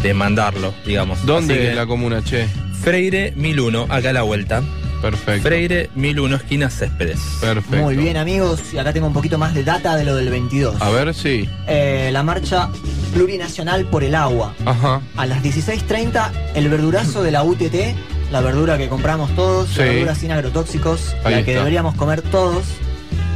de 0.01 0.13
mandarlo, 0.15 0.73
digamos. 0.86 1.23
¿Dónde 1.25 1.53
que- 1.55 1.69
es 1.69 1.75
la 1.75 1.86
comuna, 1.86 2.23
che? 2.23 2.47
Freire 2.82 3.34
1001, 3.36 3.88
acá 3.89 4.09
a 4.09 4.13
la 4.13 4.21
vuelta. 4.23 4.61
Perfecto. 5.01 5.47
Freire 5.47 5.89
1001, 5.95 6.36
esquina 6.36 6.69
Céspedes. 6.69 7.19
Perfecto. 7.41 7.78
Muy 7.78 7.95
bien 7.95 8.17
amigos, 8.17 8.59
y 8.73 8.78
acá 8.78 8.91
tengo 8.93 9.07
un 9.07 9.13
poquito 9.13 9.38
más 9.38 9.53
de 9.53 9.63
data 9.63 9.95
de 9.95 10.03
lo 10.03 10.15
del 10.15 10.30
22. 10.30 10.82
A 10.82 10.89
ver, 10.89 11.13
sí. 11.13 11.47
Eh, 11.67 12.09
la 12.11 12.23
marcha 12.23 12.69
plurinacional 13.13 13.86
por 13.86 14.03
el 14.03 14.15
agua. 14.15 14.53
Ajá. 14.65 15.01
A 15.17 15.26
las 15.26 15.43
16.30, 15.43 16.32
el 16.55 16.69
verdurazo 16.69 17.21
de 17.23 17.32
la 17.32 17.43
UTT, 17.43 17.95
la 18.32 18.41
verdura 18.41 18.78
que 18.78 18.88
compramos 18.89 19.34
todos, 19.36 19.69
Sí. 19.69 19.80
la 19.80 19.86
verdura 19.86 20.15
sin 20.15 20.32
agrotóxicos, 20.32 21.15
Ahí 21.23 21.36
la 21.36 21.43
que 21.43 21.51
está. 21.51 21.59
deberíamos 21.59 21.95
comer 21.95 22.21
todos. 22.21 22.63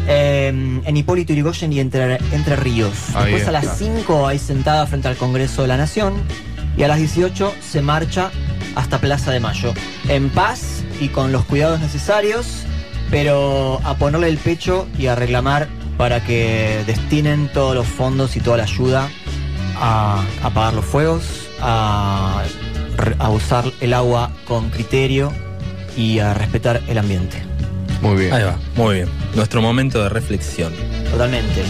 Eh, 0.07 0.47
en 0.47 0.97
Hipólito 0.97 1.33
Yrigoyen 1.33 1.71
y 1.71 1.79
Entre, 1.81 2.17
Entre 2.31 2.55
Ríos. 2.55 2.93
Ahí 3.13 3.25
Después 3.33 3.47
a 3.47 3.51
las 3.51 3.63
está. 3.65 3.75
5 3.75 4.27
hay 4.27 4.39
sentada 4.39 4.87
frente 4.87 5.07
al 5.07 5.17
Congreso 5.17 5.61
de 5.61 5.67
la 5.67 5.77
Nación 5.77 6.13
y 6.75 6.81
a 6.81 6.87
las 6.87 6.97
18 6.97 7.53
se 7.61 7.81
marcha 7.83 8.31
hasta 8.75 8.99
Plaza 8.99 9.31
de 9.31 9.39
Mayo. 9.39 9.73
En 10.07 10.29
paz 10.29 10.83
y 10.99 11.09
con 11.09 11.31
los 11.31 11.45
cuidados 11.45 11.79
necesarios, 11.79 12.63
pero 13.09 13.79
a 13.83 13.95
ponerle 13.95 14.29
el 14.29 14.37
pecho 14.37 14.87
y 14.97 15.07
a 15.07 15.15
reclamar 15.15 15.67
para 15.97 16.23
que 16.23 16.83
destinen 16.85 17.49
todos 17.49 17.75
los 17.75 17.87
fondos 17.87 18.35
y 18.37 18.39
toda 18.39 18.57
la 18.57 18.63
ayuda 18.63 19.09
a 19.75 20.23
apagar 20.43 20.73
los 20.73 20.85
fuegos, 20.85 21.49
a, 21.61 22.43
a 23.17 23.29
usar 23.29 23.65
el 23.81 23.93
agua 23.93 24.31
con 24.45 24.69
criterio 24.69 25.31
y 25.97 26.19
a 26.19 26.33
respetar 26.33 26.81
el 26.87 26.97
ambiente. 26.97 27.43
Muy 28.01 28.15
bien. 28.15 28.33
Ahí 28.33 28.43
va, 28.43 28.57
muy 28.75 28.95
bien. 28.95 29.09
Nuestro 29.35 29.61
momento 29.61 30.01
de 30.01 30.09
reflexión. 30.09 30.73
Totalmente. 31.11 31.63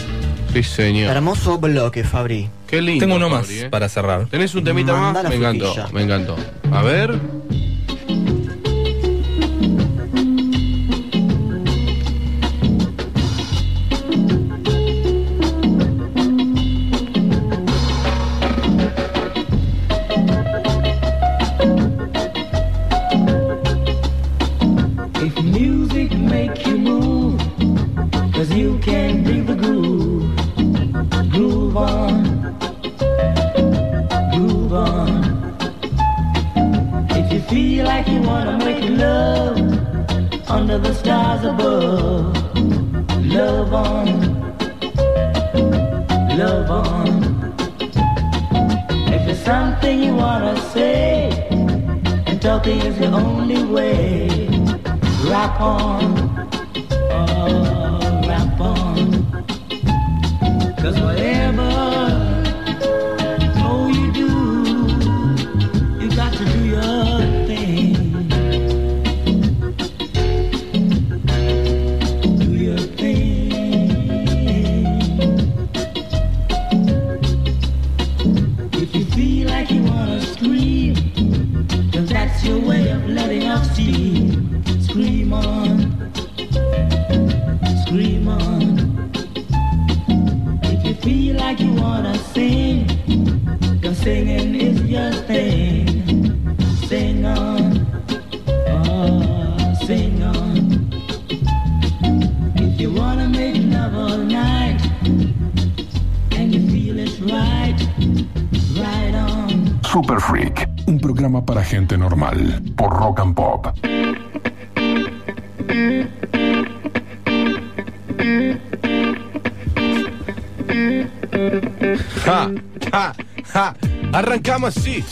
Sí, 0.53 0.63
señor. 0.63 1.11
Hermoso 1.11 1.57
bloque, 1.57 2.03
Fabri. 2.03 2.49
Qué 2.69 2.81
lindo. 2.81 3.03
Tengo 3.05 3.15
uno 3.15 3.29
más 3.29 3.41
Fabri, 3.47 3.59
eh. 3.61 3.69
para 3.69 3.89
cerrar. 3.89 4.25
¿Tenés 4.27 4.53
un 4.55 4.63
temita 4.63 4.93
más? 4.93 5.23
la 5.23 5.29
Me 5.29 5.35
encantó, 5.35 5.73
frutilla. 5.73 5.93
me 5.93 6.03
encantó. 6.03 6.35
A 6.71 6.81
ver. 6.83 7.38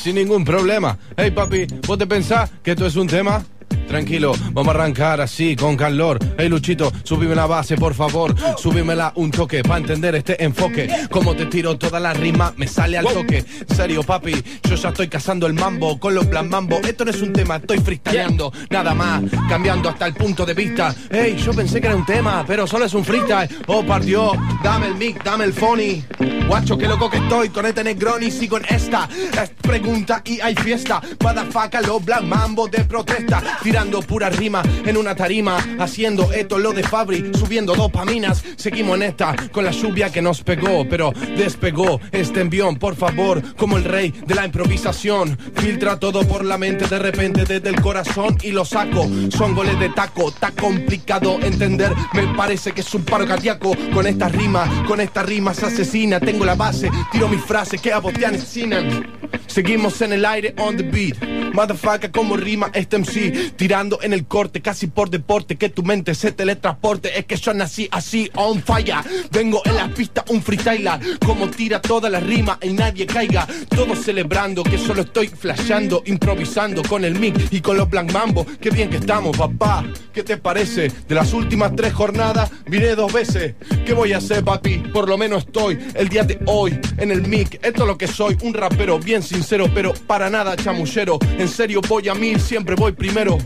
Sin 0.07 0.15
ningún 0.15 0.45
problema. 0.45 0.97
Hey 1.17 1.31
papi, 1.31 1.67
¿vos 1.85 1.97
te 1.97 2.07
pensás 2.07 2.49
que 2.63 2.71
esto 2.71 2.85
es 2.85 2.95
un 2.95 3.07
tema? 3.07 3.43
Tranquilo, 3.89 4.33
vamos 4.51 4.73
a 4.73 4.79
arrancar 4.79 5.19
así, 5.19 5.55
con 5.55 5.75
calor. 5.75 6.17
Hey 6.37 6.47
Luchito, 6.47 6.93
subime 7.03 7.35
la 7.35 7.45
base, 7.45 7.75
por 7.75 7.93
favor. 7.93 8.33
Subímela 8.57 9.11
un 9.15 9.31
toque, 9.31 9.63
para 9.63 9.79
entender 9.79 10.15
este 10.15 10.41
enfoque. 10.43 10.89
Como 11.09 11.35
te 11.35 11.45
tiro 11.47 11.77
toda 11.77 11.99
la 11.99 12.13
rima, 12.13 12.53
me 12.55 12.67
sale 12.67 12.97
al 12.97 13.05
toque. 13.05 13.43
Serio, 13.75 14.03
papi, 14.03 14.33
yo 14.63 14.75
ya 14.75 14.89
estoy 14.89 15.09
cazando 15.09 15.45
el 15.45 15.53
mambo 15.53 15.99
con 15.99 16.15
los 16.15 16.25
plan 16.27 16.49
mambo. 16.49 16.77
Esto 16.77 17.03
no 17.03 17.11
es 17.11 17.21
un 17.21 17.33
tema, 17.33 17.57
estoy 17.57 17.79
freestyleando. 17.79 18.53
Nada 18.69 18.93
más, 18.93 19.23
cambiando 19.49 19.89
hasta 19.89 20.05
el 20.05 20.13
punto 20.13 20.45
de 20.45 20.53
vista. 20.53 20.95
Hey, 21.09 21.35
yo 21.43 21.53
pensé 21.53 21.81
que 21.81 21.87
era 21.87 21.95
un 21.95 22.05
tema, 22.05 22.45
pero 22.47 22.67
solo 22.67 22.85
es 22.85 22.93
un 22.93 23.03
freestyle. 23.03 23.49
Oh, 23.67 23.85
partió, 23.85 24.31
dame 24.63 24.87
el 24.87 24.95
mic, 24.95 25.23
dame 25.23 25.45
el 25.45 25.53
phony. 25.53 26.03
Guacho, 26.47 26.77
qué 26.77 26.87
loco 26.87 27.09
que 27.09 27.17
estoy 27.17 27.49
con 27.49 27.65
este 27.65 27.83
Negroni 27.83 28.27
y 28.27 28.47
con 28.47 28.63
esta. 28.65 29.09
Es 29.41 29.49
pregunta 29.67 30.21
y 30.25 30.39
hay 30.39 30.55
fiesta. 30.55 31.01
Motherfucker, 31.21 31.85
los 31.85 32.03
black 32.03 32.23
mambo 32.23 32.67
de 32.67 32.85
protesta. 32.85 33.43
Tirando 33.61 34.01
pura 34.01 34.29
rima 34.29 34.63
en 34.85 34.95
una 34.95 35.13
tarima. 35.13 35.57
Haciendo 35.77 36.31
esto 36.31 36.57
lo 36.57 36.71
de 36.71 36.83
Fabri, 36.83 37.31
subiendo 37.37 37.75
dopaminas. 37.75 38.43
Seguimos 38.55 38.95
en 38.95 39.03
esta 39.03 39.35
con 39.51 39.65
la 39.65 39.71
lluvia 39.71 40.09
que 40.09 40.21
nos 40.21 40.41
pegó. 40.41 40.87
Pero 40.89 41.11
despegó 41.35 41.99
este 42.11 42.41
envión, 42.41 42.77
por 42.77 42.95
favor, 42.95 43.41
como 43.55 43.77
el 43.77 43.83
rey 43.83 44.13
de 44.25 44.35
la 44.35 44.45
improvisación. 44.45 45.37
Filtra 45.55 45.99
todo 45.99 46.25
por 46.25 46.45
la 46.45 46.57
mente 46.57 46.87
de 46.87 46.99
repente 46.99 47.43
desde 47.43 47.69
el 47.69 47.81
corazón 47.81 48.37
y 48.43 48.51
lo 48.51 48.63
saco. 48.63 49.07
Son 49.35 49.53
goles 49.53 49.77
de 49.79 49.89
taco, 49.89 50.29
está 50.29 50.51
complicado 50.51 51.39
entender. 51.41 51.93
Me 52.13 52.23
parece 52.35 52.71
que 52.71 52.81
es 52.81 52.93
un 52.95 53.03
paro 53.03 53.27
cardíaco 53.27 53.75
con 53.93 54.07
esta 54.07 54.29
rima, 54.29 54.85
con 54.87 55.01
esta 55.01 55.23
rima 55.23 55.53
se 55.53 55.65
asesina. 55.65 56.19
Tengo 56.21 56.45
la 56.45 56.55
base, 56.55 56.89
tiro 57.11 57.27
mis 57.27 57.43
frases 57.43 57.81
que 57.81 57.91
a 57.91 57.99
vos 57.99 58.13
te 58.13 58.25
asesinan. 58.25 59.16
Seguimos 59.57 60.03
en 60.03 60.13
el 60.13 60.23
aire 60.23 60.53
on 60.59 60.77
the 60.77 60.83
beat. 60.83 61.36
Motherfucker, 61.53 62.11
como 62.11 62.37
rima 62.37 62.69
este 62.73 62.97
MC. 62.97 63.55
Tirando 63.55 63.99
en 64.01 64.13
el 64.13 64.25
corte, 64.25 64.61
casi 64.61 64.87
por 64.87 65.09
deporte. 65.09 65.55
Que 65.55 65.69
tu 65.69 65.83
mente 65.83 66.15
se 66.15 66.31
teletransporte. 66.31 67.17
Es 67.17 67.25
que 67.25 67.35
yo 67.35 67.53
nací 67.53 67.87
así, 67.91 68.29
on 68.35 68.61
fire. 68.61 68.95
Vengo 69.31 69.61
en 69.65 69.75
la 69.75 69.87
pista, 69.89 70.23
un 70.29 70.41
freestyler. 70.41 70.99
Como 71.25 71.49
tira 71.49 71.81
toda 71.81 72.09
la 72.09 72.19
rima 72.19 72.57
y 72.61 72.69
nadie 72.69 73.05
caiga. 73.05 73.47
Todos 73.69 73.99
celebrando 73.99 74.63
que 74.63 74.77
solo 74.77 75.01
estoy 75.01 75.27
flasheando, 75.27 76.03
improvisando 76.05 76.83
con 76.83 77.03
el 77.05 77.19
mic 77.19 77.35
y 77.51 77.61
con 77.61 77.77
los 77.77 77.89
black 77.89 78.11
mambo. 78.11 78.45
Qué 78.59 78.69
bien 78.69 78.89
que 78.89 78.97
estamos, 78.97 79.37
papá. 79.37 79.85
¿Qué 80.13 80.23
te 80.23 80.37
parece? 80.37 80.91
De 81.07 81.15
las 81.15 81.33
últimas 81.33 81.75
tres 81.75 81.93
jornadas, 81.93 82.51
vine 82.67 82.95
dos 82.95 83.11
veces. 83.11 83.55
¿Qué 83.85 83.93
voy 83.93 84.13
a 84.13 84.17
hacer, 84.17 84.43
papi? 84.43 84.77
Por 84.93 85.07
lo 85.07 85.17
menos 85.17 85.45
estoy 85.45 85.77
el 85.93 86.09
día 86.09 86.23
de 86.23 86.39
hoy 86.45 86.79
en 86.97 87.11
el 87.11 87.27
mic. 87.27 87.59
Esto 87.63 87.83
es 87.83 87.87
lo 87.87 87.97
que 87.97 88.07
soy, 88.07 88.37
un 88.41 88.53
rapero 88.53 88.99
bien 88.99 89.21
sincero, 89.23 89.69
pero 89.73 89.93
para 89.93 90.29
nada 90.29 90.55
chamullero. 90.55 91.19
En 91.37 91.47
serio, 91.47 91.81
voy 91.87 92.07
a 92.09 92.15
mil, 92.15 92.39
siempre 92.39 92.75
voy 92.75 92.91
primero. 92.93 93.37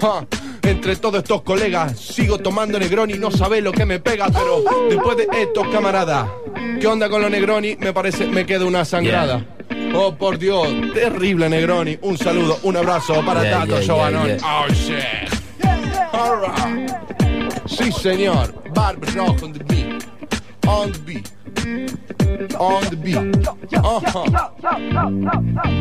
Ja, 0.00 0.26
Entre 0.62 0.96
todos 0.96 1.18
estos 1.22 1.42
colegas 1.42 1.98
sigo 1.98 2.38
tomando 2.38 2.78
Negroni, 2.78 3.14
no 3.14 3.30
sabe 3.30 3.60
lo 3.60 3.70
que 3.72 3.86
me 3.86 4.00
pega, 4.00 4.26
pero 4.30 4.62
después 4.90 5.16
de 5.16 5.28
esto, 5.40 5.62
camarada, 5.70 6.28
¿qué 6.80 6.86
onda 6.86 7.08
con 7.08 7.22
los 7.22 7.30
Negroni? 7.30 7.76
Me 7.76 7.92
parece, 7.92 8.26
me 8.26 8.44
queda 8.44 8.64
una 8.64 8.84
sangrada. 8.84 9.44
Oh, 9.94 10.14
por 10.14 10.38
Dios, 10.38 10.68
terrible 10.92 11.48
Negroni. 11.48 11.98
Un 12.02 12.18
saludo, 12.18 12.58
un 12.64 12.76
abrazo 12.76 13.24
para 13.24 13.42
Yeah, 13.42 13.52
Tato 13.60 13.66
yeah, 13.78 13.80
Giovanni. 13.80 14.26
yeah, 14.26 14.38
Oh, 14.44 14.72
shit. 14.74 15.30
All 16.12 16.40
right. 16.40 16.90
Sí, 17.66 17.92
señor. 17.92 18.52
Barber 18.74 19.08
Rock 19.14 19.42
on 19.42 19.52
the 19.52 19.64
beat. 19.64 20.04
On 20.66 20.90
the 20.92 20.98
beat. 21.00 21.28
On 22.58 22.80
the 22.88 22.96
beat. 22.96 23.48
Ajá. 23.76 24.52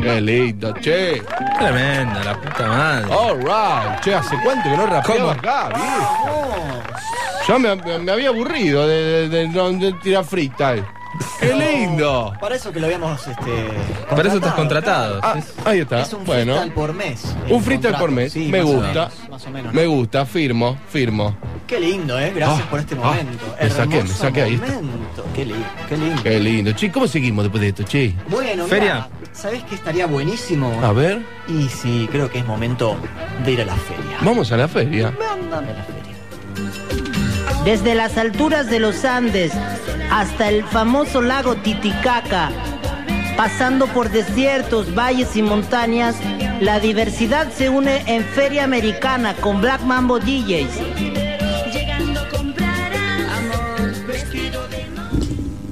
Qué 0.02 0.22
lindo, 0.22 0.74
che. 0.74 1.22
Tremenda, 1.60 2.24
la 2.24 2.36
puta 2.40 2.68
madre. 2.68 3.14
All 3.14 3.38
right. 3.40 4.00
Che, 4.02 4.16
¿hace 4.16 4.36
cuánto 4.44 4.70
que 4.70 4.78
no 4.78 4.86
rapeaba 4.86 5.32
acá, 5.34 5.70
viejo? 5.70 6.84
Yo 7.48 7.60
me, 7.60 7.76
me- 7.76 8.00
me 8.00 8.12
había 8.12 8.30
aburrido 8.30 8.88
de, 8.88 9.30
de- 9.30 9.48
de- 9.48 9.78
de 9.78 9.94
tirar 10.02 10.24
freestyle. 10.26 10.84
¡Qué 11.40 11.54
lindo! 11.54 12.34
Para 12.40 12.56
eso 12.56 12.72
que 12.72 12.80
lo 12.80 12.86
habíamos 12.88 13.28
este, 13.28 13.68
Para 14.10 14.28
eso 14.28 14.38
estás 14.38 14.54
contratado. 14.54 15.20
Ah, 15.24 15.36
ahí 15.66 15.80
está. 15.80 16.02
Es 16.02 16.14
un 16.14 16.24
bueno. 16.26 16.54
freestyle 16.54 16.74
por 16.74 16.94
mes. 16.94 17.24
el 17.48 17.54
Un 17.54 17.64
freestyle 17.64 17.94
contrato. 17.94 17.98
por 18.00 18.12
mes. 18.12 18.34
Sí, 18.34 18.48
me 18.52 18.62
más 18.62 18.70
o 18.70 18.74
gusta. 18.74 18.88
menos, 18.88 19.30
más 19.30 19.46
o 19.46 19.50
menos, 19.52 19.74
¿no? 19.74 19.80
Me 19.82 19.88
gusta, 19.88 20.26
firmo, 20.26 20.78
firmo. 20.90 21.36
Qué 21.68 21.80
lindo, 21.80 22.20
¿eh? 22.20 22.32
Gracias 22.36 22.62
Ah, 22.66 22.70
por 22.70 22.80
este 22.80 22.96
ah, 22.96 23.06
momento. 23.08 23.56
me 23.62 23.70
saqué, 23.70 23.88
me 23.90 23.96
Hermoso 23.98 24.18
saqué 24.22 24.42
ahí. 24.44 24.58
momento. 24.58 25.26
Qué 25.36 25.46
lindo, 25.46 25.66
qué 25.90 25.98
lindo. 25.98 26.24
Qué 26.24 26.40
lindo. 26.40 26.72
Che, 26.74 26.92
¿cómo 26.92 27.08
seguimos 27.08 27.44
después 27.46 27.62
de 27.62 27.68
esto, 27.70 27.84
che? 27.84 28.14
Bueno, 28.30 28.66
Feria. 28.66 29.08
mira, 29.10 29.30
¿sabés 29.34 29.64
qué 29.64 29.76
estaría 29.76 30.06
buenísimo? 30.06 30.80
A 30.84 30.92
ver. 30.92 31.22
Y 31.48 31.68
sí, 31.70 32.08
creo 32.12 32.30
que 32.30 32.40
es 32.40 32.46
momento 32.46 32.96
de 33.44 33.52
ir 33.52 33.62
a 33.62 33.66
la 33.66 33.76
feria. 33.76 34.18
Vamos 34.22 34.52
a 34.52 34.58
la 34.58 34.68
feria. 34.68 35.12
Mándame 35.20 35.72
a 35.72 35.74
la 35.74 35.84
feria. 35.84 36.06
Desde 37.64 37.96
las 37.96 38.16
alturas 38.18 38.68
de 38.70 38.80
los 38.80 39.04
Andes 39.06 39.52
hasta 40.12 40.50
el 40.50 40.64
famoso 40.64 41.22
lago 41.22 41.56
Titicaca, 41.56 42.52
pasando 43.38 43.88
por 43.88 44.10
desiertos, 44.10 44.94
valles 44.96 45.36
y 45.36 45.42
montañas, 45.42 46.16
la 46.62 46.80
diversidad 46.80 47.52
se 47.52 47.70
une 47.70 48.04
en 48.08 48.24
Feria 48.24 48.64
Americana 48.64 49.34
con 49.36 49.62
Black 49.62 49.82
Mambo 49.82 50.20
DJs. 50.20 50.70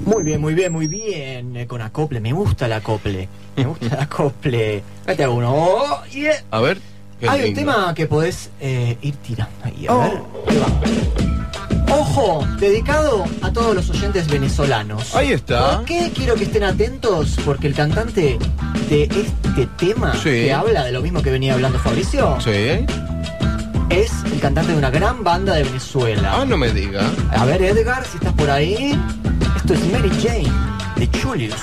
Muy 0.04 0.22
bien, 0.22 0.40
muy 0.40 0.54
bien, 0.54 0.70
muy 0.72 0.86
bien. 0.86 1.56
Eh, 1.56 1.66
con 1.66 1.80
acople, 1.80 2.20
me 2.20 2.32
gusta 2.32 2.66
el 2.66 2.72
acople. 2.74 3.28
Me 3.56 3.64
gusta 3.64 3.86
el 3.86 3.94
acople. 3.94 4.82
Ahí 5.06 5.16
te 5.16 5.24
hago 5.24 5.34
uno. 5.36 5.54
Oh, 5.54 6.04
yeah. 6.12 6.34
A 6.50 6.60
ver. 6.60 6.78
qué 7.18 7.28
Hay 7.28 7.38
un 7.40 7.44
lindo. 7.46 7.60
tema 7.60 7.94
que 7.94 8.06
podés 8.06 8.50
eh, 8.60 8.98
ir 9.00 9.16
tirando 9.16 9.54
ahí. 9.64 9.86
A 9.88 9.94
ver. 9.94 10.20
Ahí 10.46 10.58
va. 10.58 11.73
Ojo, 11.96 12.46
dedicado 12.58 13.24
a 13.42 13.52
todos 13.52 13.74
los 13.74 13.88
oyentes 13.90 14.26
venezolanos. 14.28 15.14
Ahí 15.14 15.32
está. 15.32 15.76
¿Por 15.78 15.84
qué 15.86 16.10
quiero 16.14 16.34
que 16.34 16.44
estén 16.44 16.64
atentos? 16.64 17.36
Porque 17.44 17.68
el 17.68 17.74
cantante 17.74 18.38
de 18.90 19.02
este 19.04 19.66
tema, 19.78 20.12
Sí. 20.14 20.22
que 20.30 20.52
habla 20.52 20.84
de 20.84 20.92
lo 20.92 21.00
mismo 21.02 21.22
que 21.22 21.30
venía 21.30 21.54
hablando 21.54 21.78
Fabricio, 21.78 22.36
Sí. 22.40 22.84
es 23.90 24.10
el 24.32 24.40
cantante 24.40 24.72
de 24.72 24.78
una 24.78 24.90
gran 24.90 25.22
banda 25.22 25.54
de 25.54 25.62
Venezuela. 25.62 26.34
Ah, 26.40 26.44
no 26.44 26.56
me 26.56 26.70
diga. 26.72 27.02
A 27.36 27.44
ver, 27.44 27.62
Edgar, 27.62 28.04
si 28.04 28.16
estás 28.16 28.32
por 28.32 28.50
ahí. 28.50 28.98
Esto 29.56 29.74
es 29.74 29.92
Mary 29.92 30.10
Jane, 30.20 30.52
de 30.96 31.08
Julius. 31.20 31.54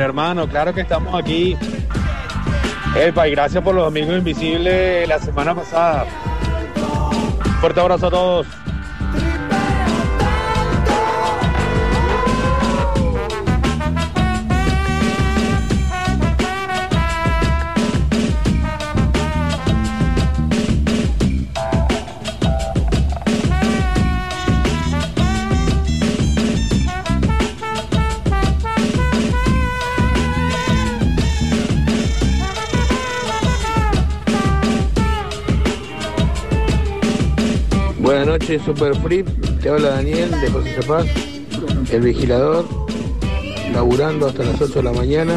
Hermano, 0.00 0.48
claro 0.48 0.72
que 0.72 0.80
estamos 0.80 1.14
aquí. 1.14 1.56
Epa, 2.96 3.28
y 3.28 3.32
gracias 3.32 3.62
por 3.62 3.74
los 3.74 3.86
amigos 3.86 4.16
invisibles 4.18 5.08
la 5.08 5.18
semana 5.18 5.54
pasada. 5.54 6.06
Fuerte 7.60 7.80
abrazo 7.80 8.06
a 8.06 8.10
todos. 8.10 8.59
Noches, 38.40 38.62
Super 38.62 38.94
Free. 38.96 39.22
Te 39.62 39.68
habla 39.68 39.90
Daniel 39.90 40.30
de 40.30 40.50
José 40.50 40.74
Cepaz, 40.80 41.06
el 41.90 42.00
vigilador, 42.00 42.64
laburando 43.72 44.28
hasta 44.28 44.44
las 44.44 44.60
8 44.60 44.74
de 44.74 44.82
la 44.82 44.92
mañana, 44.92 45.34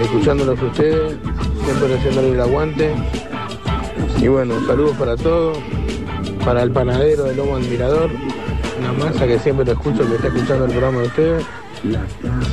escuchándolos 0.00 0.60
ustedes, 0.60 1.16
siempre 1.64 1.96
haciéndole 1.96 2.32
el 2.32 2.40
aguante. 2.40 2.94
Y 4.20 4.28
bueno, 4.28 4.54
saludos 4.66 4.96
para 4.96 5.16
todos, 5.16 5.58
para 6.44 6.62
el 6.62 6.70
panadero 6.70 7.24
del 7.24 7.36
Lomo 7.36 7.56
Admirador, 7.56 8.10
una 8.78 8.92
masa 8.92 9.26
que 9.26 9.38
siempre 9.38 9.64
lo 9.64 9.72
escucho, 9.72 10.06
que 10.06 10.16
está 10.16 10.28
escuchando 10.28 10.66
el 10.66 10.70
programa 10.70 11.00
de 11.00 11.06
ustedes. 11.06 11.44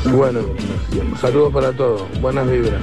Y 0.06 0.10
bueno, 0.10 0.40
saludos 1.19 1.53
para 1.53 1.72
todos, 1.73 2.03
buenas 2.22 2.49
vibras. 2.49 2.81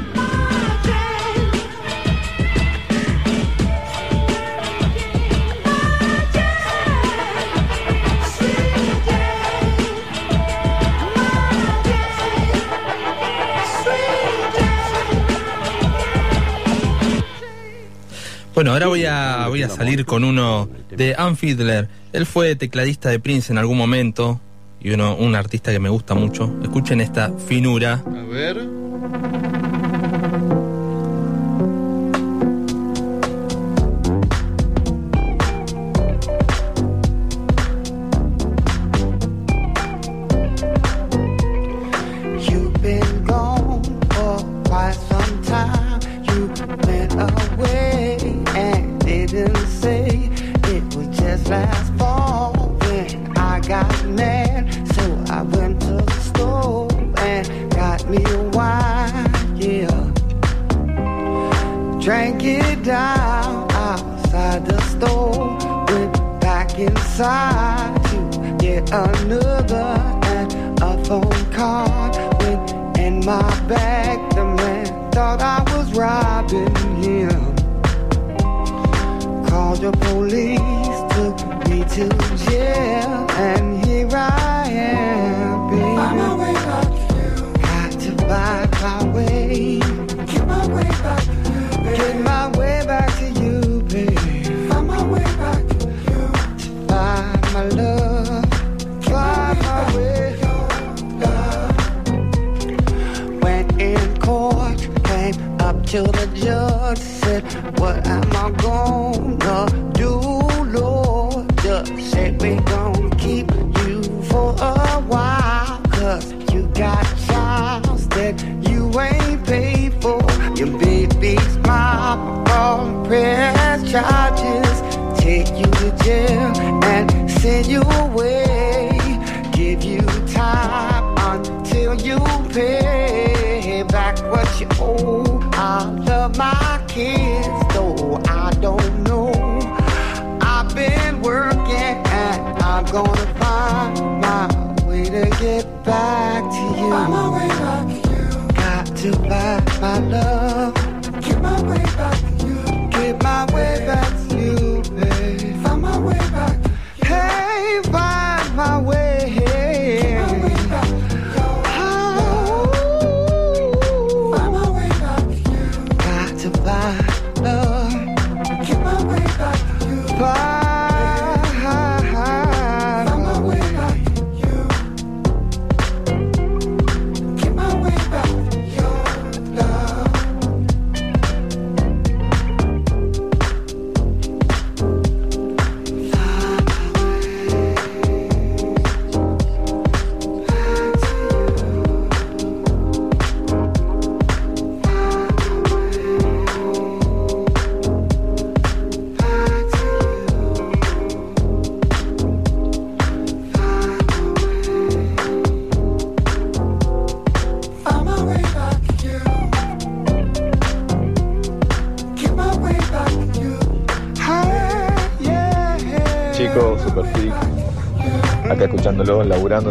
Ahora 18.76 18.88
voy 18.88 19.06
a, 19.06 19.48
voy 19.48 19.62
a 19.62 19.70
salir 19.70 20.04
con 20.04 20.22
uno 20.22 20.68
de 20.90 21.14
Ann 21.16 21.38
Fiedler. 21.38 21.88
Él 22.12 22.26
fue 22.26 22.56
tecladista 22.56 23.08
de 23.08 23.18
Prince 23.18 23.50
en 23.50 23.56
algún 23.56 23.78
momento 23.78 24.38
y 24.80 24.90
uno, 24.90 25.16
un 25.16 25.34
artista 25.34 25.72
que 25.72 25.78
me 25.78 25.88
gusta 25.88 26.14
mucho. 26.14 26.54
Escuchen 26.62 27.00
esta 27.00 27.32
finura. 27.48 28.04
A 28.04 28.22
ver. 28.30 28.75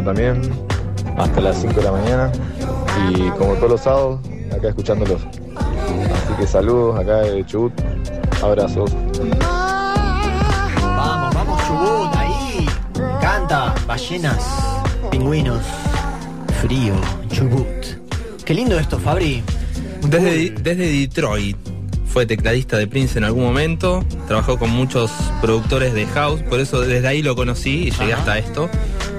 También. 0.06 0.42
Hasta 1.18 1.42
las 1.42 1.60
5 1.62 1.74
de 1.74 1.84
la 1.84 1.92
mañana. 1.92 2.32
Y 3.10 3.30
como 3.32 3.56
todos 3.56 3.72
los 3.72 3.82
sábados, 3.82 4.20
acá 4.56 4.70
escuchándolos. 4.70 5.22
Así 5.56 6.34
que 6.40 6.48
saludos 6.48 7.00
acá 7.00 7.18
de 7.18 7.46
Chubut. 7.46 7.74
Abrazos. 8.42 8.92
Vamos, 10.82 11.36
vamos, 11.36 11.62
Chubut, 11.68 12.16
ahí. 12.16 12.66
Canta, 13.20 13.74
ballenas, 13.88 14.46
pingüinos, 15.12 15.62
frío, 16.62 16.94
Chubut. 17.30 17.66
Qué 18.46 18.54
lindo 18.54 18.80
esto, 18.80 19.00
Fabri. 19.00 19.44
Desde, 20.08 20.52
desde 20.52 20.88
Detroit. 20.88 21.58
Fue 22.06 22.26
tecladista 22.26 22.78
de 22.78 22.88
Prince 22.88 23.18
en 23.18 23.26
algún 23.26 23.44
momento. 23.44 24.06
Trabajó 24.28 24.58
con 24.58 24.70
muchos 24.70 25.12
productores 25.42 25.94
de 25.94 26.06
house. 26.06 26.42
Por 26.44 26.62
eso 26.62 26.80
desde 26.80 27.06
ahí 27.06 27.22
lo 27.22 27.36
conocí 27.36 27.88
y 27.88 27.92
llegué 27.92 28.14
Ajá. 28.14 28.22
hasta 28.22 28.38
esto. 28.38 28.70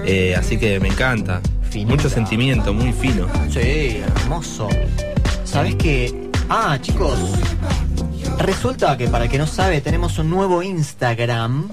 Eh, 0.07 0.35
así 0.37 0.57
que 0.57 0.79
me 0.79 0.89
encanta. 0.89 1.41
Mucho 1.85 2.09
sentimiento, 2.09 2.73
muy 2.73 2.93
fino. 2.93 3.27
Sí, 3.51 4.01
hermoso. 4.17 4.69
¿Sabes 5.45 5.75
qué? 5.75 6.31
Ah, 6.49 6.79
chicos. 6.81 7.19
Resulta 8.39 8.97
que 8.97 9.09
para 9.09 9.25
el 9.25 9.31
que 9.31 9.39
no 9.39 9.47
sabe, 9.47 9.81
tenemos 9.81 10.19
un 10.19 10.31
nuevo 10.31 10.63
Instagram. 10.63 11.69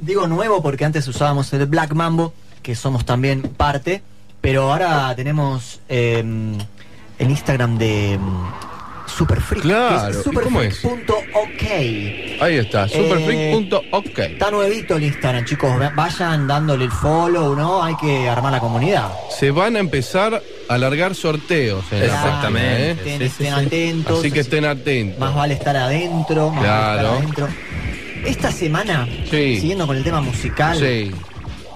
Digo 0.00 0.26
nuevo 0.28 0.62
porque 0.62 0.84
antes 0.84 1.08
usábamos 1.08 1.52
el 1.52 1.66
Black 1.66 1.94
Mambo, 1.94 2.32
que 2.62 2.74
somos 2.74 3.04
también 3.04 3.42
parte. 3.42 4.02
Pero 4.40 4.70
ahora 4.70 5.12
tenemos 5.16 5.80
eh, 5.88 6.22
el 7.18 7.30
Instagram 7.30 7.78
de 7.78 8.18
mm, 8.20 9.08
Superfreak. 9.08 9.62
Claro, 9.62 10.22
que 10.22 10.30
¿y 10.30 10.32
cómo 10.32 10.62
es? 10.62 10.76
superfreak.ok. 10.76 11.62
Ahí 12.40 12.56
está, 12.56 12.84
Eh, 12.86 12.88
superfreak.ok. 12.90 14.18
Está 14.18 14.50
nuevito 14.50 14.96
el 14.96 15.04
Instagram, 15.04 15.44
chicos. 15.44 15.70
Vayan 15.94 16.46
dándole 16.46 16.84
el 16.84 16.90
follow, 16.90 17.54
¿no? 17.56 17.82
Hay 17.82 17.96
que 17.96 18.28
armar 18.28 18.52
la 18.52 18.60
comunidad. 18.60 19.10
Se 19.30 19.50
van 19.50 19.76
a 19.76 19.78
empezar 19.80 20.34
a 20.68 20.74
alargar 20.74 21.14
sorteos. 21.14 21.84
en 21.92 22.00
la 22.00 22.04
Exactamente. 22.06 22.94
página, 22.96 23.16
Estén- 23.16 23.22
estén 23.22 23.52
atentos. 23.54 24.18
Así 24.20 24.30
que 24.30 24.40
estén 24.40 24.64
atentos. 24.64 25.18
Más 25.18 25.34
vale 25.34 25.54
estar 25.54 25.76
adentro. 25.76 26.50
Más 26.50 26.56
vale 26.56 26.66
Claro. 26.66 27.02
estar 27.02 27.16
adentro. 27.18 27.48
Esta 28.24 28.50
semana, 28.52 29.06
Sí. 29.30 29.60
siguiendo 29.60 29.86
con 29.86 29.96
el 29.96 30.02
tema 30.04 30.20
musical, 30.20 30.78
Sí. 30.78 31.12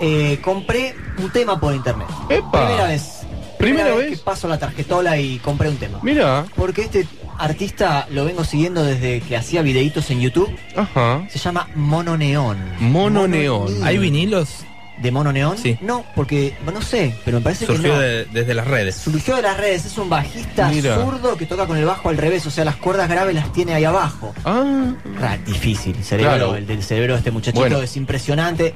eh, 0.00 0.38
compré 0.42 0.94
un 1.18 1.30
tema 1.30 1.58
por 1.60 1.74
internet. 1.74 2.08
Epa. 2.28 2.66
Primera 2.66 2.88
vez. 2.88 3.16
¿Primera 3.58 3.94
que 3.94 4.16
paso 4.16 4.48
la 4.48 4.58
tarjetola 4.58 5.18
y 5.18 5.38
compré 5.38 5.68
un 5.68 5.76
tema. 5.76 5.98
Mira. 6.02 6.46
Porque 6.56 6.82
este 6.82 7.06
artista 7.40 8.06
lo 8.10 8.24
vengo 8.24 8.44
siguiendo 8.44 8.82
desde 8.84 9.20
que 9.20 9.36
hacía 9.36 9.62
videitos 9.62 10.10
en 10.10 10.20
YouTube. 10.20 10.50
Ajá. 10.76 11.26
Se 11.30 11.38
llama 11.38 11.68
Mono 11.74 12.16
Neón. 12.16 12.58
Mono 12.80 13.26
Neón. 13.26 13.82
¿Hay 13.84 13.98
vinilos? 13.98 14.64
de 15.00 15.10
Mono 15.10 15.32
Neón? 15.32 15.56
No, 15.80 16.04
porque 16.14 16.52
no 16.70 16.82
sé, 16.82 17.14
pero 17.24 17.38
me 17.38 17.44
parece 17.44 17.64
Surgió 17.64 17.84
que 17.84 17.88
no. 17.88 17.98
de- 17.98 18.24
desde 18.26 18.52
las 18.52 18.66
redes. 18.66 18.96
Surgió 18.96 19.34
de 19.36 19.40
las 19.40 19.56
redes, 19.56 19.86
es 19.86 19.96
un 19.96 20.10
bajista 20.10 20.68
Mira. 20.68 20.94
zurdo 21.02 21.38
que 21.38 21.46
toca 21.46 21.66
con 21.66 21.78
el 21.78 21.86
bajo 21.86 22.10
al 22.10 22.18
revés, 22.18 22.44
o 22.44 22.50
sea, 22.50 22.66
las 22.66 22.76
cuerdas 22.76 23.08
graves 23.08 23.34
las 23.34 23.50
tiene 23.50 23.72
ahí 23.72 23.84
abajo. 23.86 24.34
Ah. 24.44 24.92
Ra- 25.18 25.38
difícil, 25.38 25.96
el 25.96 26.04
cerebro, 26.04 26.32
Claro. 26.36 26.54
el 26.56 26.66
del 26.66 26.82
cerebro 26.82 27.14
de 27.14 27.18
este 27.20 27.30
muchachito 27.30 27.60
Bueno. 27.60 27.80
es 27.80 27.96
impresionante. 27.96 28.74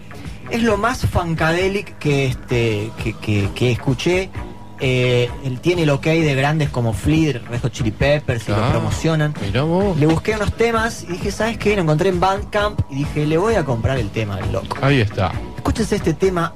Es 0.50 0.62
lo 0.62 0.78
más 0.78 1.04
funkadelic 1.04 1.98
que 1.98 2.24
este 2.28 2.90
que, 3.02 3.12
que- 3.18 3.50
que 3.54 3.72
escuché. 3.72 4.30
Eh, 4.86 5.30
él 5.44 5.60
tiene 5.60 5.84
el 5.84 5.90
ok 5.90 6.04
de 6.04 6.34
grandes 6.34 6.68
como 6.68 6.92
Flea, 6.92 7.40
Red 7.48 7.62
Hot 7.62 7.72
Chili 7.72 7.90
Peppers 7.90 8.46
y 8.48 8.50
lo 8.52 8.58
Ah, 8.62 8.68
promocionan. 8.70 9.32
Le 9.98 10.06
busqué 10.06 10.34
unos 10.36 10.52
temas 10.52 11.04
y 11.04 11.12
dije, 11.12 11.30
¿sabes 11.30 11.56
qué? 11.56 11.74
Lo 11.74 11.80
encontré 11.82 12.10
en 12.10 12.20
Bandcamp 12.20 12.80
y 12.90 12.96
dije, 12.96 13.24
le 13.26 13.38
voy 13.38 13.54
a 13.54 13.64
comprar 13.64 13.96
el 13.98 14.10
tema 14.10 14.34
al 14.36 14.52
loco. 14.52 14.76
Ahí 14.82 15.00
está. 15.00 15.32
Escúchense 15.56 15.96
este 15.96 16.12
tema 16.12 16.52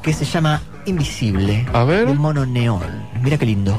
que 0.00 0.14
se 0.14 0.24
llama 0.24 0.62
Invisible. 0.86 1.66
A 1.74 1.84
ver. 1.84 2.06
De 2.06 2.14
Mono 2.14 2.46
Neón. 2.46 2.80
Mira 3.20 3.36
qué 3.36 3.44
lindo. 3.44 3.76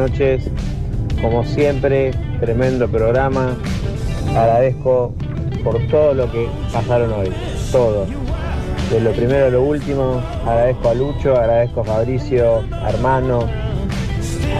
Noches. 0.00 0.48
Como 1.20 1.44
siempre, 1.44 2.12
tremendo 2.40 2.88
programa. 2.88 3.54
Agradezco 4.30 5.12
por 5.62 5.78
todo 5.88 6.14
lo 6.14 6.32
que 6.32 6.48
pasaron 6.72 7.12
hoy. 7.12 7.30
Todo. 7.70 8.06
De 8.90 9.00
lo 9.00 9.12
primero 9.12 9.46
a 9.46 9.50
lo 9.50 9.62
último, 9.62 10.22
agradezco 10.46 10.88
a 10.88 10.94
Lucho, 10.94 11.36
agradezco 11.36 11.82
a 11.82 11.84
Fabricio, 11.84 12.64
a 12.82 12.90
Hermano, 12.90 13.40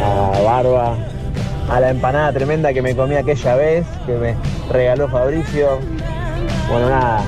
a 0.04 0.40
Barba, 0.42 0.96
a 1.68 1.80
la 1.80 1.90
empanada 1.90 2.32
tremenda 2.32 2.72
que 2.72 2.82
me 2.82 2.94
comí 2.94 3.14
aquella 3.16 3.56
vez, 3.56 3.86
que 4.06 4.12
me 4.12 4.36
regaló 4.70 5.08
Fabricio. 5.08 5.78
Bueno, 6.70 6.90
nada, 6.90 7.24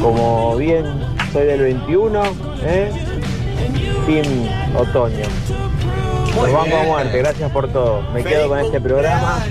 como 0.00 0.56
bien 0.56 0.84
soy 1.32 1.46
del 1.46 1.60
21, 1.60 2.22
¿eh? 2.64 2.90
Team 4.06 4.26
Otoño. 4.76 5.61
Muy 6.34 6.50
Los 6.50 6.52
banco 6.62 6.76
a 6.76 6.82
muerte, 6.84 7.18
gracias 7.18 7.50
por 7.50 7.68
todo. 7.72 8.02
Me 8.12 8.24
quedo 8.24 8.48
con 8.48 8.58
este 8.60 8.80
programa. 8.80 9.44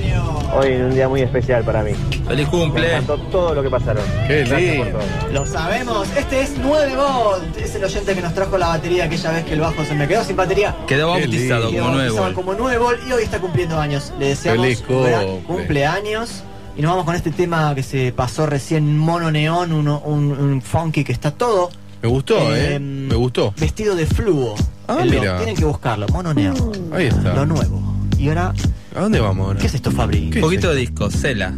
Hoy 0.54 0.68
en 0.74 0.86
un 0.86 0.94
día 0.94 1.08
muy 1.08 1.22
especial 1.22 1.64
para 1.64 1.82
mí. 1.84 1.92
Feliz 2.28 2.48
cumple. 2.50 2.82
Me 2.82 2.94
encantó 2.96 3.18
todo 3.32 3.54
lo 3.54 3.64
que 3.64 3.70
pasaron. 3.70 4.04
Qué 4.28 4.44
Gracias 4.44 4.76
por 4.78 4.86
lindo. 4.88 5.00
todo. 5.00 5.32
Lo 5.32 5.46
sabemos, 5.46 6.08
este 6.18 6.42
es 6.42 6.54
9 6.62 6.94
Volt, 6.96 7.58
es 7.58 7.76
el 7.76 7.84
oyente 7.86 8.16
que 8.16 8.22
nos 8.22 8.34
trajo 8.34 8.58
la 8.58 8.68
batería 8.70 9.06
aquella 9.06 9.32
vez 9.32 9.46
que 9.46 9.54
el 9.54 9.62
bajo 9.62 9.86
se 9.86 9.94
me 9.94 10.08
quedó 10.08 10.24
sin 10.26 10.36
batería. 10.36 10.76
Quedó 10.88 11.10
bautizado. 11.10 11.70
Quedó 11.72 11.84
como 11.86 11.98
bautizado 11.98 12.20
nuevo. 12.26 12.36
como 12.36 12.54
9 12.56 12.78
Volt 12.80 13.00
y 13.08 13.12
hoy 13.14 13.24
está 13.24 13.40
cumpliendo 13.40 13.80
años. 13.80 14.12
Le 14.20 14.28
deseamos 14.30 14.64
Feliz 14.66 14.84
un 14.90 15.04
gran 15.04 15.26
cumple. 15.28 15.44
cumpleaños. 15.56 16.44
Y 16.76 16.82
nos 16.82 16.92
vamos 16.92 17.06
con 17.06 17.16
este 17.16 17.32
tema 17.32 17.74
que 17.76 17.84
se 17.84 18.12
pasó 18.12 18.46
recién, 18.46 18.98
mono 18.98 19.30
neón, 19.32 19.72
uno- 19.72 20.02
un, 20.06 20.32
un 20.32 20.62
funky 20.62 21.04
que 21.04 21.12
está 21.12 21.30
todo 21.32 21.70
Me 22.02 22.08
gustó, 22.10 22.56
¿eh? 22.56 22.76
Em, 22.76 23.08
Me 23.08 23.16
gustó. 23.16 23.54
vestido 23.58 23.96
de 23.96 24.06
fluo. 24.06 24.56
Ah, 25.00 25.38
tienen 25.38 25.56
que 25.56 25.64
buscarlo, 25.64 26.06
Mono 26.10 26.34
Neo. 26.34 26.54
Ahí 26.92 27.08
está. 27.08 27.34
Lo 27.34 27.46
nuevo. 27.46 27.82
Y 28.18 28.28
ahora. 28.28 28.54
¿A 28.94 29.00
dónde 29.00 29.22
vamos 29.22 29.48
ahora? 29.48 29.60
¿Qué 29.60 29.68
es 29.68 29.74
esto, 29.74 29.90
Fabri? 29.90 30.32
Un 30.36 30.42
poquito 30.42 30.70
de 30.72 30.82
disco, 30.82 31.10
Cela. 31.10 31.54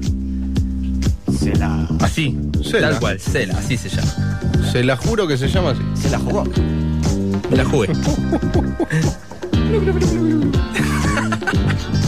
Cela. 1.39 1.87
Así, 1.99 2.37
Cela. 2.63 2.91
tal 2.91 2.99
cual, 2.99 3.19
Cela, 3.19 3.57
así 3.57 3.75
se 3.75 3.89
llama. 3.89 4.39
Se 4.71 4.83
la 4.83 4.95
juro 4.95 5.27
que 5.27 5.35
se 5.37 5.47
llama 5.47 5.71
así. 5.71 5.81
Se 5.95 6.11
la 6.11 6.19
jugó. 6.19 6.43
Me 7.49 7.57
la 7.57 7.65
jugué. 7.65 7.89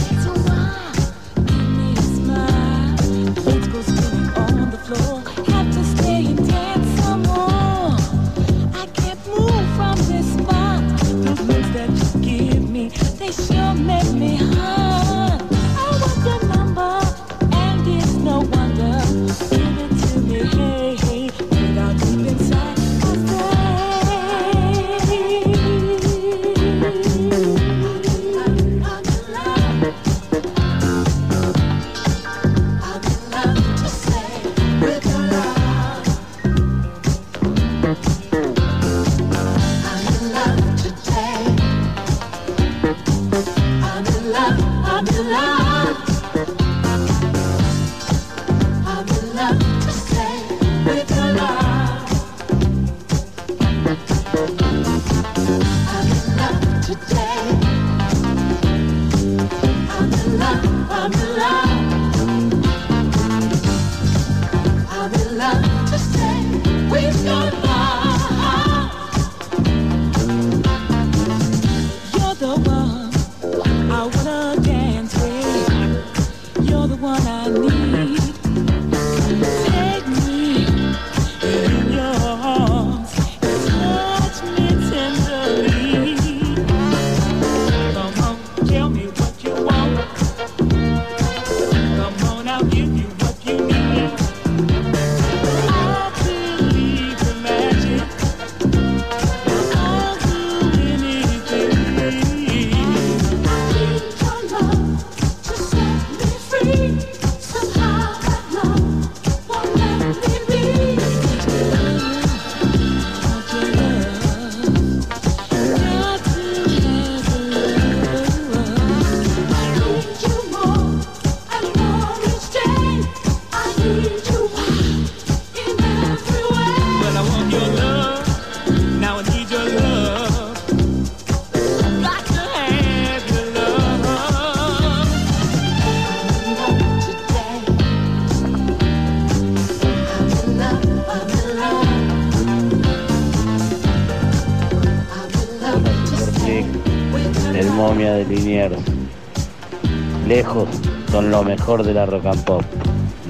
lejos 150.36 150.68
son 151.10 151.30
lo 151.30 151.42
mejor 151.42 151.82
de 151.82 151.94
la 151.94 152.04
rock 152.04 152.26
and 152.26 152.44
pop. 152.44 152.62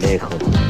Lejos. 0.01 0.65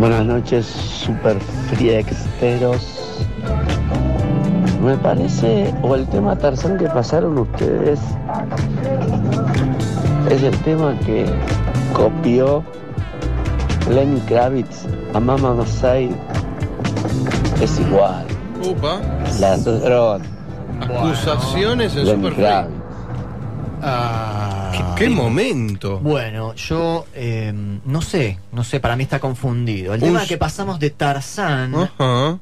Buenas 0.00 0.24
noches, 0.24 0.64
super 0.64 1.38
friexteros. 1.68 3.26
Me 4.82 4.96
parece, 4.96 5.74
o 5.82 5.94
el 5.94 6.06
tema 6.06 6.34
Tarzán 6.36 6.78
que 6.78 6.86
pasaron 6.86 7.36
ustedes, 7.36 8.00
es 10.30 10.42
el 10.42 10.56
tema 10.60 10.98
que 11.00 11.26
copió 11.92 12.64
Lenny 13.90 14.20
Kravitz 14.20 14.86
a 15.12 15.20
Mama 15.20 15.52
Masai. 15.52 16.08
Es 17.60 17.78
igual. 17.78 18.24
Upa. 18.64 19.02
Ladrón. 19.38 20.22
Acusaciones 20.80 21.94
en 21.94 22.06
Lenny 22.06 22.22
Super 22.22 22.34
Kravitz. 22.36 22.74
Ah, 23.82 24.39
¿Qué 24.96 25.08
momento? 25.08 25.98
Bueno, 26.00 26.54
yo 26.54 27.06
eh, 27.14 27.52
no 27.84 28.02
sé, 28.02 28.38
no 28.52 28.64
sé, 28.64 28.80
para 28.80 28.96
mí 28.96 29.02
está 29.04 29.18
confundido. 29.20 29.94
El 29.94 30.02
Un 30.02 30.08
tema 30.08 30.26
que 30.26 30.36
pasamos 30.36 30.78
de 30.78 30.90
Tarzán, 30.90 31.70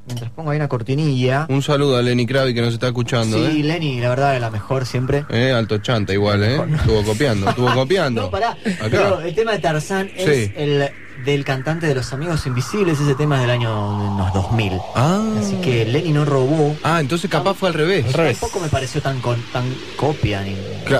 mientras 0.07 0.31
pongo 0.35 0.51
ahí 0.51 0.57
una 0.57 0.69
cortinilla. 0.69 1.47
Un 1.49 1.63
saludo 1.63 1.97
a 1.97 2.03
Lenny 2.03 2.27
Kravitz 2.27 2.55
que 2.55 2.63
nos 2.63 2.75
está 2.75 2.89
escuchando, 2.89 3.37
Sí, 3.37 3.61
¿eh? 3.61 3.65
Lenny, 3.65 4.01
la 4.01 4.09
verdad, 4.09 4.35
es 4.35 4.41
la 4.41 4.51
mejor 4.51 4.87
siempre. 4.87 5.25
Eh, 5.31 5.53
Alto 5.53 5.79
chanta 5.79 6.13
igual, 6.13 6.43
¿eh? 6.45 6.61
Estuvo 6.75 7.03
copiando, 7.05 7.49
estuvo 7.51 7.71
copiando. 7.75 8.23
No, 8.23 8.31
pará. 8.31 8.51
Acá. 8.51 8.89
Pero 8.91 9.21
el 9.21 9.35
tema 9.35 9.53
de 9.53 9.59
Tarzán 9.59 10.11
es 10.17 10.25
Sí. 10.47 10.53
el 10.57 10.89
del 11.33 11.45
cantante 11.45 11.87
de 11.87 11.95
Los 11.95 12.13
Amigos 12.15 12.47
Invisibles, 12.47 12.99
ese 13.01 13.15
tema 13.15 13.37
es 13.37 13.43
del 13.43 13.51
año 13.51 13.99
de 13.99 14.19
los 14.19 14.33
2000. 14.33 14.73
Así 14.95 15.57
que 15.57 15.85
Lenny 15.85 16.13
no 16.13 16.25
robó. 16.25 16.75
Ah, 16.83 17.01
entonces 17.01 17.31
capaz 17.31 17.55
fue 17.55 17.69
al 17.69 17.75
revés. 17.75 18.07
Tampoco 18.13 18.61
me 18.61 18.69
pareció 18.69 19.03
tan, 19.03 19.21
con, 19.21 19.41
tan 19.53 19.65
copia 19.97 20.43
ni 20.43 20.57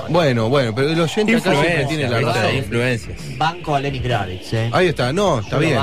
Bueno, 0.09 0.47
bueno, 0.49 0.73
pero 0.75 0.89
el 0.89 0.99
oyente 1.01 1.35
acá 1.35 1.51
siempre 1.51 1.85
tiene 1.85 2.09
la 2.09 2.19
razón. 2.19 2.55
Influencias. 2.55 3.37
banco 3.37 3.75
a 3.75 3.79
Lenny 3.79 3.99
Kravitz. 3.99 4.53
¿eh? 4.53 4.69
Ahí 4.71 4.87
está, 4.89 5.11
no, 5.11 5.39
está 5.39 5.51
Yo 5.51 5.61
lo 5.61 5.67
bien. 5.67 5.79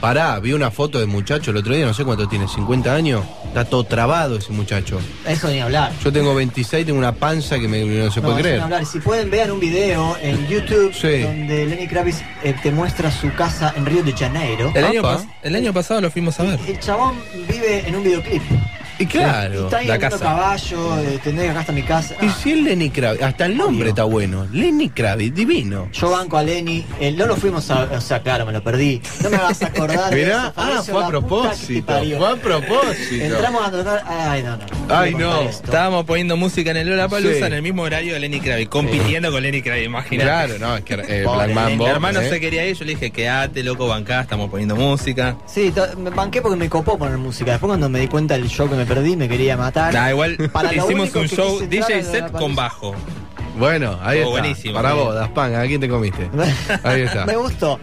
Pará, 0.00 0.38
vi 0.40 0.52
una 0.52 0.70
foto 0.70 1.00
de 1.00 1.06
muchacho 1.06 1.50
el 1.50 1.56
otro 1.56 1.74
día, 1.74 1.86
no 1.86 1.94
sé 1.94 2.04
cuánto 2.04 2.28
tiene, 2.28 2.46
50 2.46 2.94
años. 2.94 3.24
Está 3.46 3.64
todo 3.64 3.84
trabado 3.84 4.36
ese 4.36 4.52
muchacho. 4.52 5.00
Eso 5.26 5.48
ni 5.48 5.58
hablar. 5.60 5.90
Yo 6.04 6.12
tengo 6.12 6.34
26, 6.34 6.84
tengo 6.84 6.98
una 6.98 7.12
panza 7.12 7.58
que 7.58 7.66
me- 7.66 7.82
no 7.84 8.10
se 8.10 8.20
No, 8.20 8.26
puede 8.26 8.36
eso 8.36 8.42
creer. 8.42 8.56
ni 8.58 8.62
hablar. 8.64 8.84
Si 8.86 9.00
pueden 9.00 9.30
vean 9.30 9.50
un 9.50 9.58
video 9.60 10.16
en 10.20 10.46
YouTube 10.48 10.92
Sí. 10.92 11.22
donde 11.22 11.64
Lenny 11.66 11.88
Kravitz 11.88 12.18
eh, 12.44 12.54
te 12.62 12.70
muestra 12.70 13.10
su 13.10 13.32
casa 13.34 13.72
en 13.74 13.86
Río 13.86 14.02
de 14.02 14.12
Janeiro. 14.12 14.70
El 14.74 14.84
año, 14.84 15.02
pas- 15.02 15.26
el 15.42 15.56
año 15.56 15.72
pasado 15.72 16.00
lo 16.02 16.10
fuimos 16.10 16.38
a 16.40 16.42
ver. 16.42 16.60
El 16.68 16.78
chabón 16.78 17.14
vive 17.48 17.88
en 17.88 17.96
un 17.96 18.04
videoclip. 18.04 18.42
Y 18.98 19.06
claro, 19.06 19.62
Y 19.62 19.64
está 19.64 19.76
ahí 19.78 19.86
la 19.86 19.98
casa. 19.98 20.18
caballo, 20.18 20.98
eh, 21.00 21.18
tendré 21.22 21.50
acá 21.50 21.60
está 21.60 21.72
mi 21.72 21.82
casa. 21.82 22.14
Y 22.22 22.28
si 22.30 22.52
es 22.52 22.62
Lenny 22.62 22.90
Kravitz, 22.90 23.22
hasta 23.22 23.46
el 23.46 23.56
nombre 23.56 23.90
está 23.90 24.04
bueno. 24.04 24.46
Lenny 24.52 24.88
Kravitz, 24.90 25.34
divino. 25.34 25.88
Yo 25.92 26.10
banco 26.10 26.38
a 26.38 26.42
Lenny. 26.42 26.84
eh, 27.00 27.12
no 27.12 27.26
lo 27.26 27.36
fuimos 27.36 27.70
a. 27.70 27.84
O 27.92 28.00
sea, 28.00 28.22
claro, 28.22 28.46
me 28.46 28.52
lo 28.52 28.62
perdí. 28.62 29.00
No 29.22 29.30
me 29.30 29.36
vas 29.36 29.60
a 29.62 29.66
acordar. 29.66 30.10
de 30.10 30.16
Mirá, 30.16 30.36
eso, 30.36 30.46
ah, 30.46 30.52
Fabricio, 30.54 30.94
fue 30.94 31.04
a 31.04 31.10
la 31.10 31.20
puta 31.20 31.50
que 31.50 31.56
te 31.56 31.82
propósito. 31.82 31.86
parió. 31.86 32.18
Fue 32.18 32.28
a 32.30 32.36
propósito. 32.36 33.24
Entramos 33.24 33.66
a 33.66 33.70
tocar. 33.70 34.04
Ay, 34.08 34.42
no, 34.42 34.56
no. 34.56 34.64
Ay, 34.88 35.14
no. 35.14 35.28
contar 35.30 35.46
esto. 35.50 35.64
Estábamos 35.64 36.04
poniendo 36.06 36.36
música 36.36 36.70
en 36.70 36.76
el 36.78 36.88
Lola 36.88 37.08
Palusa 37.08 37.34
Sí. 37.34 37.42
en 37.44 37.52
el 37.52 37.62
mismo 37.62 37.82
horario 37.82 38.14
de 38.14 38.20
Lenny 38.20 38.40
Kravitz, 38.40 38.68
compitiendo 38.70 39.30
con 39.30 39.42
Lenny 39.42 39.60
Kravitz, 39.62 39.86
imagínate. 39.86 40.26
Claro, 40.26 40.58
no, 40.58 40.76
es 40.76 40.84
que 40.84 40.94
eh, 40.94 41.22
Pobre 41.24 41.52
Black 41.52 41.54
Mambo. 41.54 41.84
Mi 41.84 41.90
hermano 41.90 42.20
¿eh? 42.20 42.30
se 42.30 42.40
quería 42.40 42.64
ir, 42.66 42.76
yo 42.76 42.84
le 42.86 42.92
dije, 42.94 43.10
quédate, 43.10 43.62
loco, 43.62 43.86
bancá, 43.88 44.22
estamos 44.22 44.48
poniendo 44.50 44.74
música. 44.74 45.36
Sí, 45.46 45.70
to- 45.70 45.96
me 45.98 46.10
banqué 46.10 46.40
porque 46.40 46.56
me 46.56 46.68
copó 46.70 46.96
poner 46.96 47.18
música. 47.18 47.50
Después, 47.52 47.68
cuando 47.68 47.88
me 47.88 48.00
di 48.00 48.08
cuenta 48.08 48.34
del 48.34 48.48
show 48.48 48.68
que 48.70 48.76
me 48.76 48.85
perdí, 48.86 49.16
me 49.16 49.28
quería 49.28 49.56
matar. 49.56 49.92
Nah, 49.92 50.10
igual 50.10 50.36
Para 50.52 50.72
lo 50.72 50.84
hicimos 50.84 51.02
único 51.14 51.20
un 51.20 51.28
que 51.28 51.36
show 51.36 51.52
quise 51.58 51.64
entrar 51.64 51.88
DJ 51.88 52.02
la 52.02 52.10
set 52.10 52.32
con 52.32 52.54
bajo. 52.54 52.94
Bueno, 53.58 53.98
ahí 54.02 54.18
Oh, 54.18 54.22
está. 54.22 54.30
buenísimo, 54.30 54.74
Para 54.74 54.92
bien. 54.92 55.04
vos, 55.04 55.14
Das 55.14 55.28
Punk, 55.30 55.54
¿a 55.54 55.66
quién 55.66 55.80
te 55.80 55.88
comiste? 55.88 56.28
Ahí 56.82 57.02
está. 57.02 57.24
me 57.26 57.36
gustó. 57.36 57.78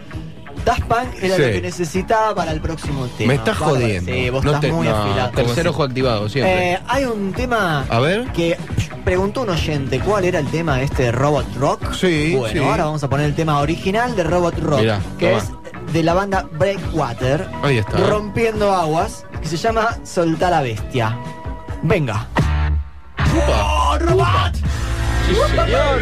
Daft 0.64 0.82
Punk 0.84 1.08
era 1.20 1.36
Sí. 1.36 1.42
lo 1.42 1.48
que 1.50 1.60
necesitaba 1.60 2.34
para 2.34 2.52
el 2.52 2.60
próximo 2.60 3.06
tema. 3.18 3.28
Me 3.28 3.34
estás 3.34 3.58
Bárbaro. 3.58 3.80
jodiendo. 3.82 4.12
Sí, 4.12 4.30
vos 4.30 4.44
No 4.44 4.50
estás 4.52 4.60
te- 4.62 4.72
muy 4.72 4.86
no, 4.88 4.96
afilado. 4.96 5.30
Tercer 5.32 5.68
ojo 5.68 5.82
activado, 5.82 6.28
siempre. 6.28 6.72
Eh, 6.74 6.78
hay 6.86 7.04
un 7.04 7.32
tema 7.34 7.84
A 7.90 7.98
ver. 8.00 8.24
que 8.32 8.56
preguntó 9.04 9.42
un 9.42 9.50
oyente 9.50 9.98
cuál 10.00 10.24
era 10.24 10.38
el 10.38 10.46
tema 10.46 10.80
este 10.80 11.02
de 11.04 11.12
Robot 11.12 11.46
Rock. 11.58 11.92
Sí, 11.92 12.34
Bueno, 12.38 12.62
sí. 12.62 12.66
ahora 12.66 12.84
vamos 12.84 13.02
a 13.04 13.10
poner 13.10 13.26
el 13.26 13.34
tema 13.34 13.58
original 13.60 14.16
de 14.16 14.22
Robot 14.24 14.58
Rock, 14.60 14.80
Mirá, 14.80 15.00
que 15.18 15.30
toma. 15.32 15.42
es 15.86 15.92
de 15.92 16.02
la 16.02 16.14
banda 16.14 16.48
Breakwater, 16.52 17.46
Ahí 17.62 17.78
está. 17.78 17.98
Rompiendo 17.98 18.72
Aguas, 18.74 19.26
que 19.44 19.50
se 19.50 19.56
llama 19.58 19.98
Soltar 20.04 20.52
la 20.52 20.62
Bestia. 20.62 21.18
Venga. 21.82 22.26
¡Oh, 23.46 23.98
robot! 24.00 24.54
Sí, 25.26 25.34
señor. 25.34 26.00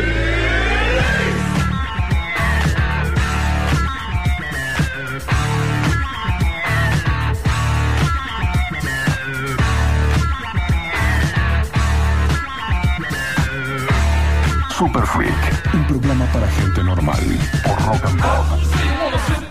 Super 14.79 15.05
Freak, 15.05 15.75
un 15.75 15.87
programa 15.89 16.25
para 16.27 16.47
gente 16.49 16.85
normal. 16.85 17.21
Por 17.65 17.83
Rock 17.87 18.05
and 18.07 18.21
Pop. 18.21 19.42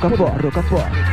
Freak 0.00 0.16
por 0.16 0.28
la 0.30 0.38
Roca 0.38 1.09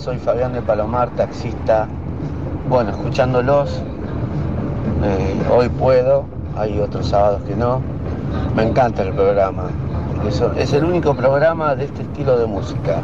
soy 0.00 0.16
Fabián 0.16 0.54
de 0.54 0.62
Palomar, 0.62 1.10
taxista. 1.10 1.86
Bueno, 2.70 2.90
escuchándolos, 2.90 3.82
eh, 5.04 5.36
hoy 5.54 5.68
puedo, 5.68 6.24
hay 6.56 6.80
otros 6.80 7.08
sábados 7.08 7.42
que 7.46 7.54
no. 7.54 7.82
Me 8.56 8.62
encanta 8.62 9.02
el 9.02 9.12
programa. 9.12 9.64
Eso, 10.26 10.52
es 10.56 10.72
el 10.72 10.84
único 10.84 11.14
programa 11.14 11.74
de 11.74 11.84
este 11.84 12.02
estilo 12.02 12.38
de 12.38 12.46
música. 12.46 12.96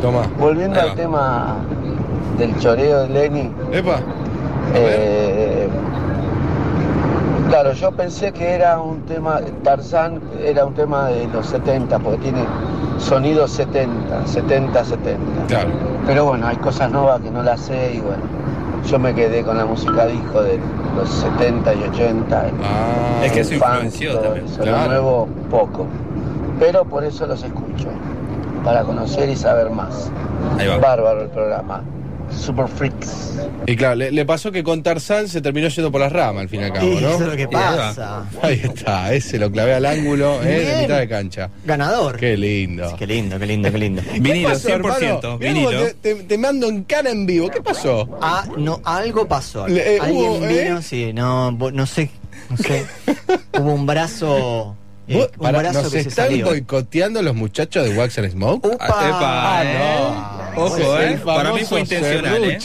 Toma. 0.00 0.22
Volviendo 0.38 0.80
al 0.80 0.94
tema 0.94 1.56
del 2.38 2.58
choreo 2.58 3.02
de 3.02 3.08
Lenny. 3.08 3.50
Epa. 3.72 3.96
eh, 4.74 5.68
claro, 7.50 7.72
yo 7.72 7.92
pensé 7.92 8.32
que 8.32 8.52
era 8.54 8.80
un 8.80 9.02
tema, 9.02 9.40
Tarzán 9.62 10.20
era 10.42 10.64
un 10.64 10.72
tema 10.72 11.08
de 11.08 11.26
los 11.28 11.46
70, 11.46 11.98
porque 11.98 12.18
tiene 12.18 12.44
sonidos 12.98 13.50
70, 13.52 14.26
70, 14.26 14.84
70. 14.84 15.46
Claro. 15.46 15.68
Pero 16.06 16.24
bueno, 16.24 16.46
hay 16.46 16.56
cosas 16.56 16.90
nuevas 16.90 17.20
que 17.20 17.30
no 17.30 17.42
las 17.42 17.60
sé 17.60 17.94
y 17.94 18.00
bueno, 18.00 18.22
yo 18.86 18.98
me 18.98 19.14
quedé 19.14 19.42
con 19.42 19.56
la 19.58 19.66
música 19.66 20.06
disco 20.06 20.42
de 20.42 20.58
los 20.96 21.08
70 21.08 21.74
y 21.74 21.82
80. 21.84 22.42
Ah, 22.62 23.24
Es 23.24 23.32
que 23.32 23.40
eso 23.40 23.54
influenció 23.54 24.18
también. 24.18 24.46
eso, 24.46 24.62
Claro. 24.62 24.78
Lo 24.82 24.88
nuevo, 24.88 25.28
poco. 25.50 25.86
Pero 26.58 26.84
por 26.84 27.04
eso 27.04 27.26
los 27.26 27.42
escucho, 27.42 27.88
para 28.64 28.82
conocer 28.82 29.28
y 29.28 29.36
saber 29.36 29.70
más. 29.70 30.10
Ahí 30.58 30.66
va. 30.66 30.78
Bárbaro 30.78 31.22
el 31.22 31.28
programa. 31.28 31.82
Super 32.36 32.68
Freaks. 32.68 33.32
Y 33.66 33.76
claro, 33.76 33.96
le, 33.96 34.12
le 34.12 34.24
pasó 34.24 34.50
que 34.52 34.62
con 34.62 34.82
Tarzán 34.82 35.28
se 35.28 35.40
terminó 35.40 35.68
yendo 35.68 35.90
por 35.92 36.00
las 36.00 36.12
ramas 36.12 36.42
al 36.42 36.48
fin 36.48 36.60
y 36.60 36.64
al 36.64 36.72
cabo, 36.72 36.86
¿no? 36.88 36.96
eso 37.10 37.22
es 37.24 37.28
lo 37.28 37.36
que 37.36 37.48
pasa. 37.48 38.24
Ahí 38.42 38.60
está, 38.62 39.12
ese 39.12 39.38
lo 39.38 39.50
clavé 39.50 39.74
al 39.74 39.84
ángulo, 39.86 40.42
eh, 40.42 40.64
de 40.64 40.82
mitad 40.82 40.98
de 40.98 41.08
cancha. 41.08 41.50
Ganador. 41.64 42.16
Qué 42.16 42.36
lindo. 42.36 42.94
Qué 42.98 43.06
lindo, 43.06 43.38
qué 43.38 43.46
lindo, 43.46 43.70
qué 43.72 43.78
lindo. 43.78 44.02
Vinilo, 44.20 44.48
pasó, 44.50 44.68
100%, 44.68 44.72
hermano? 44.72 45.38
Mirá 45.38 45.52
vinilo. 45.52 45.84
Te, 45.86 45.94
te- 45.94 46.14
te 46.24 46.38
mando 46.38 46.68
en 46.68 46.84
cara 46.84 47.10
en 47.10 47.26
vivo. 47.26 47.48
¿Qué 47.50 47.60
pasó? 47.60 48.08
Ah, 48.22 48.44
no, 48.56 48.80
algo 48.84 49.26
pasó. 49.28 49.66
Le- 49.68 49.96
eh, 49.96 49.98
Alguien 50.00 50.30
hubo, 50.30 50.40
vino, 50.40 50.78
¿eh? 50.78 50.82
sí, 50.82 51.12
no, 51.12 51.50
no 51.50 51.86
sé, 51.86 52.10
no 52.50 52.56
sé. 52.56 52.86
Hubo 53.58 53.72
un 53.72 53.86
brazo, 53.86 54.76
eh, 55.08 55.30
brazo 55.38 55.82
¿Nos 55.82 55.92
que 55.92 56.02
se 56.02 56.08
están 56.08 56.26
salió. 56.28 56.46
boicoteando 56.46 57.22
los 57.22 57.34
muchachos 57.34 57.84
de 57.88 57.96
Wax 57.96 58.18
and 58.18 58.30
Smoke? 58.30 58.66
¡Upa! 58.66 58.84
Epa, 58.86 59.62
eh. 59.64 60.52
Ojo, 60.56 60.96
El 60.98 61.12
eh. 61.14 61.20
Para 61.24 61.52
mí 61.52 61.60
fue 61.64 61.80
intencional, 61.80 62.44
eh. 62.44 62.58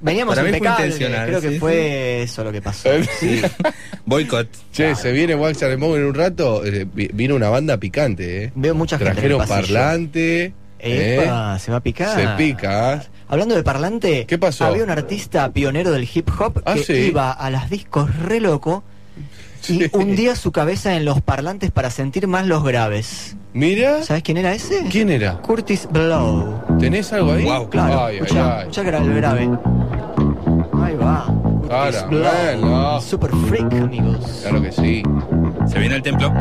Veníamos 0.00 0.34
Para 0.36 0.48
impecables, 0.48 0.94
intencional, 0.94 1.26
creo 1.28 1.40
que 1.40 1.50
sí, 1.50 1.58
fue 1.58 2.22
eso 2.22 2.44
lo 2.44 2.52
que 2.52 2.60
pasó. 2.62 2.88
Sí. 3.18 3.40
Boicot. 4.06 4.48
Che, 4.72 4.94
se 4.94 5.12
viene 5.12 5.34
Wax 5.34 5.62
and 5.62 5.76
Smoke 5.76 5.96
en 5.96 6.04
un 6.06 6.14
rato. 6.14 6.64
eh, 6.64 6.86
vi- 6.92 7.10
vino 7.12 7.34
una 7.36 7.48
banda 7.48 7.76
picante, 7.76 8.44
¿eh? 8.44 8.52
Veo 8.54 8.74
mucha 8.74 8.98
gente 8.98 9.10
en 9.12 9.16
el 9.16 9.36
Trajeron 9.36 9.48
parlante. 9.48 10.52
¿eh? 10.80 11.20
Epa, 11.22 11.58
se 11.58 11.70
va 11.70 11.76
a 11.78 11.80
picar. 11.82 12.16
Se 12.20 12.26
pica. 12.36 12.94
¿eh? 12.94 13.00
Hablando 13.28 13.54
de 13.54 13.62
parlante, 13.62 14.26
¿Qué 14.26 14.36
pasó? 14.38 14.66
había 14.66 14.82
un 14.82 14.90
artista 14.90 15.50
pionero 15.52 15.90
del 15.92 16.06
hip 16.12 16.28
hop 16.38 16.60
Ah, 16.66 16.74
que 16.86 17.06
iba 17.06 17.30
a 17.32 17.48
las 17.50 17.70
discos 17.70 18.14
re 18.18 18.40
loco 18.40 18.82
y 19.68 19.88
hundía 19.92 20.36
su 20.36 20.52
cabeza 20.52 20.94
en 20.96 21.04
los 21.04 21.20
parlantes 21.20 21.70
para 21.70 21.90
sentir 21.90 22.26
más 22.28 22.46
los 22.46 22.62
graves. 22.64 23.36
Mira. 23.54 24.02
¿Sabes 24.02 24.22
quién 24.22 24.38
era 24.38 24.52
ese? 24.54 24.84
¿Quién 24.90 25.10
era? 25.10 25.34
Curtis 25.38 25.86
Blow. 25.90 26.78
¿Tenés 26.78 27.12
algo 27.12 27.32
ahí? 27.32 27.44
Wow. 27.44 27.68
Claro, 27.70 28.06
Ay, 28.06 28.14
ay, 28.16 28.22
escucha, 28.22 28.54
ay. 28.56 28.60
escucha 28.62 28.82
gra- 28.82 29.02
el 29.02 29.14
grave. 29.14 29.50
Ahí 30.82 30.94
va. 30.96 31.26
Curtis 31.26 32.02
Caramelo. 32.02 33.00
Super 33.00 33.30
freak, 33.48 33.72
amigos. 33.74 34.40
Claro 34.42 34.62
que 34.62 34.72
sí. 34.72 35.02
Se 35.70 35.78
viene 35.78 35.96
el 35.96 36.02
templo. 36.02 36.32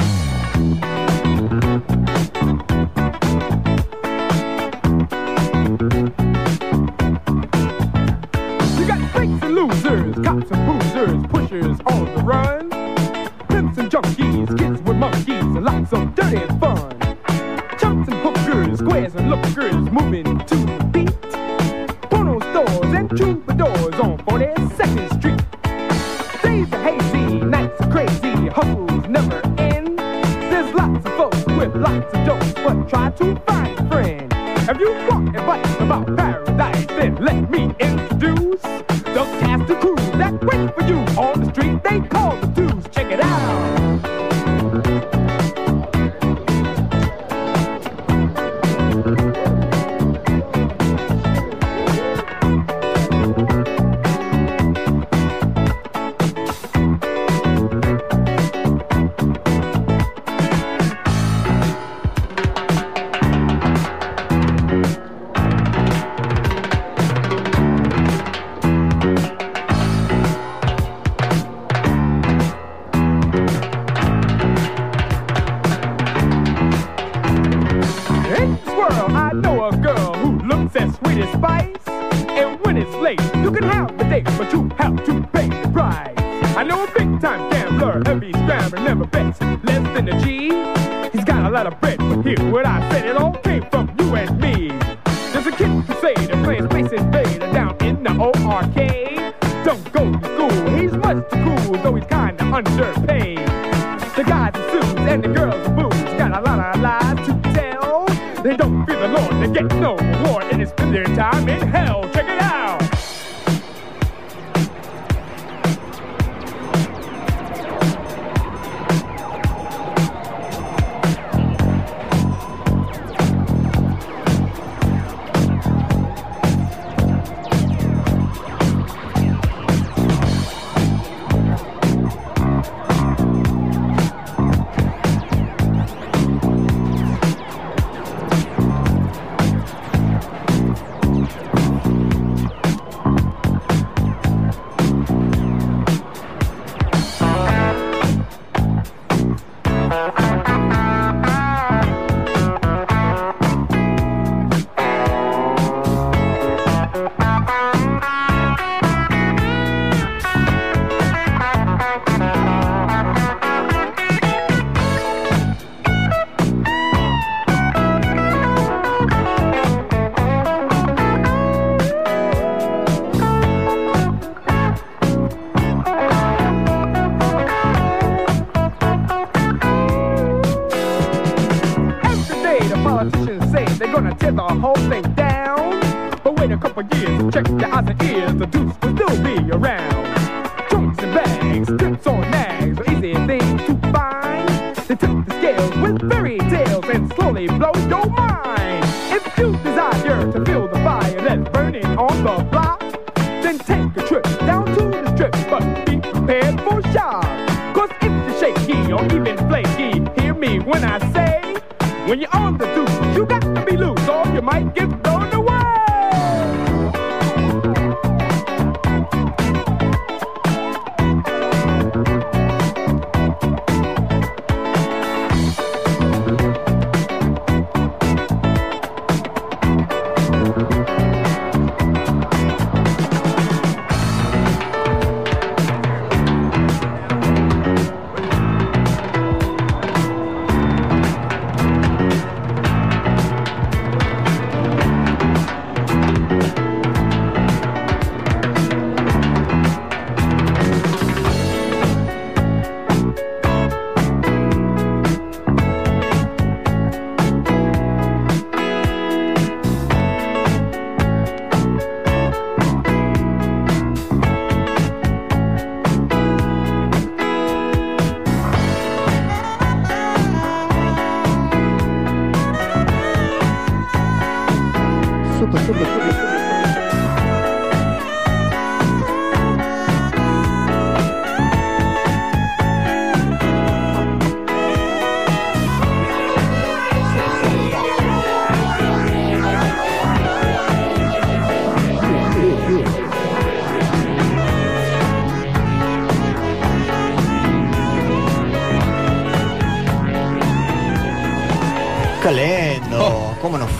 Junkies, 13.91 14.57
kids 14.57 14.81
with 14.83 14.95
monkeys, 14.95 15.43
and 15.43 15.65
lots 15.65 15.91
of 15.91 16.15
dirty 16.15 16.47
fun. 16.59 16.97
Chumps 17.77 18.09
and 18.09 18.19
hookers, 18.23 18.79
squares 18.79 19.13
and 19.15 19.29
lookers, 19.29 19.75
moving 19.91 20.39
to 20.45 20.55
the 20.55 20.89
beat. 20.93 21.21
Porno 22.09 22.39
stores 22.39 22.93
and 22.95 23.09
troubadours 23.09 23.99
on 23.99 24.17
42nd 24.19 25.07
Street. 25.19 25.41
Days 26.41 26.71
are 26.71 26.83
hazy, 26.83 27.41
nights 27.43 27.81
are 27.81 27.91
crazy, 27.91 28.47
hustles 28.47 29.09
never 29.09 29.41
end. 29.57 29.99
There's 29.99 30.73
lots 30.73 31.05
of 31.05 31.13
folks 31.17 31.45
with 31.47 31.75
lots 31.75 32.13
of 32.13 32.25
jokes, 32.25 32.53
but 32.53 32.87
try 32.87 33.09
to 33.09 33.35
find 33.45 33.77
a 33.77 33.89
friend. 33.89 34.33
Have 34.67 34.79
you 34.79 34.93
got 35.09 35.27
advice 35.35 35.75
about 35.81 36.05
paradise? 36.15 36.30
For 40.71 40.83
you 40.83 40.97
on 41.17 41.39
the 41.39 41.49
street. 41.51 41.83
They 41.83 41.99
call 42.07 42.35
the 42.37 42.47
dudes. 42.47 42.87
Check 42.89 43.11
it 43.11 43.19
out. 43.21 44.30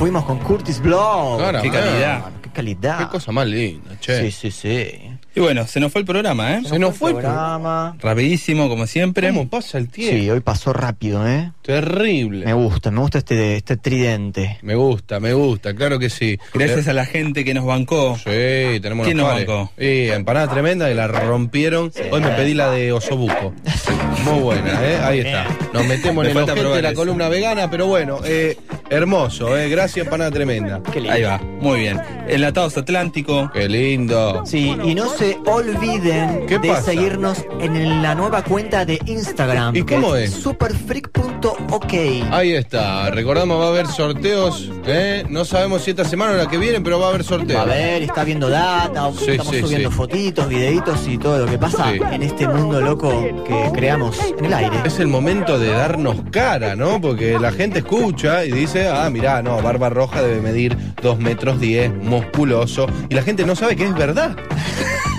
Fuimos 0.02 0.26
con 0.26 0.40
Curtis 0.40 0.82
Blow? 0.82 1.38
Cara, 1.38 1.62
Qué 1.62 1.70
man. 1.70 1.78
calidad. 1.80 2.26
Qué 2.42 2.50
calidad. 2.50 2.98
Qué 2.98 3.08
cosa 3.08 3.32
más 3.32 3.46
linda, 3.46 3.92
che. 4.00 4.32
Sí, 4.32 4.32
sí, 4.32 4.52
sí. 4.52 5.12
Y 5.36 5.40
bueno, 5.40 5.68
se 5.68 5.80
nos 5.80 5.92
fue 5.92 6.02
el 6.02 6.08
programa, 6.08 6.56
¿eh? 6.56 6.64
Se 6.66 6.80
nos 6.80 6.98
fue 6.98 7.12
el 7.12 7.18
programa. 7.18 7.96
Rapidísimo, 8.02 8.68
como 8.68 8.88
siempre. 8.88 9.28
¿Cómo 9.28 9.48
pasa 9.48 9.78
el 9.78 9.90
tiempo? 9.90 10.18
Sí, 10.18 10.30
hoy 10.32 10.40
pasó 10.40 10.74
rápido, 10.74 11.28
¿eh? 11.28 11.52
Terrible. 11.62 12.46
Me 12.48 12.54
gusta, 12.54 12.90
me 12.90 13.00
gusta 13.00 13.20
este, 13.20 13.58
este 13.58 13.78
tridente. 13.78 14.58
Me 14.64 14.74
gusta, 14.74 15.20
me 15.20 15.34
gusta, 15.34 15.76
claro 15.76 16.00
que 16.00 16.10
sí. 16.10 16.40
Gracias 16.56 16.88
a 16.88 16.94
la 16.94 17.06
gente 17.06 17.46
que 17.46 17.54
nos 17.54 17.66
bancó. 17.66 18.18
Sí, 18.18 18.80
tenemos 18.82 19.06
¿Quién 19.06 19.18
nos 19.18 19.28
pares. 19.30 19.46
bancó? 19.46 19.72
Sí, 19.78 20.10
empanada 20.10 20.48
tremenda 20.50 20.90
y 20.90 20.96
la 20.96 21.08
rompieron. 21.08 21.92
Hoy 22.12 22.22
me 22.22 22.32
pedí 22.32 22.56
la 22.56 22.72
de 22.72 22.92
osobuco. 22.92 23.54
Muy 24.26 24.40
buena, 24.40 24.84
¿eh? 24.84 24.98
Ahí 25.04 25.20
está. 25.20 25.46
Nos 25.74 25.86
metemos 25.86 26.26
Me 26.26 26.32
en 26.32 26.38
el 26.38 26.74
de 26.74 26.82
la 26.82 26.94
columna 26.96 27.30
vegana, 27.30 27.70
pero 27.70 27.86
bueno, 27.86 28.20
eh, 28.26 28.58
hermoso, 28.92 29.58
¿eh? 29.58 29.70
Gracias, 29.70 30.06
empanada 30.06 30.30
tremenda. 30.32 30.82
Ahí 31.10 31.24
va, 31.24 31.38
muy 31.40 31.80
bien. 31.80 32.00
Enlatados 32.32 32.78
Atlántico. 32.78 33.50
Qué 33.54 33.68
lindo. 33.68 34.44
Sí, 34.46 34.74
y 34.84 34.96
no 34.96 35.10
se 35.10 35.38
olviden 35.46 36.46
¿Qué 36.48 36.60
de 36.60 36.70
pasa? 36.70 36.82
seguirnos 36.84 37.46
en 37.60 38.02
la 38.02 38.16
nueva 38.16 38.42
cuenta 38.44 38.86
de 38.86 39.00
Instagram. 39.06 39.76
¿Y 39.76 39.84
cómo 39.84 40.16
es? 40.16 40.32
Superfreak.ok. 40.32 41.94
Ahí 42.32 42.54
está. 42.54 43.10
Recordamos, 43.12 43.60
va 43.60 43.66
a 43.66 43.70
haber 43.70 43.88
sorteos. 43.88 44.72
¿eh? 44.86 45.26
No 45.30 45.44
sabemos 45.46 45.82
si 45.84 45.92
esta 45.92 46.06
semana 46.06 46.32
o 46.34 46.36
la 46.38 46.48
que 46.48 46.58
viene, 46.58 46.80
pero 46.82 47.00
va 47.00 47.08
a 47.08 47.10
haber 47.10 47.24
sorteos. 47.24 47.60
Va 47.60 47.64
a 47.64 47.76
ver, 47.76 48.04
está 48.04 48.24
viendo 48.24 48.50
data, 48.50 49.12
Sí, 49.18 49.32
estamos 49.32 49.54
sí, 49.54 49.62
subiendo 49.62 49.90
sí. 49.92 49.96
fotitos, 49.98 50.48
videitos 50.48 51.08
y 51.08 51.18
todo 51.18 51.40
lo 51.46 51.52
que 51.52 51.58
pasa 51.58 51.92
Sí. 51.92 52.00
en 52.14 52.24
este 52.24 52.48
mundo 52.48 52.80
loco 52.82 53.10
que 53.46 53.72
creamos 53.74 54.18
en 54.40 54.46
el 54.46 54.54
aire. 54.54 54.78
Es 54.86 55.00
el 55.00 55.08
momento 55.08 55.60
de 55.60 55.68
darnos 55.70 56.16
cara, 56.32 56.76
¿no? 56.76 57.02
Porque 57.02 57.38
la 57.40 57.52
gente 57.52 57.80
escucha 57.80 58.46
y 58.46 58.52
dice, 58.52 58.88
ah, 58.88 59.10
mirá, 59.10 59.42
no, 59.42 59.62
Barba 59.62 59.90
Roja 59.90 60.22
debe 60.22 60.42
medir 60.42 60.78
2 61.02 61.20
metros 61.20 61.60
10, 61.60 61.92
musculoso. 62.22 62.88
Y 63.10 63.16
la 63.16 63.24
gente 63.24 63.46
no 63.46 63.56
sabe 63.56 63.76
que 63.76 63.86
es 63.86 63.94
verdad. 63.94 64.36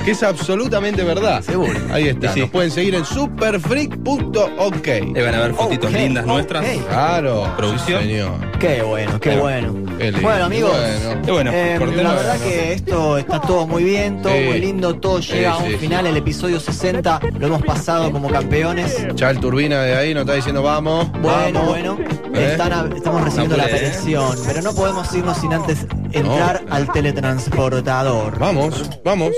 que 0.05 0.11
es 0.11 0.23
absolutamente 0.25 1.05
verdad. 1.05 1.43
Seguro. 1.43 1.79
Ahí 1.93 2.09
está. 2.09 2.33
Sí. 2.33 2.41
Nos 2.41 2.51
pueden 2.51 2.71
seguir 2.73 2.95
en 2.97 3.05
superfreak.ok. 3.05 4.89
Ahí 4.89 5.13
van 5.23 5.35
a 5.35 5.41
ver 5.43 5.55
fotitos 5.55 5.93
lindas 5.93 6.27
nuestras. 6.27 6.65
Claro. 6.89 7.53
Producción. 7.57 8.03
sí, 8.03 8.09
señor. 8.09 8.33
Qué 8.59 8.83
bueno, 8.83 9.21
qué 9.21 9.37
bueno. 9.37 9.75
Qué. 9.99 10.11
Bueno, 10.13 10.45
amigos, 10.47 10.73
Bueno. 10.73 11.21
Y 11.27 11.31
bueno, 11.31 11.51
eh, 11.53 11.77
la 12.03 12.15
verdad 12.15 12.41
que 12.41 12.73
esto 12.73 13.19
está 13.19 13.41
todo 13.41 13.67
muy 13.67 13.83
bien, 13.85 14.23
todo 14.23 14.33
Sí. 14.33 14.45
muy 14.47 14.61
lindo, 14.61 14.95
todo 14.97 15.19
llega 15.21 15.37
Sí, 15.57 15.61
a 15.63 15.65
un 15.65 15.71
sí, 15.73 15.77
final. 15.79 16.07
El 16.07 16.17
episodio 16.17 16.59
60 16.61 17.21
lo 17.39 17.47
hemos 17.47 17.63
pasado 17.63 18.11
como 18.11 18.29
campeones. 18.29 19.07
Ya 19.15 19.31
el 19.31 19.39
turbina 19.39 19.83
de 19.83 19.97
ahí 19.97 20.15
nos 20.15 20.23
está 20.23 20.35
diciendo 20.35 20.63
vamos. 20.63 21.11
Bueno, 21.21 21.61
vamos. 21.61 21.69
bueno, 21.69 21.99
¿Eh? 22.35 22.49
están 22.53 22.73
a- 22.73 22.89
estamos 22.95 23.23
recibiendo 23.23 23.57
No 23.57 23.63
la 23.63 23.69
petición, 23.69 24.37
pero 24.47 24.63
no 24.63 24.73
podemos 24.75 25.13
irnos 25.15 25.37
sin 25.39 25.53
antes 25.53 25.87
entrar 26.13 26.65
al 26.71 26.91
teletransportador. 26.93 28.39
Vamos, 28.39 29.01
vamos. 29.05 29.33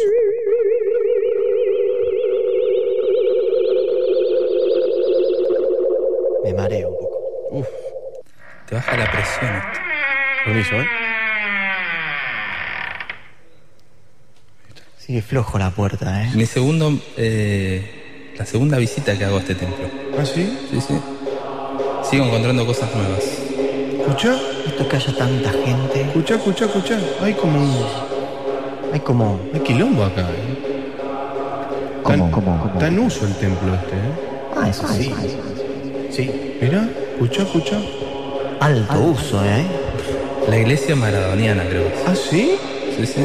Me 6.44 6.52
mareo 6.52 6.90
un 6.90 6.96
poco. 6.98 7.18
Uf, 7.50 7.68
Te 8.68 8.74
baja 8.74 8.96
la 8.96 9.10
presión. 9.10 9.54
esto. 9.56 9.80
permiso, 10.44 10.74
¿eh? 10.76 10.86
Sigue 14.98 15.22
flojo 15.22 15.58
la 15.58 15.70
puerta, 15.70 16.22
¿eh? 16.24 16.30
Mi 16.34 16.46
segundo, 16.46 16.98
eh, 17.16 18.32
la 18.38 18.46
segunda 18.46 18.78
visita 18.78 19.16
que 19.18 19.24
hago 19.24 19.36
a 19.36 19.40
este 19.40 19.54
templo. 19.54 19.86
¿Ah, 20.18 20.24
sí? 20.24 20.58
Sí, 20.70 20.80
sí. 20.80 20.94
Sigo 22.10 22.24
encontrando 22.24 22.64
cosas 22.66 22.94
nuevas. 22.94 23.43
¿Escucha? 24.00 24.36
Esto 24.66 24.88
que 24.88 24.96
haya 24.96 25.12
tanta 25.16 25.50
gente. 25.50 26.00
Escucha, 26.02 26.34
escucha, 26.36 26.64
escucha. 26.66 26.98
Hay 27.22 27.34
como 27.34 27.60
un. 27.60 27.76
Hay 28.92 29.00
como. 29.00 29.40
Hay 29.52 29.60
quilombo 29.60 30.04
acá, 30.04 30.22
¿eh? 30.22 30.72
¿Cómo, 32.02 32.30
cómo, 32.30 32.58
cómo? 32.58 32.72
Está 32.74 32.88
en 32.88 32.98
uso 32.98 33.26
el 33.26 33.34
templo 33.34 33.74
este, 33.74 33.94
¿eh? 33.94 34.56
Ah, 34.56 34.68
eso 34.68 34.86
sí. 34.88 35.14
Sí. 36.10 36.30
Mira, 36.60 36.88
escucha, 37.12 37.42
escucha. 37.42 37.78
Alto 38.60 39.00
uso, 39.00 39.44
¿eh? 39.44 39.64
La 40.48 40.58
iglesia 40.58 40.94
maradoniana, 40.96 41.64
creo. 41.68 41.84
¿Ah, 42.06 42.14
sí? 42.14 42.56
Sí, 42.96 43.06
sí. 43.06 43.24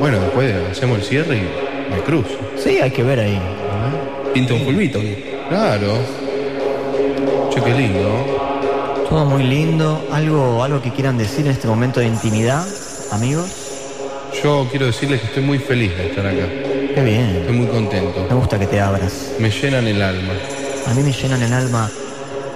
Bueno, 0.00 0.20
después 0.20 0.54
hacemos 0.70 0.98
el 0.98 1.04
cierre 1.04 1.36
y 1.36 1.92
me 1.92 2.00
cruzo. 2.02 2.38
Sí, 2.56 2.78
hay 2.78 2.90
que 2.90 3.02
ver 3.02 3.20
ahí. 3.20 3.40
Pinta 4.32 4.54
un 4.54 4.60
fulbito. 4.60 5.00
Claro. 5.48 5.94
Che, 7.50 7.60
qué 7.62 7.74
lindo. 7.74 8.35
Todo 9.08 9.24
muy 9.24 9.42
lindo. 9.44 10.06
¿Algo, 10.12 10.62
algo 10.62 10.82
que 10.82 10.90
quieran 10.92 11.16
decir 11.16 11.46
en 11.46 11.52
este 11.52 11.68
momento 11.68 12.00
de 12.00 12.06
intimidad, 12.06 12.66
amigos? 13.12 13.46
Yo 14.42 14.66
quiero 14.70 14.86
decirles 14.86 15.20
que 15.20 15.26
estoy 15.28 15.42
muy 15.42 15.58
feliz 15.58 15.96
de 15.96 16.08
estar 16.08 16.26
acá. 16.26 16.46
Qué 16.94 17.02
bien. 17.04 17.36
Estoy 17.36 17.56
muy 17.56 17.66
contento. 17.68 18.26
Me 18.28 18.34
gusta 18.34 18.58
que 18.58 18.66
te 18.66 18.80
abras. 18.80 19.32
Me 19.38 19.50
llenan 19.50 19.86
el 19.86 20.02
alma. 20.02 20.32
A 20.86 20.94
mí 20.94 21.02
me 21.02 21.12
llenan 21.12 21.42
el 21.42 21.52
alma 21.52 21.90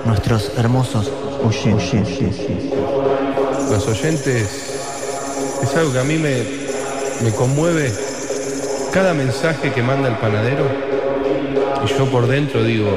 nuestros 0.05 0.53
hermosos 0.57 1.11
oyentes. 1.45 2.37
Los 3.71 3.87
oyentes 3.87 4.81
es 5.63 5.77
algo 5.77 5.93
que 5.93 5.99
a 6.01 6.05
mí 6.05 6.17
me, 6.17 6.43
me 7.23 7.31
conmueve 7.33 7.93
cada 8.93 9.15
mensaje 9.15 9.73
que 9.73 9.83
manda 9.83 10.09
el 10.09 10.17
panadero 10.17 10.65
y 11.85 11.89
yo 11.89 12.11
por 12.11 12.27
dentro 12.27 12.65
digo 12.65 12.91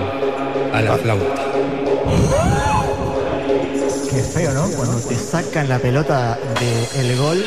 A 0.74 0.82
la 0.82 0.98
flauta. 0.98 1.42
Cuando 4.86 5.08
te 5.08 5.16
sacan 5.16 5.70
la 5.70 5.80
pelota 5.80 6.38
del 6.60 7.18
gol. 7.18 7.42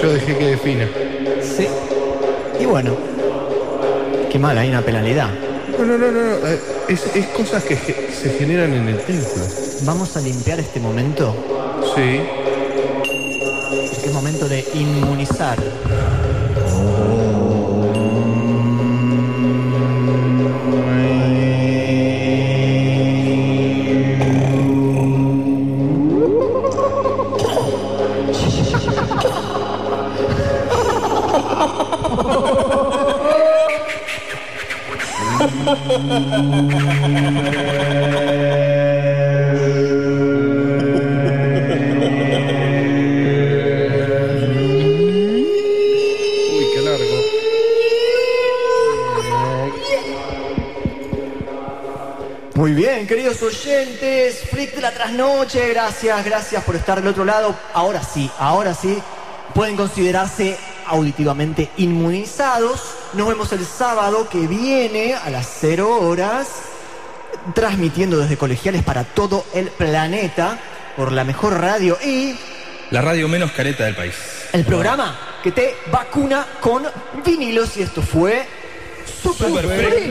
yo 0.00 0.12
dejé 0.12 0.38
que 0.38 0.46
defina. 0.46 0.88
Sí. 1.42 1.66
Y 2.60 2.64
bueno. 2.64 2.96
Qué 4.30 4.38
mal, 4.38 4.56
hay 4.56 4.68
una 4.68 4.80
penalidad. 4.82 5.30
No, 5.76 5.84
no, 5.84 5.98
no, 5.98 6.12
no, 6.12 6.20
no, 6.20 6.46
eh, 6.46 6.60
Es, 6.88 7.16
es 7.16 7.26
cosas 7.28 7.64
que 7.64 7.76
se 7.76 8.30
generan 8.38 8.72
en 8.72 8.86
el 8.86 8.98
templo. 8.98 9.42
Vamos 9.82 10.16
a 10.16 10.20
limpiar 10.20 10.60
este 10.60 10.78
momento. 10.78 11.34
Sí. 11.96 12.20
Es 14.04 14.12
momento 14.12 14.48
de 14.48 14.64
inmunizar. 14.74 15.58
Muy 52.56 52.72
bien, 52.72 53.06
queridos 53.06 53.40
oyentes, 53.42 54.40
Flick 54.50 54.74
de 54.74 54.80
la 54.80 54.90
trasnoche, 54.90 55.68
gracias, 55.68 56.24
gracias 56.24 56.64
por 56.64 56.74
estar 56.74 56.98
del 56.98 57.08
otro 57.08 57.24
lado. 57.24 57.54
Ahora 57.72 58.02
sí, 58.02 58.28
ahora 58.38 58.74
sí, 58.74 59.00
pueden 59.54 59.76
considerarse 59.76 60.58
auditivamente 60.86 61.70
inmunizados. 61.76 62.93
Nos 63.16 63.28
vemos 63.28 63.52
el 63.52 63.64
sábado 63.64 64.28
que 64.28 64.46
viene 64.48 65.14
a 65.14 65.30
las 65.30 65.48
0 65.60 66.00
horas, 66.00 66.48
transmitiendo 67.54 68.18
desde 68.18 68.36
colegiales 68.36 68.82
para 68.82 69.04
todo 69.04 69.44
el 69.54 69.68
planeta 69.68 70.58
por 70.96 71.12
la 71.12 71.22
mejor 71.22 71.60
radio 71.60 71.96
y 72.04 72.36
La 72.90 73.02
radio 73.02 73.28
menos 73.28 73.52
careta 73.52 73.84
del 73.84 73.94
país. 73.94 74.14
el 74.52 74.64
programa 74.64 75.16
que 75.42 75.52
te 75.52 75.76
vacuna 75.92 76.46
con 76.60 76.84
vinilos 77.24 77.76
y 77.76 77.82
esto 77.82 78.02
fue 78.02 78.46
Super. 79.22 79.64
Friday 79.64 80.10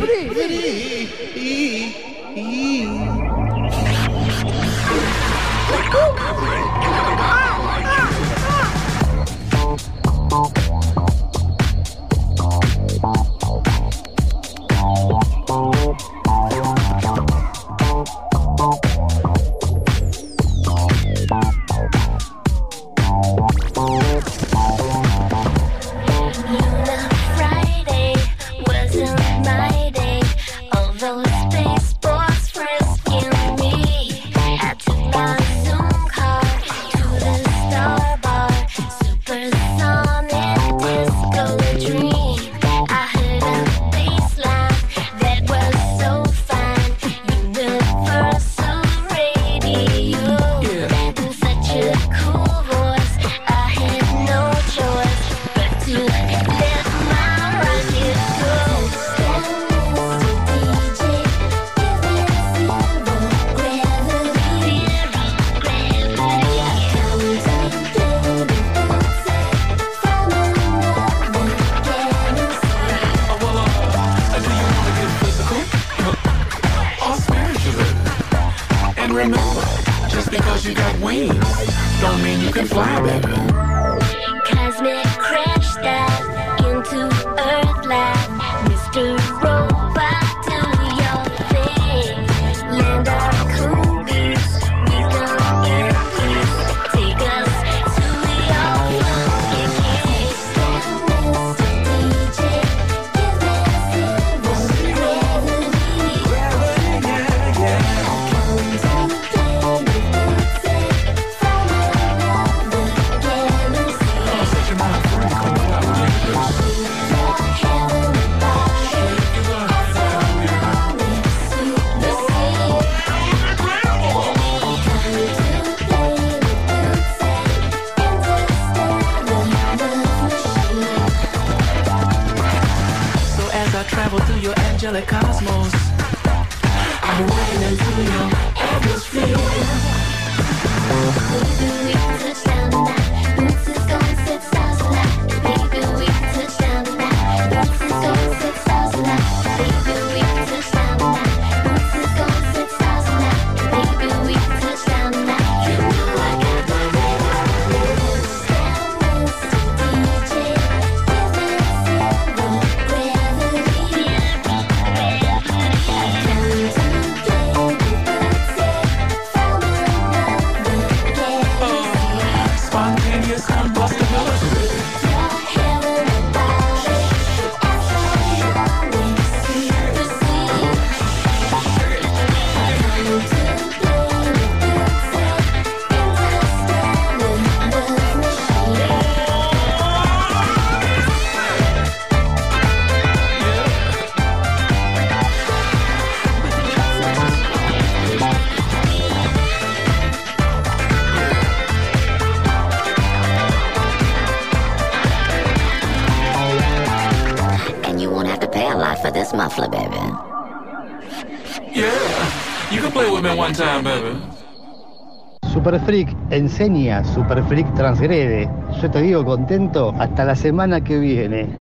Super 215.64 215.80
Freak 215.80 216.14
enseña, 216.30 217.06
Super 217.06 217.42
Freak 217.46 217.74
transgrede. 217.74 218.50
Yo 218.82 218.92
te 218.92 219.02
digo 219.02 219.24
contento 219.24 219.96
hasta 219.98 220.26
la 220.26 220.36
semana 220.36 220.84
que 220.84 221.00
viene. 221.00 221.58